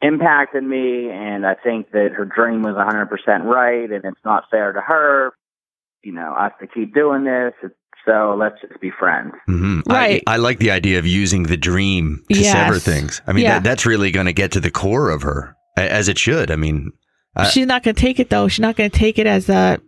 impacted 0.00 0.62
me, 0.62 1.10
and 1.10 1.44
I 1.44 1.54
think 1.54 1.90
that 1.90 2.10
her 2.16 2.24
dream 2.24 2.62
was 2.62 2.74
100% 2.76 3.44
right, 3.44 3.90
and 3.90 4.04
it's 4.04 4.24
not 4.24 4.44
fair 4.50 4.72
to 4.72 4.80
her, 4.80 5.32
you 6.02 6.12
know, 6.12 6.32
us 6.34 6.52
to 6.60 6.68
keep 6.68 6.94
doing 6.94 7.24
this, 7.24 7.52
so 8.06 8.36
let's 8.38 8.54
just 8.60 8.80
be 8.80 8.90
friends. 8.96 9.32
hmm 9.46 9.80
Right. 9.88 10.22
I, 10.28 10.34
I 10.34 10.36
like 10.36 10.60
the 10.60 10.70
idea 10.70 11.00
of 11.00 11.06
using 11.06 11.42
the 11.44 11.56
dream 11.56 12.22
to 12.32 12.38
Yes. 12.38 12.52
sever 12.52 12.78
things. 12.78 13.20
I 13.26 13.32
mean, 13.32 13.44
Yeah. 13.44 13.54
that, 13.54 13.64
that's 13.64 13.86
really 13.86 14.12
going 14.12 14.26
to 14.26 14.32
get 14.32 14.52
to 14.52 14.60
the 14.60 14.70
core 14.70 15.10
of 15.10 15.22
her, 15.22 15.56
as 15.76 16.08
it 16.08 16.16
should. 16.16 16.50
I 16.52 16.56
mean, 16.56 16.92
I- 17.34 17.48
she's 17.48 17.66
not 17.66 17.82
going 17.82 17.96
to 17.96 18.00
take 18.00 18.20
it 18.20 18.30
though. 18.30 18.46
She's 18.46 18.60
not 18.60 18.76
going 18.76 18.90
to 18.90 18.96
take 18.96 19.18
it 19.18 19.26
as 19.26 19.48
a 19.48 19.80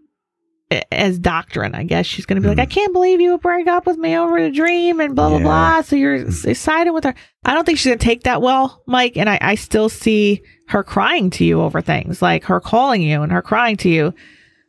as 0.92 1.18
doctrine. 1.18 1.74
I 1.74 1.83
guess 1.85 2.06
she's 2.06 2.26
going 2.26 2.37
to 2.37 2.42
be 2.42 2.48
like, 2.48 2.59
hmm. 2.59 2.62
I 2.62 2.66
can't 2.66 2.92
believe 2.92 3.20
you 3.20 3.33
would 3.33 3.40
break 3.40 3.66
up 3.66 3.87
with 3.87 3.98
me 3.98 4.16
over 4.16 4.40
the 4.40 4.50
dream 4.50 5.00
and 5.00 5.14
blah 5.16 5.28
blah 5.28 5.38
Yeah. 5.38 5.44
blah. 5.44 5.83
So 5.83 5.96
you're 5.96 6.22
hmm. 6.22 6.48
s- 6.48 6.59
siding 6.59 6.92
with 6.92 7.04
her. 7.04 7.14
I 7.44 7.54
don't 7.54 7.64
think 7.64 7.78
she's 7.78 7.87
going 7.90 7.98
to 7.98 8.04
take 8.04 8.22
that 8.24 8.42
well, 8.42 8.83
Mike. 8.87 9.16
And 9.16 9.28
I, 9.28 9.38
I 9.40 9.54
still 9.54 9.88
see 9.88 10.42
her 10.68 10.83
crying 10.85 11.30
to 11.30 11.44
you 11.44 11.61
over 11.61 11.80
things, 11.80 12.22
like 12.22 12.44
her 12.44 12.61
calling 12.61 13.02
you 13.02 13.22
and 13.22 13.33
her 13.33 13.42
crying 13.42 13.76
to 13.78 13.88
you. 13.88 14.14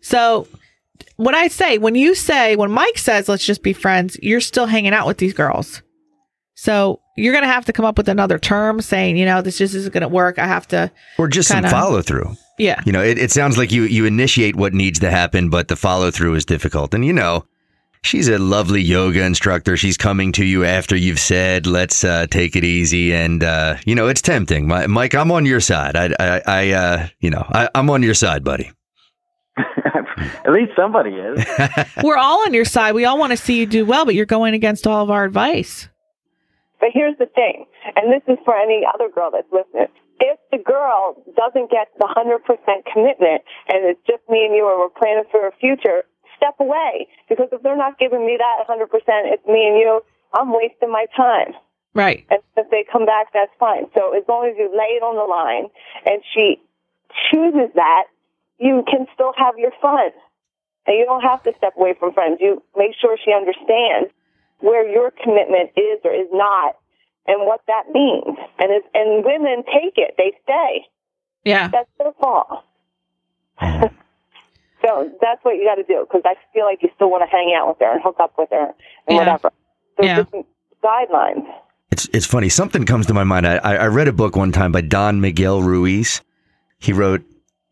So 0.02 0.48
what 1.18 1.36
I 1.36 1.48
say 1.48 1.78
when 1.78 1.94
you 1.96 2.16
say 2.16 2.56
when 2.56 2.72
Mike 2.72 2.98
says 2.98 3.30
let's 3.30 3.46
just 3.46 3.62
be 3.62 3.74
friends, 3.74 4.18
you're 4.22 4.42
still 4.42 4.66
hanging 4.66 4.94
out 4.94 5.06
with 5.08 5.18
these 5.18 5.34
girls. 5.34 5.82
So 6.56 7.02
you're 7.18 7.34
going 7.34 7.44
to 7.44 7.52
have 7.52 7.66
to 7.66 7.74
come 7.74 7.86
up 7.86 7.98
with 7.98 8.08
another 8.10 8.38
term 8.40 8.82
saying, 8.82 9.18
you 9.18 9.26
know, 9.26 9.42
this 9.42 9.58
just 9.58 9.74
isn't 9.76 9.94
going 9.94 10.02
to 10.02 10.08
work. 10.08 10.40
I 10.40 10.46
have 10.48 10.68
to, 10.70 10.92
or 11.18 11.28
just 11.28 11.52
Kinda. 11.52 11.70
some 11.70 11.80
follow 11.80 12.02
through. 12.02 12.36
Yeah. 12.58 12.82
You 12.86 12.92
know, 12.92 13.02
it, 13.02 13.18
it 13.18 13.32
sounds 13.32 13.58
like 13.58 13.72
you 13.72 13.84
you 13.84 14.06
initiate 14.06 14.56
what 14.56 14.74
needs 14.74 15.00
to 15.00 15.10
happen, 15.10 15.50
but 15.50 15.68
the 15.68 15.76
follow 15.76 16.12
through 16.12 16.36
is 16.36 16.46
difficult. 16.46 16.94
And 16.94 17.06
you 17.06 17.14
know, 17.14 17.46
she's 18.04 18.28
a 18.28 18.38
lovely 18.38 18.82
yoga 18.82 19.24
instructor. 19.24 19.78
She's 19.78 19.98
coming 19.98 20.32
to 20.34 20.46
you 20.46 20.64
after 20.64 20.96
you've 20.96 21.20
said, 21.20 21.66
"Let's 21.66 22.04
uh, 22.04 22.28
take 22.30 22.56
it 22.56 22.64
easy," 22.64 23.14
and 23.14 23.44
uh, 23.44 23.78
you 23.86 23.96
know, 23.96 24.08
it's 24.08 24.22
tempting. 24.22 24.68
My, 24.68 24.88
Mike, 24.88 25.16
I'm 25.16 25.32
on 25.32 25.46
your 25.46 25.60
side. 25.60 25.96
I, 25.96 26.14
I, 26.20 26.42
I 26.46 26.70
uh, 26.72 27.08
you 27.20 27.30
know, 27.30 27.46
I, 27.50 27.70
I'm 27.76 27.90
on 27.90 28.04
your 28.04 28.14
side, 28.14 28.44
buddy. 28.44 28.72
At 29.58 30.52
least 30.52 30.72
somebody 30.76 31.12
is. 31.12 31.46
We're 32.04 32.18
all 32.18 32.42
on 32.46 32.54
your 32.54 32.66
side. 32.66 32.94
We 32.94 33.06
all 33.06 33.18
want 33.18 33.32
to 33.32 33.38
see 33.38 33.60
you 33.60 33.66
do 33.66 33.86
well, 33.86 34.06
but 34.06 34.16
you're 34.16 34.26
going 34.26 34.54
against 34.54 34.86
all 34.86 35.04
of 35.04 35.10
our 35.10 35.24
advice. 35.24 35.90
But 36.80 36.90
here's 36.94 37.18
the 37.18 37.28
thing, 37.28 37.66
and 37.96 38.12
this 38.12 38.24
is 38.28 38.40
for 38.44 38.56
any 38.56 38.84
other 38.92 39.10
girl 39.10 39.30
that's 39.32 39.52
listening. 39.52 39.88
Girl 40.72 41.20
doesn't 41.36 41.70
get 41.70 41.92
the 42.00 42.08
100% 42.08 42.48
commitment 42.88 43.44
and 43.68 43.84
it's 43.84 44.00
just 44.08 44.24
me 44.30 44.48
and 44.48 44.56
you 44.56 44.72
and 44.72 44.80
we're 44.80 44.96
planning 44.96 45.28
for 45.30 45.48
a 45.48 45.52
future, 45.60 46.08
step 46.38 46.56
away. 46.64 47.12
Because 47.28 47.50
if 47.52 47.62
they're 47.62 47.76
not 47.76 48.00
giving 48.00 48.26
me 48.26 48.40
that 48.40 48.64
100%, 48.64 48.88
it's 49.36 49.46
me 49.46 49.68
and 49.68 49.76
you, 49.76 50.00
I'm 50.32 50.54
wasting 50.56 50.90
my 50.90 51.08
time. 51.16 51.60
Right. 51.94 52.26
And 52.30 52.40
if 52.56 52.72
they 52.72 52.86
come 52.90 53.06
back, 53.06 53.34
that's 53.34 53.52
fine. 53.60 53.92
So 53.94 54.16
as 54.16 54.24
long 54.30 54.48
as 54.48 54.56
you 54.58 54.72
lay 54.72 54.96
it 54.96 55.04
on 55.04 55.20
the 55.20 55.28
line 55.28 55.68
and 56.08 56.24
she 56.32 56.64
chooses 57.28 57.76
that, 57.76 58.06
you 58.58 58.86
can 58.88 59.08
still 59.14 59.34
have 59.36 59.58
your 59.58 59.72
fun. 59.82 60.16
And 60.88 60.98
you 60.98 61.04
don't 61.06 61.22
have 61.22 61.44
to 61.44 61.52
step 61.58 61.74
away 61.76 61.96
from 62.00 62.14
friends. 62.14 62.40
You 62.40 62.64
make 62.78 62.96
sure 62.96 63.18
she 63.20 63.34
understands 63.34 64.10
where 64.60 64.88
your 64.88 65.12
commitment 65.12 65.72
is 65.76 66.00
or 66.06 66.14
is 66.14 66.32
not 66.32 66.78
and 67.28 67.46
what 67.46 67.62
that 67.68 67.84
means. 67.94 68.38
And 68.60 68.72
it's, 68.72 68.88
and 68.94 69.24
women 69.26 69.64
take 69.66 69.94
it. 69.98 70.16
They 70.18 70.34
stay. 70.44 70.86
Yeah. 71.46 71.70
That's 71.70 71.90
their 71.98 72.12
fault. 72.20 72.64
so 73.62 75.12
that's 75.22 75.44
what 75.44 75.56
you 75.56 75.66
got 75.66 75.76
to 75.76 75.84
do 75.84 76.06
because 76.08 76.22
I 76.26 76.36
feel 76.54 76.66
like 76.66 76.80
you 76.82 76.90
still 76.96 77.10
want 77.12 77.24
to 77.24 77.30
hang 77.30 77.54
out 77.58 77.68
with 77.70 77.78
her 77.80 77.92
and 77.94 78.02
hook 78.02 78.18
up 78.20 78.34
with 78.38 78.50
her 78.52 78.68
and 78.68 78.74
Yeah. 79.10 79.16
whatever. 79.18 79.52
There's 79.98 80.08
Yeah. 80.08 80.16
different 80.18 80.48
guidelines. 80.84 81.46
It's 81.92 82.08
it's 82.14 82.26
funny. 82.26 82.50
Something 82.50 82.86
comes 82.86 83.06
to 83.08 83.14
my 83.14 83.24
mind. 83.24 83.46
I, 83.46 83.58
I 83.58 83.76
I 83.76 83.88
read 83.88 84.08
a 84.08 84.14
book 84.14 84.36
one 84.36 84.52
time 84.52 84.72
by 84.72 84.82
Don 84.82 85.20
Miguel 85.22 85.62
Ruiz. 85.62 86.22
He 86.80 86.94
wrote 86.94 87.22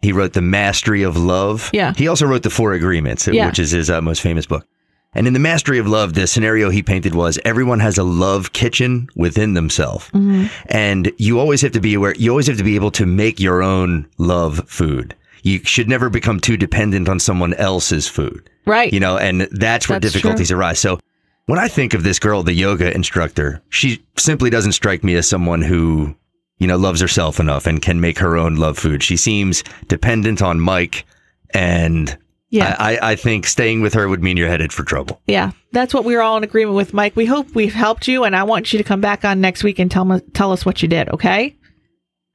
he 0.01 0.11
wrote 0.11 0.33
The 0.33 0.41
Mastery 0.41 1.03
of 1.03 1.17
Love. 1.17 1.69
Yeah. 1.73 1.93
He 1.95 2.07
also 2.07 2.25
wrote 2.25 2.43
The 2.43 2.49
Four 2.49 2.73
Agreements, 2.73 3.27
Yeah. 3.27 3.47
which 3.47 3.59
is 3.59 3.71
his 3.71 3.89
uh, 3.89 4.01
most 4.01 4.21
famous 4.21 4.45
book. 4.45 4.65
And 5.13 5.25
in 5.25 5.33
The 5.33 5.39
Mastery 5.39 5.79
of 5.79 5.87
Love, 5.87 6.13
the 6.13 6.27
scenario 6.27 6.69
he 6.69 6.83
painted 6.83 7.15
was 7.15 7.39
everyone 7.43 7.79
has 7.79 7.97
a 7.97 8.03
love 8.03 8.53
kitchen 8.53 9.07
within 9.15 9.55
themselves. 9.55 10.05
Mm-hmm. 10.11 10.47
And 10.67 11.11
you 11.17 11.39
always 11.39 11.61
have 11.61 11.71
to 11.71 11.81
be 11.81 11.95
aware, 11.95 12.13
you 12.15 12.29
always 12.29 12.47
have 12.47 12.57
to 12.57 12.63
be 12.63 12.75
able 12.75 12.91
to 12.91 13.05
make 13.05 13.39
your 13.39 13.63
own 13.63 14.07
love 14.19 14.69
food. 14.69 15.15
You 15.41 15.63
should 15.63 15.89
never 15.89 16.09
become 16.09 16.39
too 16.39 16.57
dependent 16.57 17.09
on 17.09 17.19
someone 17.19 17.53
else's 17.55 18.07
food 18.07 18.49
Right. 18.65 18.93
you 18.93 18.99
know, 18.99 19.17
and 19.17 19.41
that's 19.51 19.89
where 19.89 19.99
That's 19.99 20.13
difficulties 20.13 20.51
arise. 20.51 20.79
So 20.79 20.99
when 21.47 21.57
I 21.57 21.67
think 21.67 21.95
of 21.95 22.03
this 22.03 22.19
girl, 22.19 22.43
the 22.43 22.53
yoga 22.53 22.93
instructor, 22.93 23.61
she 23.69 24.03
simply 24.15 24.51
doesn't 24.51 24.73
strike 24.73 25.03
me 25.03 25.15
as 25.15 25.27
someone 25.27 25.63
who, 25.63 26.15
you 26.59 26.67
know, 26.67 26.77
loves 26.77 27.01
herself 27.01 27.39
enough 27.39 27.65
and 27.65 27.81
can 27.81 27.99
make 27.99 28.19
her 28.19 28.37
own 28.37 28.57
love 28.57 28.77
food. 28.77 29.01
She 29.01 29.17
seems 29.17 29.63
dependent 29.87 30.43
on 30.43 30.59
Mike, 30.59 31.05
and 31.51 32.15
yeah. 32.49 32.75
I, 32.79 32.97
I, 32.97 33.11
I 33.11 33.15
think 33.15 33.45
staying 33.45 33.81
with 33.81 33.93
her 33.93 34.07
would 34.07 34.23
mean 34.23 34.37
you're 34.37 34.47
headed 34.47 34.73
for 34.73 34.83
trouble. 34.83 35.21
yeah. 35.27 35.51
That's 35.71 35.93
what 35.93 36.03
we're 36.03 36.21
all 36.21 36.35
in 36.35 36.43
agreement 36.43 36.75
with, 36.75 36.95
Mike. 36.95 37.15
We 37.15 37.27
hope 37.27 37.53
we've 37.53 37.73
helped 37.73 38.07
you, 38.07 38.23
and 38.23 38.35
I 38.35 38.41
want 38.41 38.73
you 38.73 38.79
to 38.79 38.83
come 38.83 39.01
back 39.01 39.23
on 39.23 39.39
next 39.39 39.63
week 39.63 39.77
and 39.77 39.91
tell, 39.91 40.03
me, 40.03 40.19
tell 40.33 40.51
us 40.51 40.65
what 40.65 40.81
you 40.81 40.87
did, 40.87 41.09
okay? 41.09 41.55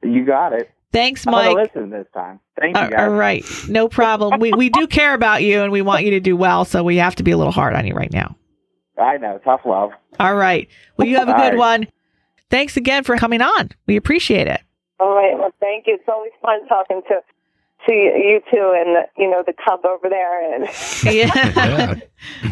You 0.04 0.24
got 0.24 0.52
it. 0.52 0.70
Thanks, 0.92 1.26
I'm 1.26 1.32
Mike. 1.32 1.56
listen 1.56 1.90
this 1.90 2.06
time. 2.14 2.38
Thank 2.60 2.76
you, 2.76 2.90
guys. 2.90 3.00
all 3.00 3.10
right. 3.10 3.44
No 3.68 3.88
problem. 3.88 4.38
we, 4.38 4.52
we 4.52 4.68
do 4.68 4.86
care 4.86 5.14
about 5.14 5.42
you, 5.42 5.62
and 5.62 5.72
we 5.72 5.82
want 5.82 6.04
you 6.04 6.12
to 6.12 6.20
do 6.20 6.36
well, 6.36 6.64
so 6.64 6.84
we 6.84 6.98
have 6.98 7.16
to 7.16 7.24
be 7.24 7.32
a 7.32 7.36
little 7.36 7.52
hard 7.52 7.74
on 7.74 7.84
you 7.84 7.94
right 7.94 8.12
now. 8.12 8.36
I 8.96 9.16
know. 9.16 9.40
Tough 9.44 9.62
love. 9.64 9.90
All 10.20 10.36
right. 10.36 10.68
Well, 10.96 11.08
you 11.08 11.16
have 11.16 11.28
a 11.28 11.32
good 11.32 11.54
right. 11.54 11.56
one. 11.56 11.88
Thanks 12.50 12.76
again 12.76 13.02
for 13.02 13.16
coming 13.16 13.42
on. 13.42 13.70
We 13.88 13.96
appreciate 13.96 14.46
it. 14.46 14.60
All 15.00 15.12
right. 15.16 15.36
Well, 15.36 15.50
thank 15.58 15.88
you. 15.88 15.94
It's 15.94 16.08
always 16.08 16.30
fun 16.40 16.64
talking 16.68 17.02
to 17.08 17.20
to 17.86 17.92
you 17.92 18.40
two 18.52 18.74
and 18.76 19.06
you 19.16 19.30
know 19.30 19.42
the 19.46 19.52
cub 19.64 19.84
over 19.84 20.08
there. 20.08 20.54
And 20.54 20.64
Yeah. 21.04 21.94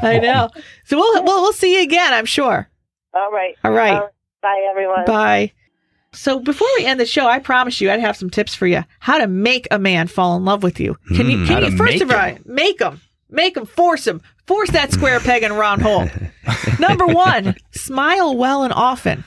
I 0.02 0.18
know. 0.18 0.48
So 0.84 0.96
we'll, 0.96 1.24
we'll 1.24 1.42
we'll 1.42 1.52
see 1.52 1.76
you 1.76 1.82
again, 1.82 2.12
I'm 2.12 2.26
sure. 2.26 2.68
all 3.14 3.30
right. 3.30 3.54
All 3.64 3.72
right. 3.72 4.02
Bye, 4.42 4.66
everyone. 4.70 5.04
Bye. 5.06 5.52
So 6.14 6.40
before 6.40 6.68
we 6.76 6.84
end 6.84 7.00
the 7.00 7.06
show, 7.06 7.26
I 7.26 7.38
promise 7.38 7.80
you 7.80 7.90
I'd 7.90 8.00
have 8.00 8.16
some 8.16 8.28
tips 8.28 8.54
for 8.54 8.66
you 8.66 8.84
how 8.98 9.18
to 9.18 9.26
make 9.26 9.66
a 9.70 9.78
man 9.78 10.08
fall 10.08 10.36
in 10.36 10.44
love 10.44 10.62
with 10.62 10.78
you. 10.78 10.96
Can 11.14 11.30
you? 11.30 11.38
Hmm, 11.38 11.46
Can 11.46 11.62
to 11.62 11.70
you 11.70 11.76
first 11.76 12.02
of 12.02 12.10
all 12.10 12.36
make 12.44 12.80
him, 12.80 13.00
make 13.30 13.56
him, 13.56 13.64
force 13.64 14.06
him, 14.06 14.20
force 14.46 14.70
that 14.72 14.92
square 14.92 15.20
peg 15.28 15.42
in 15.42 15.52
a 15.52 15.54
round 15.54 15.80
hole. 15.82 16.06
Number 16.78 17.06
one, 17.06 17.54
smile 17.70 18.36
well 18.36 18.62
and 18.64 18.72
often. 18.74 19.24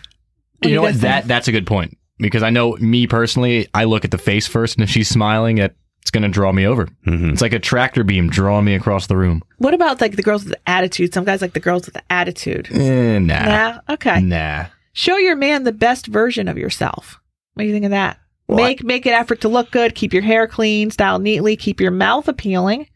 What 0.59 0.69
you 0.69 0.75
know 0.75 0.81
what? 0.83 1.01
That 1.01 1.27
that's 1.27 1.47
a 1.47 1.51
good 1.51 1.65
point 1.65 1.97
because 2.19 2.43
I 2.43 2.49
know 2.51 2.73
me 2.77 3.07
personally. 3.07 3.67
I 3.73 3.85
look 3.85 4.05
at 4.05 4.11
the 4.11 4.17
face 4.19 4.45
first, 4.45 4.75
and 4.77 4.83
if 4.83 4.89
she's 4.89 5.09
smiling, 5.09 5.57
it, 5.59 5.75
it's 6.05 6.11
going 6.11 6.21
to 6.21 6.29
draw 6.29 6.51
me 6.51 6.67
over. 6.67 6.87
Mhm. 7.07 7.31
It's 7.33 7.41
like 7.41 7.51
a 7.53 7.57
tractor 7.59 8.03
beam 8.03 8.29
drawing 8.29 8.63
me 8.63 8.75
across 8.75 9.07
the 9.07 9.17
room. 9.17 9.41
What 9.57 9.73
about 9.73 9.99
like 10.01 10.15
the 10.15 10.21
girls 10.21 10.43
with 10.43 10.53
the 10.53 10.69
attitude? 10.69 11.15
Some 11.15 11.25
guys 11.25 11.41
like 11.41 11.53
the 11.53 11.59
girls 11.59 11.87
with 11.87 11.95
the 11.95 12.03
attitude. 12.11 12.69
Eh, 12.71 13.17
nah, 13.17 13.33
Yeah. 13.33 13.79
Okay. 13.89 14.21
nah. 14.21 14.65
Show 14.93 15.17
your 15.17 15.35
man 15.35 15.63
the 15.63 15.71
best 15.71 16.05
version 16.05 16.47
of 16.47 16.59
yourself. 16.59 17.19
What 17.55 17.63
do 17.63 17.67
you 17.67 17.73
think 17.73 17.85
of 17.85 17.91
that? 17.91 18.19
Well, 18.47 18.59
make 18.63 18.83
make 18.83 19.07
an 19.07 19.13
effort 19.13 19.41
to 19.41 19.47
look 19.49 19.71
good. 19.71 19.95
Keep 19.95 20.13
your 20.13 20.21
hair 20.21 20.47
clean, 20.47 20.91
style 20.91 21.17
neatly. 21.17 21.55
Keep 21.57 21.81
your 21.81 21.89
mouth 21.89 22.27
appealing. 22.27 22.87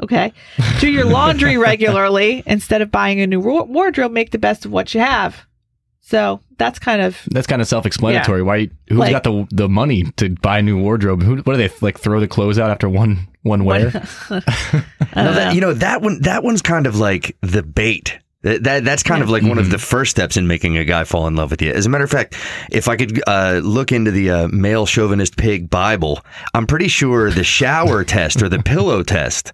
Okay. 0.00 0.32
Do 0.78 0.88
your 0.88 1.04
laundry 1.10 1.56
regularly 1.56 2.44
instead 2.46 2.82
of 2.82 2.92
buying 2.92 3.20
a 3.20 3.26
new 3.26 3.40
wardrobe. 3.40 4.12
Make 4.12 4.30
the 4.30 4.38
best 4.38 4.64
of 4.64 4.70
what 4.70 4.94
you 4.94 5.00
have. 5.00 5.44
So 6.06 6.40
that's 6.58 6.78
kind 6.78 7.00
of 7.00 7.18
That's 7.30 7.46
kind 7.46 7.62
of 7.62 7.66
self-explanatory. 7.68 8.42
Why? 8.42 8.68
Who's 8.88 8.98
Like- 8.98 9.12
got 9.12 9.24
the 9.24 9.46
the 9.50 9.68
money 9.68 10.04
to 10.18 10.30
buy 10.42 10.58
a 10.58 10.62
new 10.62 10.78
wardrobe? 10.78 11.22
Who? 11.22 11.36
What 11.38 11.54
do 11.54 11.56
they 11.56 11.70
like? 11.80 11.98
Throw 11.98 12.20
the 12.20 12.28
clothes 12.28 12.58
out 12.58 12.70
after 12.70 12.88
one 12.88 13.26
one 13.42 13.64
wear? 13.64 13.90
No, 15.16 15.22
know. 15.24 15.34
that, 15.34 15.54
you 15.54 15.60
know 15.60 15.74
that 15.74 16.02
one. 16.02 16.20
That 16.22 16.42
one's 16.42 16.60
kind 16.60 16.86
of 16.86 16.96
like 16.98 17.36
the 17.40 17.62
bait. 17.62 18.18
That, 18.42 18.64
that 18.64 18.84
that's 18.84 19.02
kind 19.02 19.22
of 19.22 19.30
like 19.30 19.42
one 19.44 19.58
of 19.58 19.70
the 19.70 19.78
first 19.78 20.10
steps 20.10 20.36
in 20.36 20.46
making 20.46 20.76
a 20.76 20.84
guy 20.84 21.04
fall 21.04 21.26
in 21.28 21.36
love 21.36 21.50
with 21.50 21.62
you. 21.62 21.70
As 21.72 21.86
a 21.86 21.88
matter 21.88 22.04
of 22.04 22.10
fact, 22.10 22.34
if 22.70 22.88
I 22.88 22.96
could 22.96 23.22
uh, 23.26 23.60
look 23.62 23.90
into 23.92 24.10
the 24.10 24.30
uh, 24.30 24.48
male 24.48 24.84
chauvinist 24.86 25.36
pig 25.38 25.70
Bible, 25.70 26.20
I'm 26.52 26.66
pretty 26.66 26.88
sure 26.88 27.30
the 27.30 27.44
shower 27.44 28.04
test 28.16 28.42
or 28.42 28.48
the 28.50 28.58
pillow 28.62 29.02
test 29.02 29.48
is, 29.48 29.52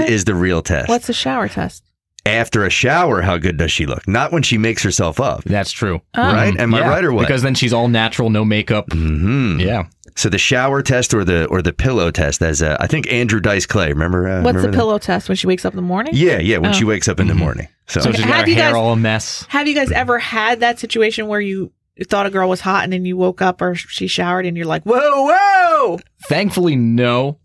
What? 0.00 0.08
is 0.10 0.24
the 0.26 0.34
real 0.36 0.62
test. 0.62 0.88
What's 0.88 1.06
the 1.08 1.12
shower 1.14 1.48
test? 1.48 1.82
After 2.30 2.64
a 2.64 2.70
shower, 2.70 3.20
how 3.22 3.36
good 3.38 3.56
does 3.56 3.72
she 3.72 3.86
look? 3.86 4.06
Not 4.08 4.32
when 4.32 4.42
she 4.42 4.58
makes 4.58 4.82
herself 4.82 5.20
up, 5.20 5.44
That's 5.44 5.70
true. 5.72 6.00
Oh. 6.14 6.22
right? 6.22 6.58
Am 6.58 6.74
I 6.74 6.78
Yeah, 6.80 6.88
right 6.88 7.04
or 7.04 7.12
what? 7.12 7.22
Because 7.22 7.42
then 7.42 7.54
she's 7.54 7.72
all 7.72 7.88
natural, 7.88 8.30
no 8.30 8.44
makeup. 8.44 8.92
hmm 8.92 9.58
Yeah. 9.60 9.84
So 10.16 10.28
the 10.28 10.38
shower 10.38 10.82
test 10.82 11.14
or 11.14 11.24
the 11.24 11.46
or 11.46 11.62
the 11.62 11.72
pillow 11.72 12.10
test, 12.10 12.42
as 12.42 12.62
uh, 12.62 12.76
I 12.80 12.86
think 12.88 13.10
Andrew 13.12 13.40
Dice 13.40 13.64
Clay. 13.64 13.88
Remember? 13.92 14.26
Uh, 14.28 14.42
What's 14.42 14.56
remember 14.56 14.60
the 14.62 14.66
that? 14.68 14.76
pillow 14.76 14.98
test 14.98 15.28
when 15.28 15.36
she 15.36 15.46
wakes 15.46 15.64
up 15.64 15.72
in 15.72 15.76
the 15.76 15.82
morning? 15.82 16.12
Yeah, 16.16 16.38
yeah. 16.40 16.58
When 16.58 16.70
Oh. 16.70 16.74
she 16.74 16.84
wakes 16.84 17.08
up 17.08 17.20
in 17.20 17.28
the 17.28 17.34
morning. 17.34 17.68
So, 17.86 18.00
So 18.00 18.10
she's 18.12 18.20
Have 18.20 18.28
got 18.28 18.40
her 18.44 18.48
you 18.48 18.54
hair 18.56 18.68
guys- 18.72 18.74
all 18.74 18.92
a 18.92 18.96
mess. 18.96 19.46
Have 19.48 19.66
you 19.68 19.74
guys 19.74 19.90
ever 19.92 20.18
had 20.18 20.60
that 20.60 20.78
situation 20.78 21.26
where 21.28 21.40
you 21.40 21.72
thought 22.08 22.26
a 22.26 22.30
girl 22.30 22.48
was 22.48 22.60
hot 22.60 22.82
and 22.84 22.92
then 22.92 23.04
you 23.04 23.16
woke 23.16 23.40
up 23.40 23.62
or 23.62 23.74
she 23.76 24.06
showered 24.08 24.46
and 24.46 24.56
you're 24.56 24.66
like, 24.66 24.82
whoa, 24.84 24.98
whoa? 25.32 25.98
Thankfully, 26.24 26.74
no. 26.76 27.38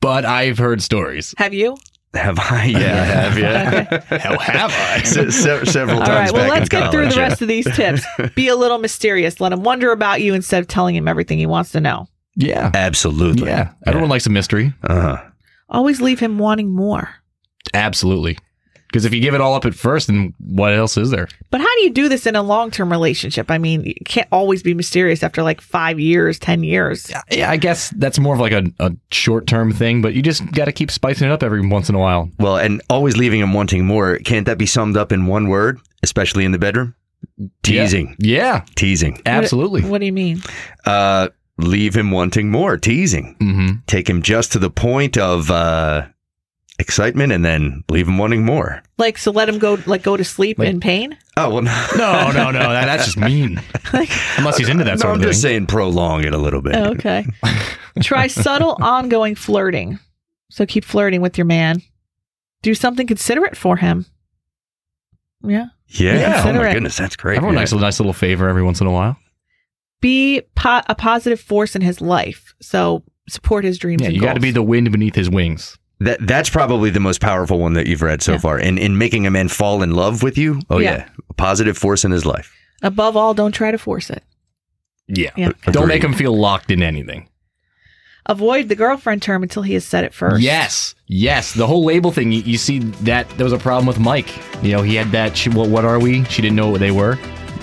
But 0.00 0.24
I've 0.24 0.58
heard 0.58 0.80
stories. 0.82 1.34
Have 1.36 1.52
you? 1.54 1.76
Have 2.14 2.38
I? 2.38 2.64
Yeah, 2.80 3.02
I 3.02 3.04
have 3.04 3.38
yeah. 3.38 4.00
How 4.18 4.38
have 4.38 4.72
I? 4.72 5.02
Se- 5.02 5.30
se- 5.30 5.64
several 5.66 5.98
All 6.00 6.06
times 6.06 6.32
right. 6.32 6.32
Well, 6.32 6.48
back 6.48 6.60
let's 6.60 6.74
in 6.74 6.80
get 6.80 6.90
through 6.90 7.08
the 7.08 7.16
rest 7.16 7.42
of 7.42 7.48
these 7.48 7.64
tips. 7.76 8.04
Be 8.34 8.48
a 8.48 8.56
little 8.56 8.78
mysterious. 8.78 9.40
Let 9.40 9.52
him 9.52 9.62
wonder 9.62 9.92
about 9.92 10.20
you 10.20 10.34
instead 10.34 10.60
of 10.60 10.68
telling 10.68 10.96
him 10.96 11.06
everything 11.08 11.38
he 11.38 11.46
wants 11.46 11.72
to 11.72 11.80
know. 11.80 12.08
Yeah. 12.36 12.70
Absolutely. 12.74 13.48
Yeah. 13.48 13.72
Everyone 13.86 14.08
likes 14.08 14.26
a 14.26 14.30
mystery. 14.30 14.72
Uh-huh. 14.84 15.22
Always 15.68 16.00
leave 16.00 16.18
him 16.20 16.38
wanting 16.38 16.70
more. 16.74 17.10
Absolutely. 17.74 18.38
Because 18.90 19.04
if 19.04 19.14
you 19.14 19.20
give 19.20 19.34
it 19.34 19.40
all 19.40 19.54
up 19.54 19.64
at 19.64 19.74
first, 19.74 20.08
then 20.08 20.34
what 20.38 20.74
else 20.74 20.96
is 20.96 21.10
there? 21.10 21.28
But 21.50 21.60
how 21.60 21.74
do 21.76 21.82
you 21.82 21.90
do 21.90 22.08
this 22.08 22.26
in 22.26 22.34
a 22.34 22.42
long 22.42 22.70
term 22.72 22.90
relationship? 22.90 23.50
I 23.50 23.58
mean, 23.58 23.84
you 23.84 23.94
can't 24.04 24.26
always 24.32 24.62
be 24.64 24.74
mysterious 24.74 25.22
after 25.22 25.42
like 25.44 25.60
five 25.60 26.00
years, 26.00 26.38
10 26.40 26.64
years. 26.64 27.12
Yeah, 27.30 27.50
I 27.50 27.56
guess 27.56 27.90
that's 27.90 28.18
more 28.18 28.34
of 28.34 28.40
like 28.40 28.52
a, 28.52 28.64
a 28.80 28.92
short 29.12 29.46
term 29.46 29.72
thing, 29.72 30.02
but 30.02 30.14
you 30.14 30.22
just 30.22 30.44
got 30.52 30.64
to 30.64 30.72
keep 30.72 30.90
spicing 30.90 31.28
it 31.28 31.32
up 31.32 31.42
every 31.44 31.64
once 31.66 31.88
in 31.88 31.94
a 31.94 31.98
while. 32.00 32.28
Well, 32.40 32.56
and 32.56 32.82
always 32.90 33.16
leaving 33.16 33.40
him 33.40 33.52
wanting 33.52 33.84
more. 33.86 34.18
Can't 34.18 34.46
that 34.46 34.58
be 34.58 34.66
summed 34.66 34.96
up 34.96 35.12
in 35.12 35.26
one 35.26 35.48
word, 35.48 35.78
especially 36.02 36.44
in 36.44 36.50
the 36.52 36.58
bedroom? 36.58 36.94
Teasing. 37.62 38.16
Yeah, 38.18 38.64
Teasing. 38.74 39.20
absolutely. 39.26 39.82
What 39.82 39.98
do 39.98 40.06
you 40.06 40.12
mean? 40.12 40.42
Uh, 40.84 41.28
leave 41.58 41.94
him 41.94 42.10
wanting 42.10 42.50
more. 42.50 42.76
Teasing. 42.76 43.36
hmm 43.38 43.68
Take 43.86 44.08
him 44.08 44.22
just 44.22 44.52
to 44.52 44.58
the 44.58 44.70
point 44.70 45.16
of 45.16 45.50
uh, 45.50 46.06
excitement 46.80 47.32
and 47.32 47.44
then 47.44 47.84
leave 47.88 48.08
him 48.08 48.18
wanting 48.18 48.44
more. 48.44 48.82
Like, 48.98 49.18
so 49.18 49.30
let 49.30 49.48
him 49.48 49.58
go, 49.58 49.78
like, 49.86 50.02
go 50.02 50.16
to 50.16 50.24
sleep 50.24 50.58
Like- 50.58 50.68
in 50.68 50.80
pain? 50.80 51.16
Oh, 51.36 51.50
well, 51.50 51.62
no. 51.62 51.86
No, 51.96 52.30
no, 52.32 52.50
no. 52.50 52.58
That, 52.70 52.86
that's 52.86 53.04
just 53.04 53.16
mean. 53.16 53.60
Unless 54.38 54.58
he's 54.58 54.68
into 54.68 54.84
that 54.84 54.92
no, 54.92 54.96
sort 54.96 55.14
I'm 55.14 55.20
of 55.20 55.26
just 55.26 55.40
saying 55.42 55.66
prolong 55.66 56.24
it 56.24 56.34
a 56.34 56.38
little 56.38 56.60
bit. 56.62 56.74
Oh, 56.76 56.90
okay. 56.92 57.24
Try 58.02 58.26
subtle, 58.26 58.76
ongoing 58.80 59.34
flirting. 59.34 59.98
So 60.50 60.66
keep 60.66 60.84
flirting 60.84 61.20
with 61.20 61.38
your 61.38 61.44
man. 61.44 61.82
Do 62.62 62.74
something 62.74 63.06
considerate 63.06 63.56
for 63.56 63.76
him. 63.76 64.04
Yeah. 65.42 65.66
Yeah. 65.88 66.14
Yeah. 66.14 66.26
Oh, 66.26 66.28
my 66.28 66.34
Considerate. 66.42 66.74
goodness. 66.74 66.96
That's 66.96 67.16
great. 67.16 67.36
Everyone 67.36 67.54
Yeah. 67.54 67.60
likes 67.60 67.72
a 67.72 67.76
nice 67.76 67.98
little 68.00 68.12
favor 68.12 68.48
every 68.48 68.62
once 68.62 68.80
in 68.80 68.86
a 68.86 68.92
while. 68.92 69.16
Be 70.00 70.42
po- 70.54 70.82
a 70.86 70.94
positive 70.94 71.40
force 71.40 71.74
in 71.76 71.82
his 71.82 72.00
life. 72.00 72.54
So 72.60 73.02
support 73.28 73.64
his 73.64 73.78
dreams. 73.78 74.02
Yeah, 74.02 74.08
and 74.08 74.16
you 74.16 74.22
got 74.22 74.34
to 74.34 74.40
be 74.40 74.50
the 74.50 74.62
wind 74.62 74.90
beneath 74.92 75.14
his 75.14 75.30
wings. 75.30 75.78
That 76.00 76.26
that's 76.26 76.48
probably 76.50 76.90
the 76.90 77.00
most 77.00 77.20
powerful 77.20 77.58
one 77.58 77.74
that 77.74 77.86
you've 77.86 78.02
read 78.02 78.22
so 78.22 78.32
Yeah. 78.32 78.38
far. 78.38 78.58
In 78.58 78.78
in 78.78 78.96
making 78.98 79.26
a 79.26 79.30
man 79.30 79.48
fall 79.48 79.82
in 79.82 79.90
love 79.92 80.22
with 80.22 80.38
you. 80.38 80.60
Oh 80.70 80.78
Yeah. 80.78 80.90
yeah. 80.96 81.08
A 81.28 81.34
positive 81.34 81.76
force 81.76 82.04
in 82.04 82.10
his 82.10 82.24
life. 82.24 82.52
Above 82.82 83.16
all, 83.16 83.34
don't 83.34 83.52
try 83.52 83.70
to 83.70 83.78
force 83.78 84.08
it. 84.10 84.22
Yeah. 85.08 85.30
Yeah. 85.36 85.52
Don't 85.70 85.88
make 85.88 86.02
him 86.02 86.14
feel 86.14 86.36
locked 86.38 86.70
in 86.70 86.82
anything. 86.82 87.28
Avoid 88.26 88.68
the 88.68 88.76
girlfriend 88.76 89.22
term 89.22 89.42
until 89.42 89.62
he 89.62 89.74
has 89.74 89.84
said 89.84 90.04
it 90.04 90.14
first. 90.14 90.40
Yes, 90.42 90.94
yes. 91.06 91.52
The 91.54 91.66
whole 91.66 91.84
label 91.84 92.12
thing. 92.12 92.30
You, 92.32 92.42
you 92.42 92.58
see 92.58 92.78
that 93.02 93.28
there 93.30 93.44
was 93.44 93.52
a 93.52 93.58
problem 93.58 93.86
with 93.86 93.98
Mike. 93.98 94.28
You 94.62 94.72
know, 94.72 94.82
he 94.82 94.94
had 94.94 95.10
that. 95.12 95.36
She, 95.36 95.48
what, 95.50 95.68
what 95.68 95.84
are 95.84 95.98
we? 95.98 96.24
She 96.24 96.40
didn't 96.42 96.54
know 96.56 96.68
what 96.68 96.80
they 96.80 96.90
were. 96.92 97.18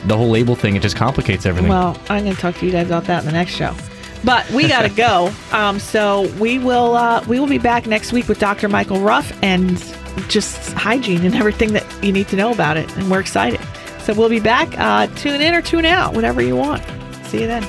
The 0.07 0.17
whole 0.17 0.29
label 0.29 0.55
thing. 0.55 0.75
It 0.75 0.81
just 0.81 0.95
complicates 0.97 1.45
everything. 1.45 1.69
Well, 1.69 1.95
I'm 2.09 2.23
going 2.23 2.35
to 2.35 2.41
talk 2.41 2.55
to 2.55 2.65
you 2.65 2.71
guys 2.71 2.87
about 2.87 3.05
that 3.05 3.19
in 3.19 3.25
the 3.27 3.31
next 3.31 3.53
show. 3.53 3.73
But 4.23 4.49
we 4.51 4.67
got 4.67 4.83
to 4.83 4.89
go. 4.89 5.31
Um, 5.51 5.79
so 5.79 6.29
we 6.39 6.59
will 6.59 6.95
uh, 6.95 7.23
we 7.27 7.39
will 7.39 7.47
be 7.47 7.57
back 7.57 7.87
next 7.87 8.11
week 8.11 8.27
with 8.27 8.37
Dr. 8.37 8.67
Michael 8.67 8.99
Ruff 8.99 9.31
and 9.41 9.77
just 10.27 10.73
hygiene 10.73 11.25
and 11.25 11.33
everything 11.33 11.73
that 11.73 11.85
you 12.03 12.11
need 12.11 12.27
to 12.27 12.35
know 12.35 12.51
about 12.51 12.75
it. 12.77 12.95
And 12.97 13.09
we're 13.09 13.21
excited. 13.21 13.61
So 14.01 14.13
we'll 14.13 14.29
be 14.29 14.39
back. 14.41 14.77
Uh, 14.77 15.07
tune 15.15 15.41
in 15.41 15.55
or 15.55 15.61
tune 15.61 15.85
out, 15.85 16.13
whatever 16.13 16.41
you 16.41 16.55
want. 16.55 16.83
See 17.25 17.41
you 17.41 17.47
then. 17.47 17.63